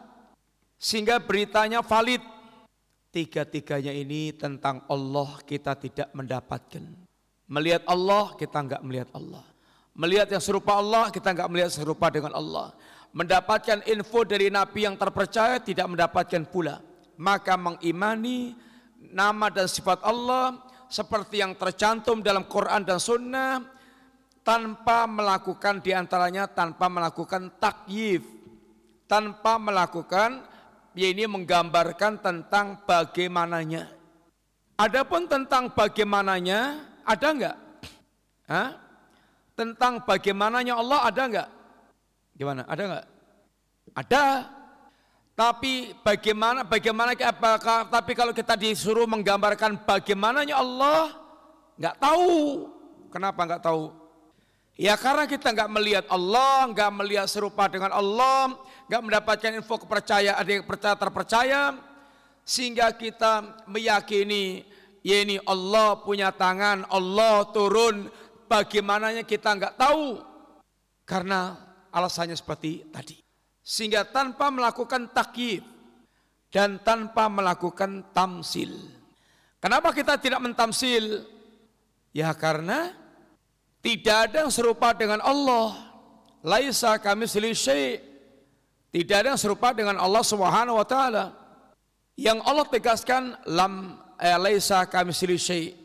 sehingga 0.80 1.20
beritanya 1.20 1.84
valid. 1.84 2.24
Tiga-tiganya 3.10 3.90
ini 3.90 4.32
tentang 4.38 4.86
Allah 4.88 5.42
kita 5.44 5.76
tidak 5.76 6.14
mendapatkan. 6.14 6.86
Melihat 7.50 7.84
Allah 7.90 8.38
kita 8.38 8.58
enggak 8.62 8.82
melihat 8.86 9.10
Allah. 9.18 9.42
Melihat 9.98 10.30
yang 10.30 10.44
serupa 10.46 10.78
Allah 10.78 11.10
kita 11.10 11.34
enggak 11.34 11.50
melihat 11.50 11.74
serupa 11.74 12.14
dengan 12.14 12.32
Allah. 12.38 12.72
Mendapatkan 13.10 13.82
info 13.90 14.22
dari 14.22 14.54
Nabi 14.54 14.86
yang 14.86 14.94
terpercaya 14.94 15.58
tidak 15.58 15.90
mendapatkan 15.90 16.46
pula. 16.46 16.86
Maka 17.18 17.58
mengimani 17.58 18.54
nama 19.00 19.48
dan 19.48 19.68
sifat 19.72 20.04
Allah 20.04 20.60
seperti 20.92 21.40
yang 21.40 21.56
tercantum 21.56 22.20
dalam 22.20 22.46
Quran 22.46 22.84
dan 22.84 23.00
Sunnah 23.00 23.64
tanpa 24.44 25.08
melakukan 25.08 25.80
di 25.80 25.96
antaranya 25.96 26.50
tanpa 26.50 26.92
melakukan 26.92 27.54
takyif 27.62 28.40
tanpa 29.10 29.58
melakukan 29.58 30.46
ya 30.94 31.10
ini 31.10 31.26
menggambarkan 31.26 32.22
tentang 32.22 32.86
bagaimananya. 32.86 33.90
Adapun 34.80 35.28
tentang 35.28 35.74
bagaimananya, 35.74 36.86
ada 37.04 37.28
enggak? 37.34 37.58
Hah? 38.48 38.70
Tentang 39.58 40.06
bagaimananya 40.06 40.78
Allah 40.78 41.00
ada 41.04 41.22
enggak? 41.26 41.50
Gimana? 42.38 42.62
Ada 42.70 42.82
enggak? 42.86 43.06
Ada. 43.98 44.24
Tapi 45.40 45.96
bagaimana 46.04 46.68
bagaimana 46.68 47.16
apakah 47.16 47.88
tapi 47.88 48.12
kalau 48.12 48.36
kita 48.36 48.60
disuruh 48.60 49.08
menggambarkan 49.08 49.88
bagaimananya 49.88 50.60
Allah 50.60 51.16
enggak 51.80 51.96
tahu. 51.96 52.68
Kenapa 53.08 53.48
enggak 53.48 53.64
tahu? 53.64 53.96
Ya 54.76 55.00
karena 55.00 55.24
kita 55.32 55.56
enggak 55.56 55.72
melihat 55.72 56.06
Allah, 56.12 56.68
enggak 56.68 56.92
melihat 56.92 57.28
serupa 57.32 57.72
dengan 57.72 57.96
Allah, 57.96 58.52
nggak 58.92 59.00
mendapatkan 59.00 59.52
info 59.64 59.80
kepercayaan 59.80 60.36
ada 60.36 60.50
yang 60.52 60.68
percaya 60.68 60.96
terpercaya 61.00 61.62
sehingga 62.44 62.92
kita 62.92 63.64
meyakini 63.64 64.68
ya 65.08 65.24
ini 65.24 65.40
Allah 65.48 66.04
punya 66.04 66.36
tangan 66.36 66.84
Allah 66.92 67.48
turun 67.56 68.12
bagaimananya 68.52 69.24
kita 69.24 69.56
nggak 69.56 69.80
tahu 69.80 70.20
karena 71.08 71.56
alasannya 71.96 72.36
seperti 72.36 72.90
tadi 72.90 73.29
sehingga 73.70 74.02
tanpa 74.10 74.50
melakukan 74.50 75.14
takyif 75.14 75.62
dan 76.50 76.82
tanpa 76.82 77.30
melakukan 77.30 78.02
tamsil 78.10 78.74
kenapa 79.62 79.94
kita 79.94 80.18
tidak 80.18 80.42
mentamsil 80.42 81.30
ya 82.10 82.34
karena 82.34 82.98
tidak 83.86 84.18
ada 84.26 84.50
yang 84.50 84.52
serupa 84.52 84.90
dengan 84.98 85.22
Allah 85.22 85.78
laisa 86.42 86.98
kami 86.98 87.30
syai' 87.30 88.10
Tidak 88.90 89.14
ada 89.14 89.38
yang 89.38 89.42
serupa 89.42 89.70
dengan 89.70 90.02
Allah 90.02 90.26
Subhanahu 90.26 90.82
wa 90.82 90.88
taala. 90.88 91.38
Yang 92.18 92.40
Allah 92.42 92.66
tegaskan 92.66 93.24
lam 93.46 94.02
eh, 94.18 94.38
laisa 94.42 94.82
kamitsli 94.90 95.38
syai' 95.38 95.78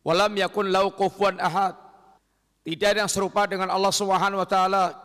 wa 0.00 0.16
lam 0.16 0.32
yakun 0.32 0.72
lahu 0.72 0.96
kufuwan 0.96 1.36
ahad. 1.36 1.76
Tidak 2.64 2.88
ada 2.88 3.04
yang 3.04 3.12
serupa 3.12 3.44
dengan 3.44 3.68
Allah 3.68 3.92
Subhanahu 3.92 4.40
wa 4.40 4.48
taala. 4.48 4.96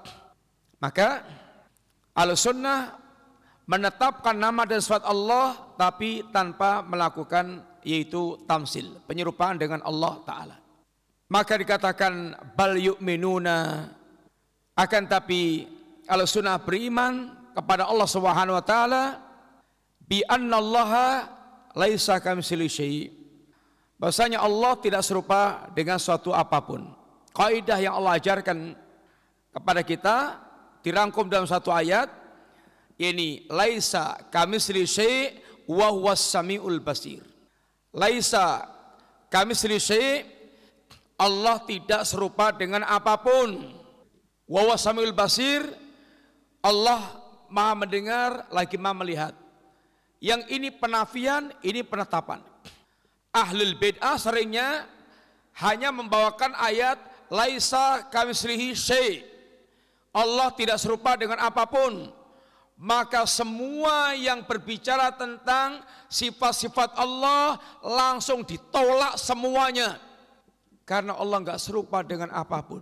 Maka 0.80 1.28
Al-Sunnah 2.18 2.98
menetapkan 3.70 4.34
nama 4.34 4.66
dan 4.66 4.82
sifat 4.82 5.06
Allah 5.06 5.54
tapi 5.78 6.26
tanpa 6.34 6.82
melakukan 6.82 7.62
yaitu 7.86 8.42
tamsil, 8.50 8.98
penyerupaan 9.06 9.62
dengan 9.62 9.86
Allah 9.86 10.18
taala. 10.26 10.58
Maka 11.30 11.60
dikatakan 11.60 12.34
bal 12.58 12.74
yu'minuna 12.80 13.86
akan 14.74 15.04
tapi 15.06 15.68
kalau 16.08 16.24
sunnah 16.24 16.58
beriman 16.58 17.36
kepada 17.52 17.86
Allah 17.86 18.08
Subhanahu 18.08 18.56
wa 18.56 18.66
taala 18.66 19.04
bi 20.02 20.24
annallaha 20.24 21.28
laisa 21.76 22.18
kamitsili 22.24 22.72
syai. 22.72 23.12
Bahasanya 24.00 24.42
Allah 24.42 24.78
tidak 24.80 25.04
serupa 25.04 25.68
dengan 25.74 25.98
suatu 26.00 26.32
apa 26.32 26.64
pun. 26.64 26.86
Kaidah 27.34 27.78
yang 27.82 27.98
Allah 27.98 28.18
ajarkan 28.18 28.78
kepada 29.52 29.82
kita 29.82 30.47
dirangkum 30.82 31.30
dalam 31.32 31.50
satu 31.50 31.74
ayat 31.74 32.10
ini 32.98 33.46
laisa 33.50 34.18
kamitsili 34.34 34.90
syai 34.90 35.38
wa 35.70 35.94
huwas 35.94 36.22
samiul 36.22 36.82
basir. 36.82 37.22
Laisa 37.94 38.66
kamitsili 39.30 39.78
syai 39.78 40.26
Allah 41.18 41.62
tidak 41.66 42.06
serupa 42.06 42.54
dengan 42.54 42.86
apa 42.86 43.18
pun. 43.22 43.74
Wa 44.50 44.66
huwas 44.66 44.82
samiul 44.82 45.14
basir 45.14 45.62
Allah 46.66 47.22
maha 47.54 47.74
mendengar 47.86 48.50
lagi 48.50 48.76
maha 48.82 48.96
melihat. 48.98 49.34
Yang 50.18 50.50
ini 50.50 50.74
penafian, 50.74 51.54
ini 51.62 51.86
penetapan. 51.86 52.42
Ahlul 53.30 53.78
bid'ah 53.78 54.18
seringnya 54.18 54.90
hanya 55.62 55.94
membawakan 55.94 56.58
ayat 56.58 56.98
laisa 57.30 58.10
kamislihi 58.10 58.74
syai. 58.74 59.37
Allah 60.18 60.50
tidak 60.58 60.82
serupa 60.82 61.14
dengan 61.14 61.38
apa 61.38 61.70
pun. 61.70 62.10
Maka 62.78 63.26
semua 63.30 64.18
yang 64.18 64.46
berbicara 64.46 65.14
tentang 65.14 65.82
sifat-sifat 66.10 66.98
Allah 66.98 67.62
langsung 67.86 68.42
ditolak 68.42 69.18
semuanya. 69.18 70.02
Karena 70.86 71.14
Allah 71.18 71.38
nggak 71.42 71.62
serupa 71.62 72.02
dengan 72.02 72.34
apa 72.34 72.62
pun. 72.66 72.82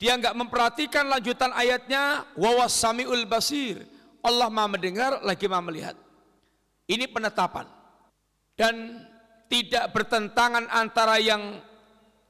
Dia 0.00 0.16
enggak 0.16 0.36
memperhatikan 0.36 1.08
lanjutan 1.08 1.52
ayatnya 1.52 2.28
wawas 2.36 2.72
samiul 2.72 3.24
basir. 3.28 3.84
Allah 4.20 4.52
Maha 4.52 4.76
mendengar 4.76 5.20
lagi 5.24 5.48
Maha 5.48 5.64
melihat. 5.64 5.96
Ini 6.88 7.08
penetapan. 7.08 7.68
Dan 8.56 9.04
tidak 9.48 9.92
bertentangan 9.96 10.68
antara 10.68 11.20
yang 11.20 11.60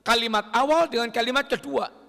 kalimat 0.02 0.46
awal 0.54 0.86
dengan 0.90 1.10
kalimat 1.14 1.46
kedua. 1.46 1.99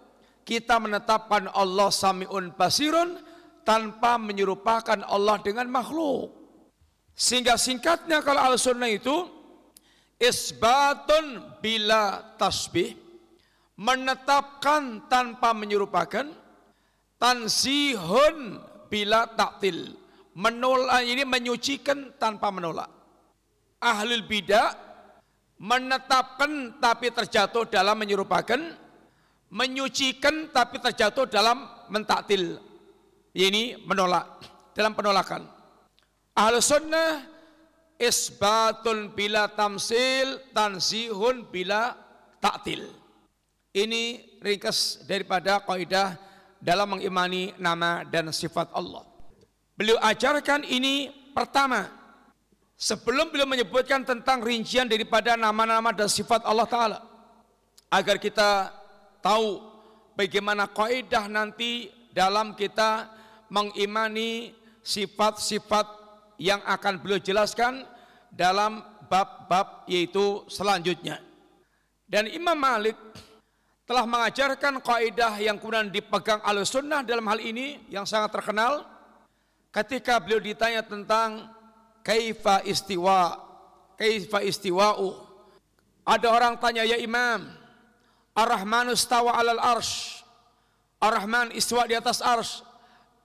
Kita 0.41 0.81
menetapkan 0.81 1.49
Allah 1.53 1.93
samiun 1.93 2.57
basirun 2.57 3.21
tanpa 3.61 4.17
menyerupakan 4.17 5.05
Allah 5.05 5.37
dengan 5.39 5.69
makhluk. 5.69 6.33
Sehingga 7.13 7.59
singkatnya 7.59 8.25
kalau 8.25 8.41
al-sunnah 8.53 8.89
itu 8.89 9.29
isbatun 10.17 11.57
bila 11.61 12.33
tasbih 12.37 12.97
menetapkan 13.77 15.09
tanpa 15.09 15.57
menyerupakan 15.57 16.29
tansihun 17.17 18.61
bila 18.89 19.25
taktil 19.33 19.97
menolak 20.37 21.01
ini 21.01 21.25
menyucikan 21.25 22.13
tanpa 22.21 22.53
menolak 22.53 22.89
ahlul 23.81 24.25
bidah 24.29 24.77
menetapkan 25.57 26.77
tapi 26.77 27.09
terjatuh 27.09 27.65
dalam 27.69 27.97
menyerupakan 27.97 28.57
menyucikan 29.51 30.49
tapi 30.49 30.79
terjatuh 30.79 31.27
dalam 31.27 31.67
mentaktil 31.91 32.57
ini 33.35 33.75
menolak 33.83 34.39
dalam 34.71 34.95
penolakan 34.95 35.43
Ahlu 36.31 36.63
sunnah 36.63 37.27
isbatun 37.99 39.11
bila 39.11 39.51
tamsil, 39.51 40.39
tansihun 40.55 41.45
bila 41.51 41.93
taktil. 42.39 42.87
Ini 43.71 44.35
ringkas 44.39 45.05
daripada 45.05 45.61
kaidah 45.63 46.15
dalam 46.59 46.97
mengimani 46.97 47.55
nama 47.59 48.07
dan 48.07 48.31
sifat 48.31 48.71
Allah. 48.71 49.03
Beliau 49.75 49.99
ajarkan 49.99 50.63
ini 50.67 51.13
pertama 51.31 51.87
sebelum 52.75 53.31
beliau 53.31 53.47
menyebutkan 53.47 54.03
tentang 54.03 54.43
rincian 54.43 54.87
daripada 54.87 55.35
nama-nama 55.35 55.93
dan 55.95 56.07
sifat 56.11 56.43
Allah 56.43 56.67
Ta'ala 56.67 56.99
agar 57.91 58.19
kita 58.19 58.71
tahu 59.21 59.61
bagaimana 60.17 60.67
kaidah 60.69 61.25
nanti 61.31 61.89
dalam 62.11 62.53
kita 62.57 63.07
mengimani 63.47 64.51
sifat-sifat 64.81 65.87
yang 66.41 66.59
akan 66.65 66.97
beliau 66.99 67.21
jelaskan 67.21 67.85
dalam 68.33 68.81
bab-bab 69.07 69.85
yaitu 69.85 70.41
selanjutnya. 70.49 71.21
Dan 72.09 72.27
Imam 72.27 72.57
Malik 72.57 72.97
telah 73.87 74.07
mengajarkan 74.07 74.79
kaidah 74.79 75.35
yang 75.39 75.59
kemudian 75.59 75.91
dipegang 75.91 76.39
al 76.43 76.63
sunnah 76.63 77.03
dalam 77.03 77.27
hal 77.27 77.39
ini 77.43 77.83
yang 77.91 78.07
sangat 78.07 78.31
terkenal 78.31 78.87
ketika 79.71 80.19
beliau 80.19 80.39
ditanya 80.39 80.83
tentang 80.83 81.51
kaifa 81.99 82.63
istiwa 82.63 83.35
kaifa 83.99 84.43
istiwa'u 84.47 85.11
ada 86.07 86.27
orang 86.31 86.55
tanya 86.57 86.87
ya 86.87 86.95
imam 86.97 87.60
ar-rahmanu 88.35 88.95
stawa 88.95 89.35
alal 89.39 89.59
arsh. 89.59 90.23
Ar-rahman 91.01 91.49
istiwa 91.57 91.89
di 91.89 91.97
atas 91.97 92.21
arsh. 92.21 92.61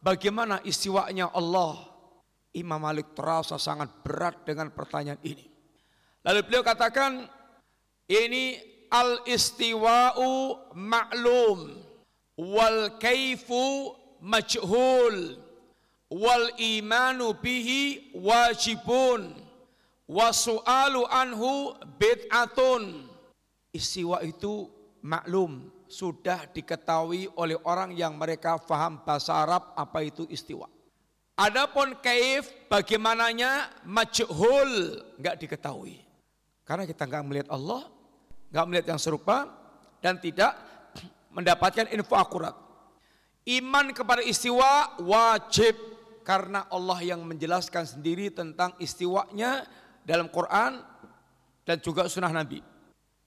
Bagaimana 0.01 0.65
istiwanya 0.65 1.29
Allah? 1.35 1.77
Imam 2.57 2.81
Malik 2.81 3.13
terasa 3.13 3.61
sangat 3.61 3.93
berat 4.01 4.49
dengan 4.49 4.73
pertanyaan 4.73 5.21
ini. 5.21 5.45
Lalu 6.25 6.41
beliau 6.49 6.65
katakan, 6.65 7.29
ini 8.09 8.57
al 8.89 9.21
istiwa'u 9.29 10.57
ma'lum. 10.73 11.85
Wal 12.41 12.97
kaifu 12.97 13.93
majhul. 14.25 15.37
Wal 16.09 16.47
imanu 16.57 17.37
bihi 17.37 18.15
wajibun. 18.17 19.37
Wa 20.09 20.33
su'alu 20.33 21.05
anhu 21.13 21.77
bid'atun. 22.01 23.05
Istiwa 23.75 24.25
itu 24.25 24.76
maklum, 25.07 25.71
sudah 25.87 26.51
diketahui 26.51 27.31
oleh 27.39 27.55
orang 27.63 27.95
yang 27.95 28.19
mereka 28.19 28.59
faham 28.59 28.99
bahasa 29.07 29.39
Arab 29.39 29.71
apa 29.79 30.03
itu 30.03 30.27
istiwa. 30.27 30.67
Adapun 31.39 31.95
kaif 32.03 32.51
bagaimananya 32.67 33.71
majhul 33.87 34.99
nggak 35.23 35.37
diketahui. 35.39 36.03
Karena 36.67 36.83
kita 36.83 37.07
nggak 37.07 37.23
melihat 37.23 37.49
Allah, 37.55 37.87
nggak 38.51 38.67
melihat 38.67 38.87
yang 38.91 39.01
serupa 39.01 39.47
dan 40.03 40.19
tidak 40.19 40.59
mendapatkan 41.31 41.87
info 41.95 42.19
akurat. 42.19 42.57
Iman 43.47 43.95
kepada 43.95 44.27
istiwa 44.27 44.99
wajib 44.99 45.79
karena 46.27 46.67
Allah 46.67 46.99
yang 47.07 47.23
menjelaskan 47.23 47.87
sendiri 47.87 48.35
tentang 48.35 48.75
istiwanya 48.83 49.63
dalam 50.03 50.27
Quran 50.27 50.83
dan 51.63 51.79
juga 51.79 52.11
sunnah 52.11 52.35
Nabi. 52.35 52.59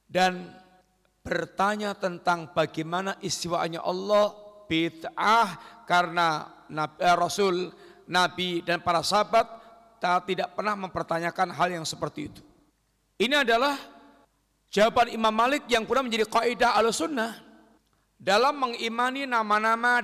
Dan 0.04 0.52
bertanya 1.22 1.94
tentang 1.96 2.50
bagaimana 2.56 3.20
istiwanya 3.20 3.84
Allah 3.84 4.34
bid'ah 4.70 5.84
karena 5.90 6.48
Nabi, 6.70 6.96
eh, 7.02 7.16
Rasul 7.18 7.56
Nabi 8.10 8.62
dan 8.62 8.82
para 8.82 9.02
sahabat 9.02 9.46
tidak 10.00 10.56
pernah 10.56 10.80
mempertanyakan 10.80 11.52
hal 11.52 11.70
yang 11.76 11.84
seperti 11.84 12.32
itu. 12.32 12.42
Ini 13.20 13.44
adalah 13.44 13.76
jawaban 14.72 15.12
Imam 15.12 15.34
Malik 15.34 15.68
yang 15.68 15.84
pernah 15.84 16.08
menjadi 16.08 16.24
kaidah 16.24 16.80
al-sunnah 16.80 17.36
dalam 18.16 18.56
mengimani 18.56 19.28
nama-nama 19.28 20.00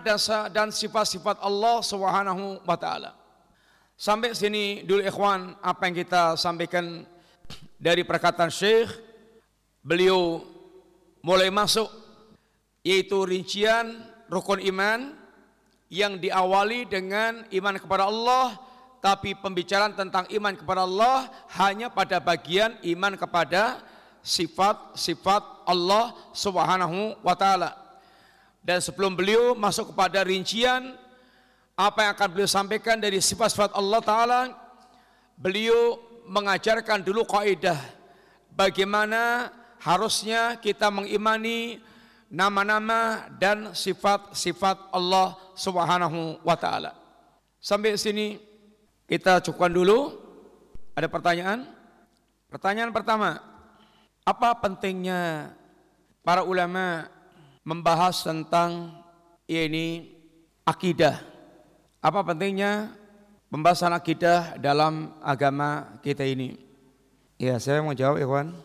dan 0.52 0.68
sifat-sifat 0.72 1.40
Allah 1.40 1.80
Subhanahu 1.80 2.60
wa 2.68 2.76
taala. 2.76 3.16
Sampai 3.96 4.36
sini 4.36 4.84
dulu 4.84 5.00
ikhwan 5.00 5.56
apa 5.64 5.88
yang 5.88 5.96
kita 5.96 6.36
sampaikan 6.36 7.08
dari 7.80 8.04
perkataan 8.04 8.52
Syekh 8.52 8.92
beliau 9.80 10.44
mulai 11.26 11.50
masuk 11.50 11.90
yaitu 12.86 13.26
rincian 13.26 13.98
rukun 14.30 14.62
iman 14.62 15.18
yang 15.90 16.22
diawali 16.22 16.86
dengan 16.86 17.42
iman 17.50 17.82
kepada 17.82 18.06
Allah 18.06 18.54
tapi 19.02 19.34
pembicaraan 19.34 19.98
tentang 19.98 20.30
iman 20.30 20.54
kepada 20.54 20.86
Allah 20.86 21.26
hanya 21.58 21.90
pada 21.90 22.22
bagian 22.22 22.78
iman 22.94 23.18
kepada 23.18 23.82
sifat-sifat 24.22 25.66
Allah 25.66 26.14
Subhanahu 26.34 27.18
wa 27.22 27.34
taala. 27.38 27.74
Dan 28.66 28.82
sebelum 28.82 29.14
beliau 29.14 29.54
masuk 29.54 29.94
kepada 29.94 30.26
rincian 30.26 30.98
apa 31.78 32.06
yang 32.06 32.12
akan 32.18 32.30
beliau 32.34 32.50
sampaikan 32.50 32.98
dari 32.98 33.22
sifat-sifat 33.22 33.78
Allah 33.78 34.02
taala, 34.02 34.42
beliau 35.38 36.02
mengajarkan 36.26 37.06
dulu 37.06 37.30
kaidah 37.30 37.78
bagaimana 38.58 39.54
harusnya 39.86 40.58
kita 40.58 40.90
mengimani 40.90 41.78
nama-nama 42.26 43.30
dan 43.38 43.78
sifat-sifat 43.78 44.90
Allah 44.90 45.38
Subhanahu 45.54 46.42
wa 46.42 46.58
taala. 46.58 46.98
Sampai 47.62 47.94
sini 48.02 48.42
kita 49.06 49.46
cukupkan 49.46 49.70
dulu. 49.70 50.26
Ada 50.98 51.06
pertanyaan? 51.12 51.70
Pertanyaan 52.50 52.96
pertama, 52.96 53.44
apa 54.24 54.50
pentingnya 54.64 55.52
para 56.24 56.42
ulama 56.42 57.06
membahas 57.68 58.24
tentang 58.24 58.96
ini 59.44 60.16
akidah? 60.64 61.20
Apa 62.00 62.24
pentingnya 62.24 62.96
pembahasan 63.52 63.92
akidah 63.92 64.56
dalam 64.56 65.14
agama 65.20 66.00
kita 66.00 66.24
ini? 66.24 66.56
Ya, 67.36 67.60
saya 67.60 67.84
mau 67.84 67.92
jawab, 67.92 68.24
Ikhwan. 68.24 68.56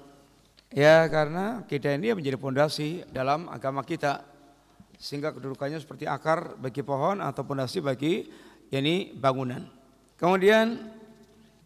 Ya 0.71 1.03
karena 1.11 1.67
kita 1.67 1.99
ini 1.99 2.15
menjadi 2.15 2.39
fondasi 2.39 3.03
dalam 3.11 3.51
agama 3.51 3.83
kita 3.83 4.23
sehingga 4.95 5.35
kedudukannya 5.35 5.83
seperti 5.83 6.07
akar 6.07 6.55
bagi 6.63 6.87
pohon 6.87 7.19
atau 7.19 7.43
fondasi 7.43 7.83
bagi 7.83 8.31
ini 8.71 9.11
bangunan. 9.11 9.67
Kemudian 10.15 10.79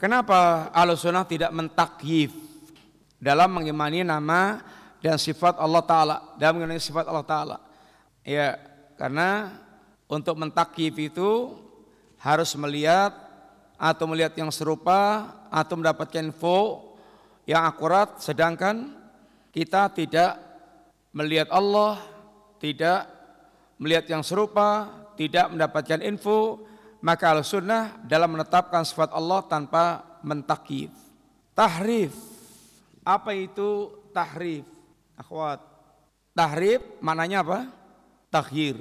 kenapa 0.01 0.73
Sunnah 0.97 1.29
tidak 1.29 1.53
mentakyif 1.53 2.33
dalam 3.21 3.61
mengimani 3.61 4.01
nama 4.01 4.65
dan 5.05 5.21
sifat 5.21 5.61
Allah 5.61 5.85
Ta'ala 5.85 6.17
dalam 6.41 6.65
mengimani 6.65 6.81
sifat 6.81 7.05
Allah 7.05 7.27
Ta'ala 7.29 7.57
ya 8.25 8.57
karena 8.97 9.53
untuk 10.09 10.33
mentakyif 10.41 10.97
itu 10.97 11.53
harus 12.25 12.57
melihat 12.57 13.13
atau 13.77 14.09
melihat 14.09 14.33
yang 14.33 14.49
serupa 14.49 15.29
atau 15.53 15.77
mendapatkan 15.77 16.25
info 16.25 16.94
yang 17.45 17.69
akurat 17.69 18.21
sedangkan 18.21 18.93
kita 19.53 19.93
tidak 19.93 20.41
melihat 21.15 21.53
Allah, 21.53 22.01
tidak 22.59 23.07
melihat 23.79 24.09
yang 24.11 24.23
serupa, 24.27 24.91
tidak 25.15 25.53
mendapatkan 25.53 26.03
info, 26.03 26.65
maka 27.05 27.37
al-sunnah 27.37 28.01
dalam 28.03 28.35
menetapkan 28.35 28.83
sifat 28.83 29.15
Allah 29.15 29.45
tanpa 29.47 30.03
mentakif. 30.25 30.91
Tahrif. 31.55 32.17
Apa 33.05 33.37
itu 33.37 33.95
tahrif? 34.11 34.67
Akhwat. 35.15 35.61
Tahrif 36.35 36.83
maknanya 36.99 37.47
apa? 37.47 37.61
Takhir. 38.33 38.81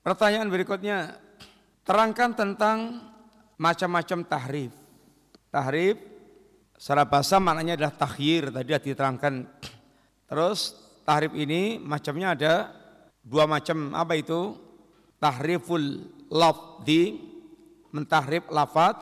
Pertanyaan 0.00 0.48
berikutnya, 0.48 1.20
terangkan 1.84 2.32
tentang 2.32 3.04
macam-macam 3.60 4.24
tahrif. 4.24 4.72
Tahrif 5.52 6.09
Secara 6.80 7.04
bahasa 7.04 7.36
maknanya 7.36 7.76
adalah 7.76 7.92
takhir 7.92 8.56
tadi 8.56 8.72
sudah 8.72 8.80
diterangkan. 8.80 9.34
Terus 10.24 10.72
tahrif 11.04 11.36
ini 11.36 11.76
macamnya 11.76 12.32
ada 12.32 12.54
dua 13.20 13.44
macam 13.44 13.92
apa 13.92 14.16
itu? 14.16 14.56
Tahriful 15.20 16.08
lafzi 16.32 17.20
mentahrif 17.92 18.48
lafat 18.48 18.96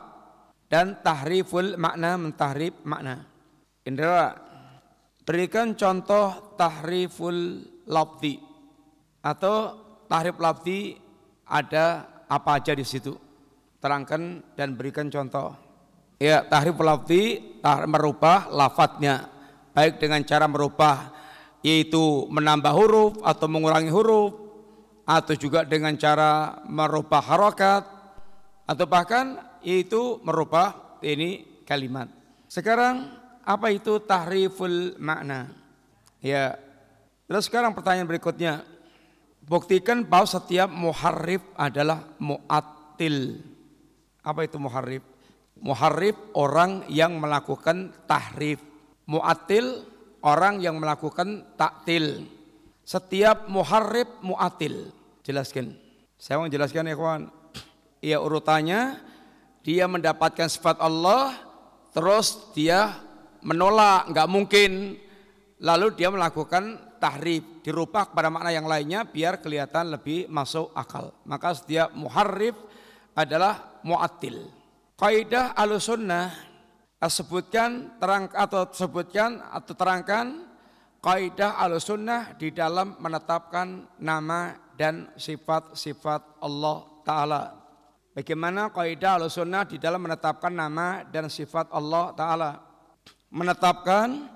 dan 0.67 0.99
tahriful 0.99 1.79
makna 1.79 2.19
mentahrif 2.19 2.75
makna. 2.83 3.23
Indra 3.87 4.35
berikan 5.23 5.71
contoh 5.79 6.59
tahriful 6.59 7.63
lafzi 7.87 8.43
atau 9.23 9.55
tahrif 10.11 10.35
lafzi 10.35 10.99
ada 11.47 12.03
apa 12.27 12.59
aja 12.59 12.75
di 12.75 12.83
situ. 12.83 13.15
Terangkan 13.79 14.43
dan 14.59 14.75
berikan 14.75 15.07
contoh. 15.07 15.68
Ya, 16.19 16.43
tahrif 16.43 16.75
lafzi 16.83 17.39
merubah 17.63 18.51
lafadznya 18.51 19.31
baik 19.71 20.03
dengan 20.03 20.19
cara 20.27 20.51
merubah 20.51 21.15
yaitu 21.63 22.27
menambah 22.27 22.75
huruf 22.75 23.13
atau 23.23 23.47
mengurangi 23.47 23.87
huruf 23.87 24.35
atau 25.07 25.33
juga 25.39 25.63
dengan 25.63 25.95
cara 25.95 26.59
merubah 26.67 27.23
harokat 27.23 27.83
atau 28.67 28.85
bahkan 28.85 29.39
itu 29.63 30.19
merubah 30.27 30.99
ini 31.01 31.63
kalimat. 31.63 32.11
Sekarang 32.51 33.15
apa 33.41 33.71
itu 33.73 34.03
tahriful 34.03 34.99
makna? 34.99 35.49
Ya. 36.21 36.59
Terus 37.25 37.49
sekarang 37.49 37.73
pertanyaan 37.73 38.09
berikutnya. 38.09 38.61
Buktikan 39.49 40.05
bahwa 40.05 40.29
setiap 40.29 40.69
muharrif 40.69 41.41
adalah 41.57 42.05
mu'attil. 42.21 43.41
Apa 44.21 44.45
itu 44.45 44.61
muharrif? 44.61 45.01
Muharrif 45.59 46.15
orang 46.35 46.87
yang 46.87 47.19
melakukan 47.19 47.91
tahrif. 48.07 48.63
Mu'attil 49.09 49.83
orang 50.23 50.63
yang 50.63 50.79
melakukan 50.79 51.55
taktil. 51.59 52.23
Setiap 52.83 53.51
muharrif 53.51 54.07
mu'attil. 54.23 54.93
Jelaskan. 55.23 55.75
Saya 56.15 56.39
mau 56.39 56.49
jelaskan 56.51 56.89
ya 56.89 56.95
kawan. 56.95 57.23
Ia 57.99 58.17
urutannya 58.23 59.09
dia 59.63 59.85
mendapatkan 59.85 60.47
sifat 60.47 60.79
Allah 60.79 61.35
terus 61.91 62.53
dia 62.55 62.95
menolak 63.43 64.07
nggak 64.11 64.29
mungkin 64.31 64.95
lalu 65.59 65.93
dia 65.95 66.07
melakukan 66.11 66.95
tahrif 66.99 67.63
dirubah 67.63 68.11
kepada 68.11 68.31
makna 68.31 68.51
yang 68.55 68.67
lainnya 68.67 69.03
biar 69.07 69.39
kelihatan 69.39 69.95
lebih 69.95 70.27
masuk 70.31 70.71
akal 70.75 71.11
maka 71.27 71.55
setiap 71.55 71.91
muharrif 71.95 72.55
adalah 73.15 73.79
mu'attil 73.83 74.47
kaidah 74.99 75.55
alusunnah 75.55 76.35
sebutkan 76.99 77.95
terang 77.95 78.27
atau 78.35 78.67
sebutkan 78.75 79.39
atau 79.39 79.71
terangkan 79.71 80.43
kaidah 80.99 81.55
alusunnah 81.63 82.35
di 82.35 82.51
dalam 82.51 82.99
menetapkan 82.99 83.87
nama 84.03 84.59
dan 84.75 85.07
sifat-sifat 85.15 86.43
Allah 86.43 86.83
Ta'ala 87.07 87.59
Bagaimana 88.19 88.67
kaidah 88.67 89.15
al-sunnah 89.15 89.63
di 89.63 89.79
dalam 89.79 90.03
menetapkan 90.03 90.51
nama 90.51 91.07
dan 91.07 91.31
sifat 91.31 91.71
Allah 91.71 92.11
Ta'ala. 92.17 92.51
Menetapkan 93.31 94.27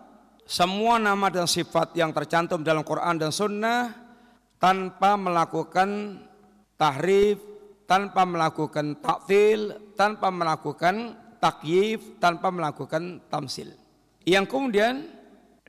semua 0.48 0.96
nama 1.02 1.28
dan 1.28 1.44
sifat 1.44 1.92
yang 1.92 2.16
tercantum 2.16 2.64
dalam 2.64 2.88
Quran 2.88 3.20
dan 3.20 3.36
Sunnah 3.36 3.92
tanpa 4.56 5.20
melakukan 5.20 6.16
tahrif, 6.80 7.44
tanpa 7.86 8.24
melakukan 8.24 8.98
taktil, 9.00 9.76
tanpa 9.94 10.32
melakukan 10.32 11.18
takyif, 11.44 12.18
tanpa 12.24 12.48
melakukan 12.50 13.20
tamsil. 13.28 13.76
Yang 14.24 14.46
kemudian 14.48 15.04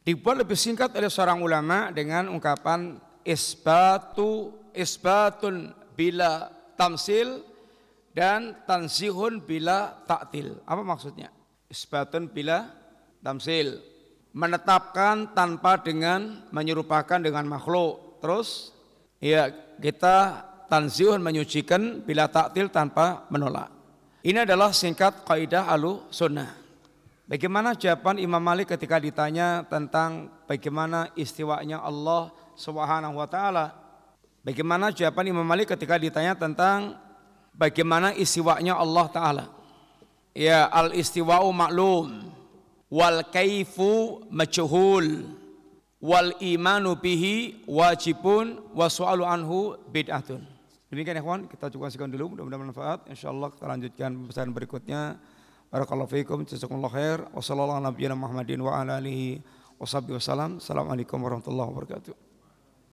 dibuat 0.07 0.47
lebih 0.47 0.55
singkat 0.55 0.95
oleh 0.95 1.11
seorang 1.11 1.43
ulama 1.43 1.91
dengan 1.91 2.31
ungkapan 2.31 3.03
isbatu 3.27 4.55
isbatun 4.71 5.75
bila 5.99 6.51
tamsil 6.79 7.43
dan 8.15 8.55
tansihun 8.63 9.43
bila 9.43 9.99
taktil. 10.07 10.63
Apa 10.63 10.87
maksudnya? 10.87 11.35
Isbatun 11.67 12.31
bila 12.31 12.71
tamsil. 13.19 13.83
Menetapkan 14.35 15.35
tanpa 15.35 15.79
dengan 15.83 16.47
menyerupakan 16.51 17.19
dengan 17.19 17.47
makhluk. 17.47 18.19
Terus 18.23 18.75
ya 19.19 19.51
kita 19.79 20.43
tansihun 20.75 21.23
menyucikan 21.23 22.03
bila 22.03 22.27
taktil 22.27 22.67
tanpa 22.67 23.31
menolak. 23.31 23.71
Ini 24.27 24.43
adalah 24.43 24.75
singkat 24.75 25.23
kaidah 25.23 25.71
alu 25.71 26.03
sunnah. 26.11 26.51
Bagaimana 27.31 27.79
jawaban 27.79 28.19
Imam 28.19 28.43
Malik 28.43 28.75
ketika 28.75 28.99
ditanya 28.99 29.63
tentang 29.71 30.35
bagaimana 30.51 31.15
istiwanya 31.15 31.79
Allah 31.79 32.35
Subhanahu 32.59 33.23
wa 33.23 33.29
taala? 33.31 33.71
Bagaimana 34.43 34.91
jawaban 34.91 35.31
Imam 35.31 35.47
Malik 35.47 35.71
ketika 35.73 35.97
ditanya 35.97 36.35
tentang 36.35 36.99
bagaimana 37.55 38.13
istiwanya 38.13 38.77
Allah 38.77 39.07
Ta'ala. 39.09 39.45
Ya 40.37 40.69
al 40.69 40.93
istiwa'u 40.93 41.49
maklum 41.55 42.29
wal 42.93 43.25
kaifu 43.31 44.21
majhul 44.29 45.25
wal 45.97 46.37
imanu 46.45 46.93
bihi 46.99 47.65
wajibun 47.65 48.61
wa 48.77 48.91
su'alu 48.93 49.25
anhu 49.25 49.81
bid'atun. 49.89 50.54
Demikian 50.95 51.19
ya 51.19 51.27
kawan, 51.27 51.51
kita 51.51 51.75
cukup 51.75 51.91
sekian 51.91 52.07
dulu 52.07 52.39
mudah-mudahan 52.39 52.71
bermanfaat. 52.71 53.11
Insyaallah 53.11 53.51
kita 53.51 53.67
lanjutkan 53.67 54.15
pembahasan 54.15 54.55
berikutnya. 54.55 55.19
Barakallahu 55.75 56.07
fiikum, 56.07 56.47
jazakumullah 56.47 56.87
khair. 56.95 57.19
Wassallallahu 57.35 57.83
ala 57.83 57.91
nabiyina 57.91 58.15
Muhammadin 58.15 58.63
wa 58.63 58.79
ala 58.79 59.03
alihi 59.03 59.43
wasallam. 59.75 60.63
Assalamualaikum 60.63 61.19
warahmatullahi 61.19 61.67
wabarakatuh. 61.67 62.34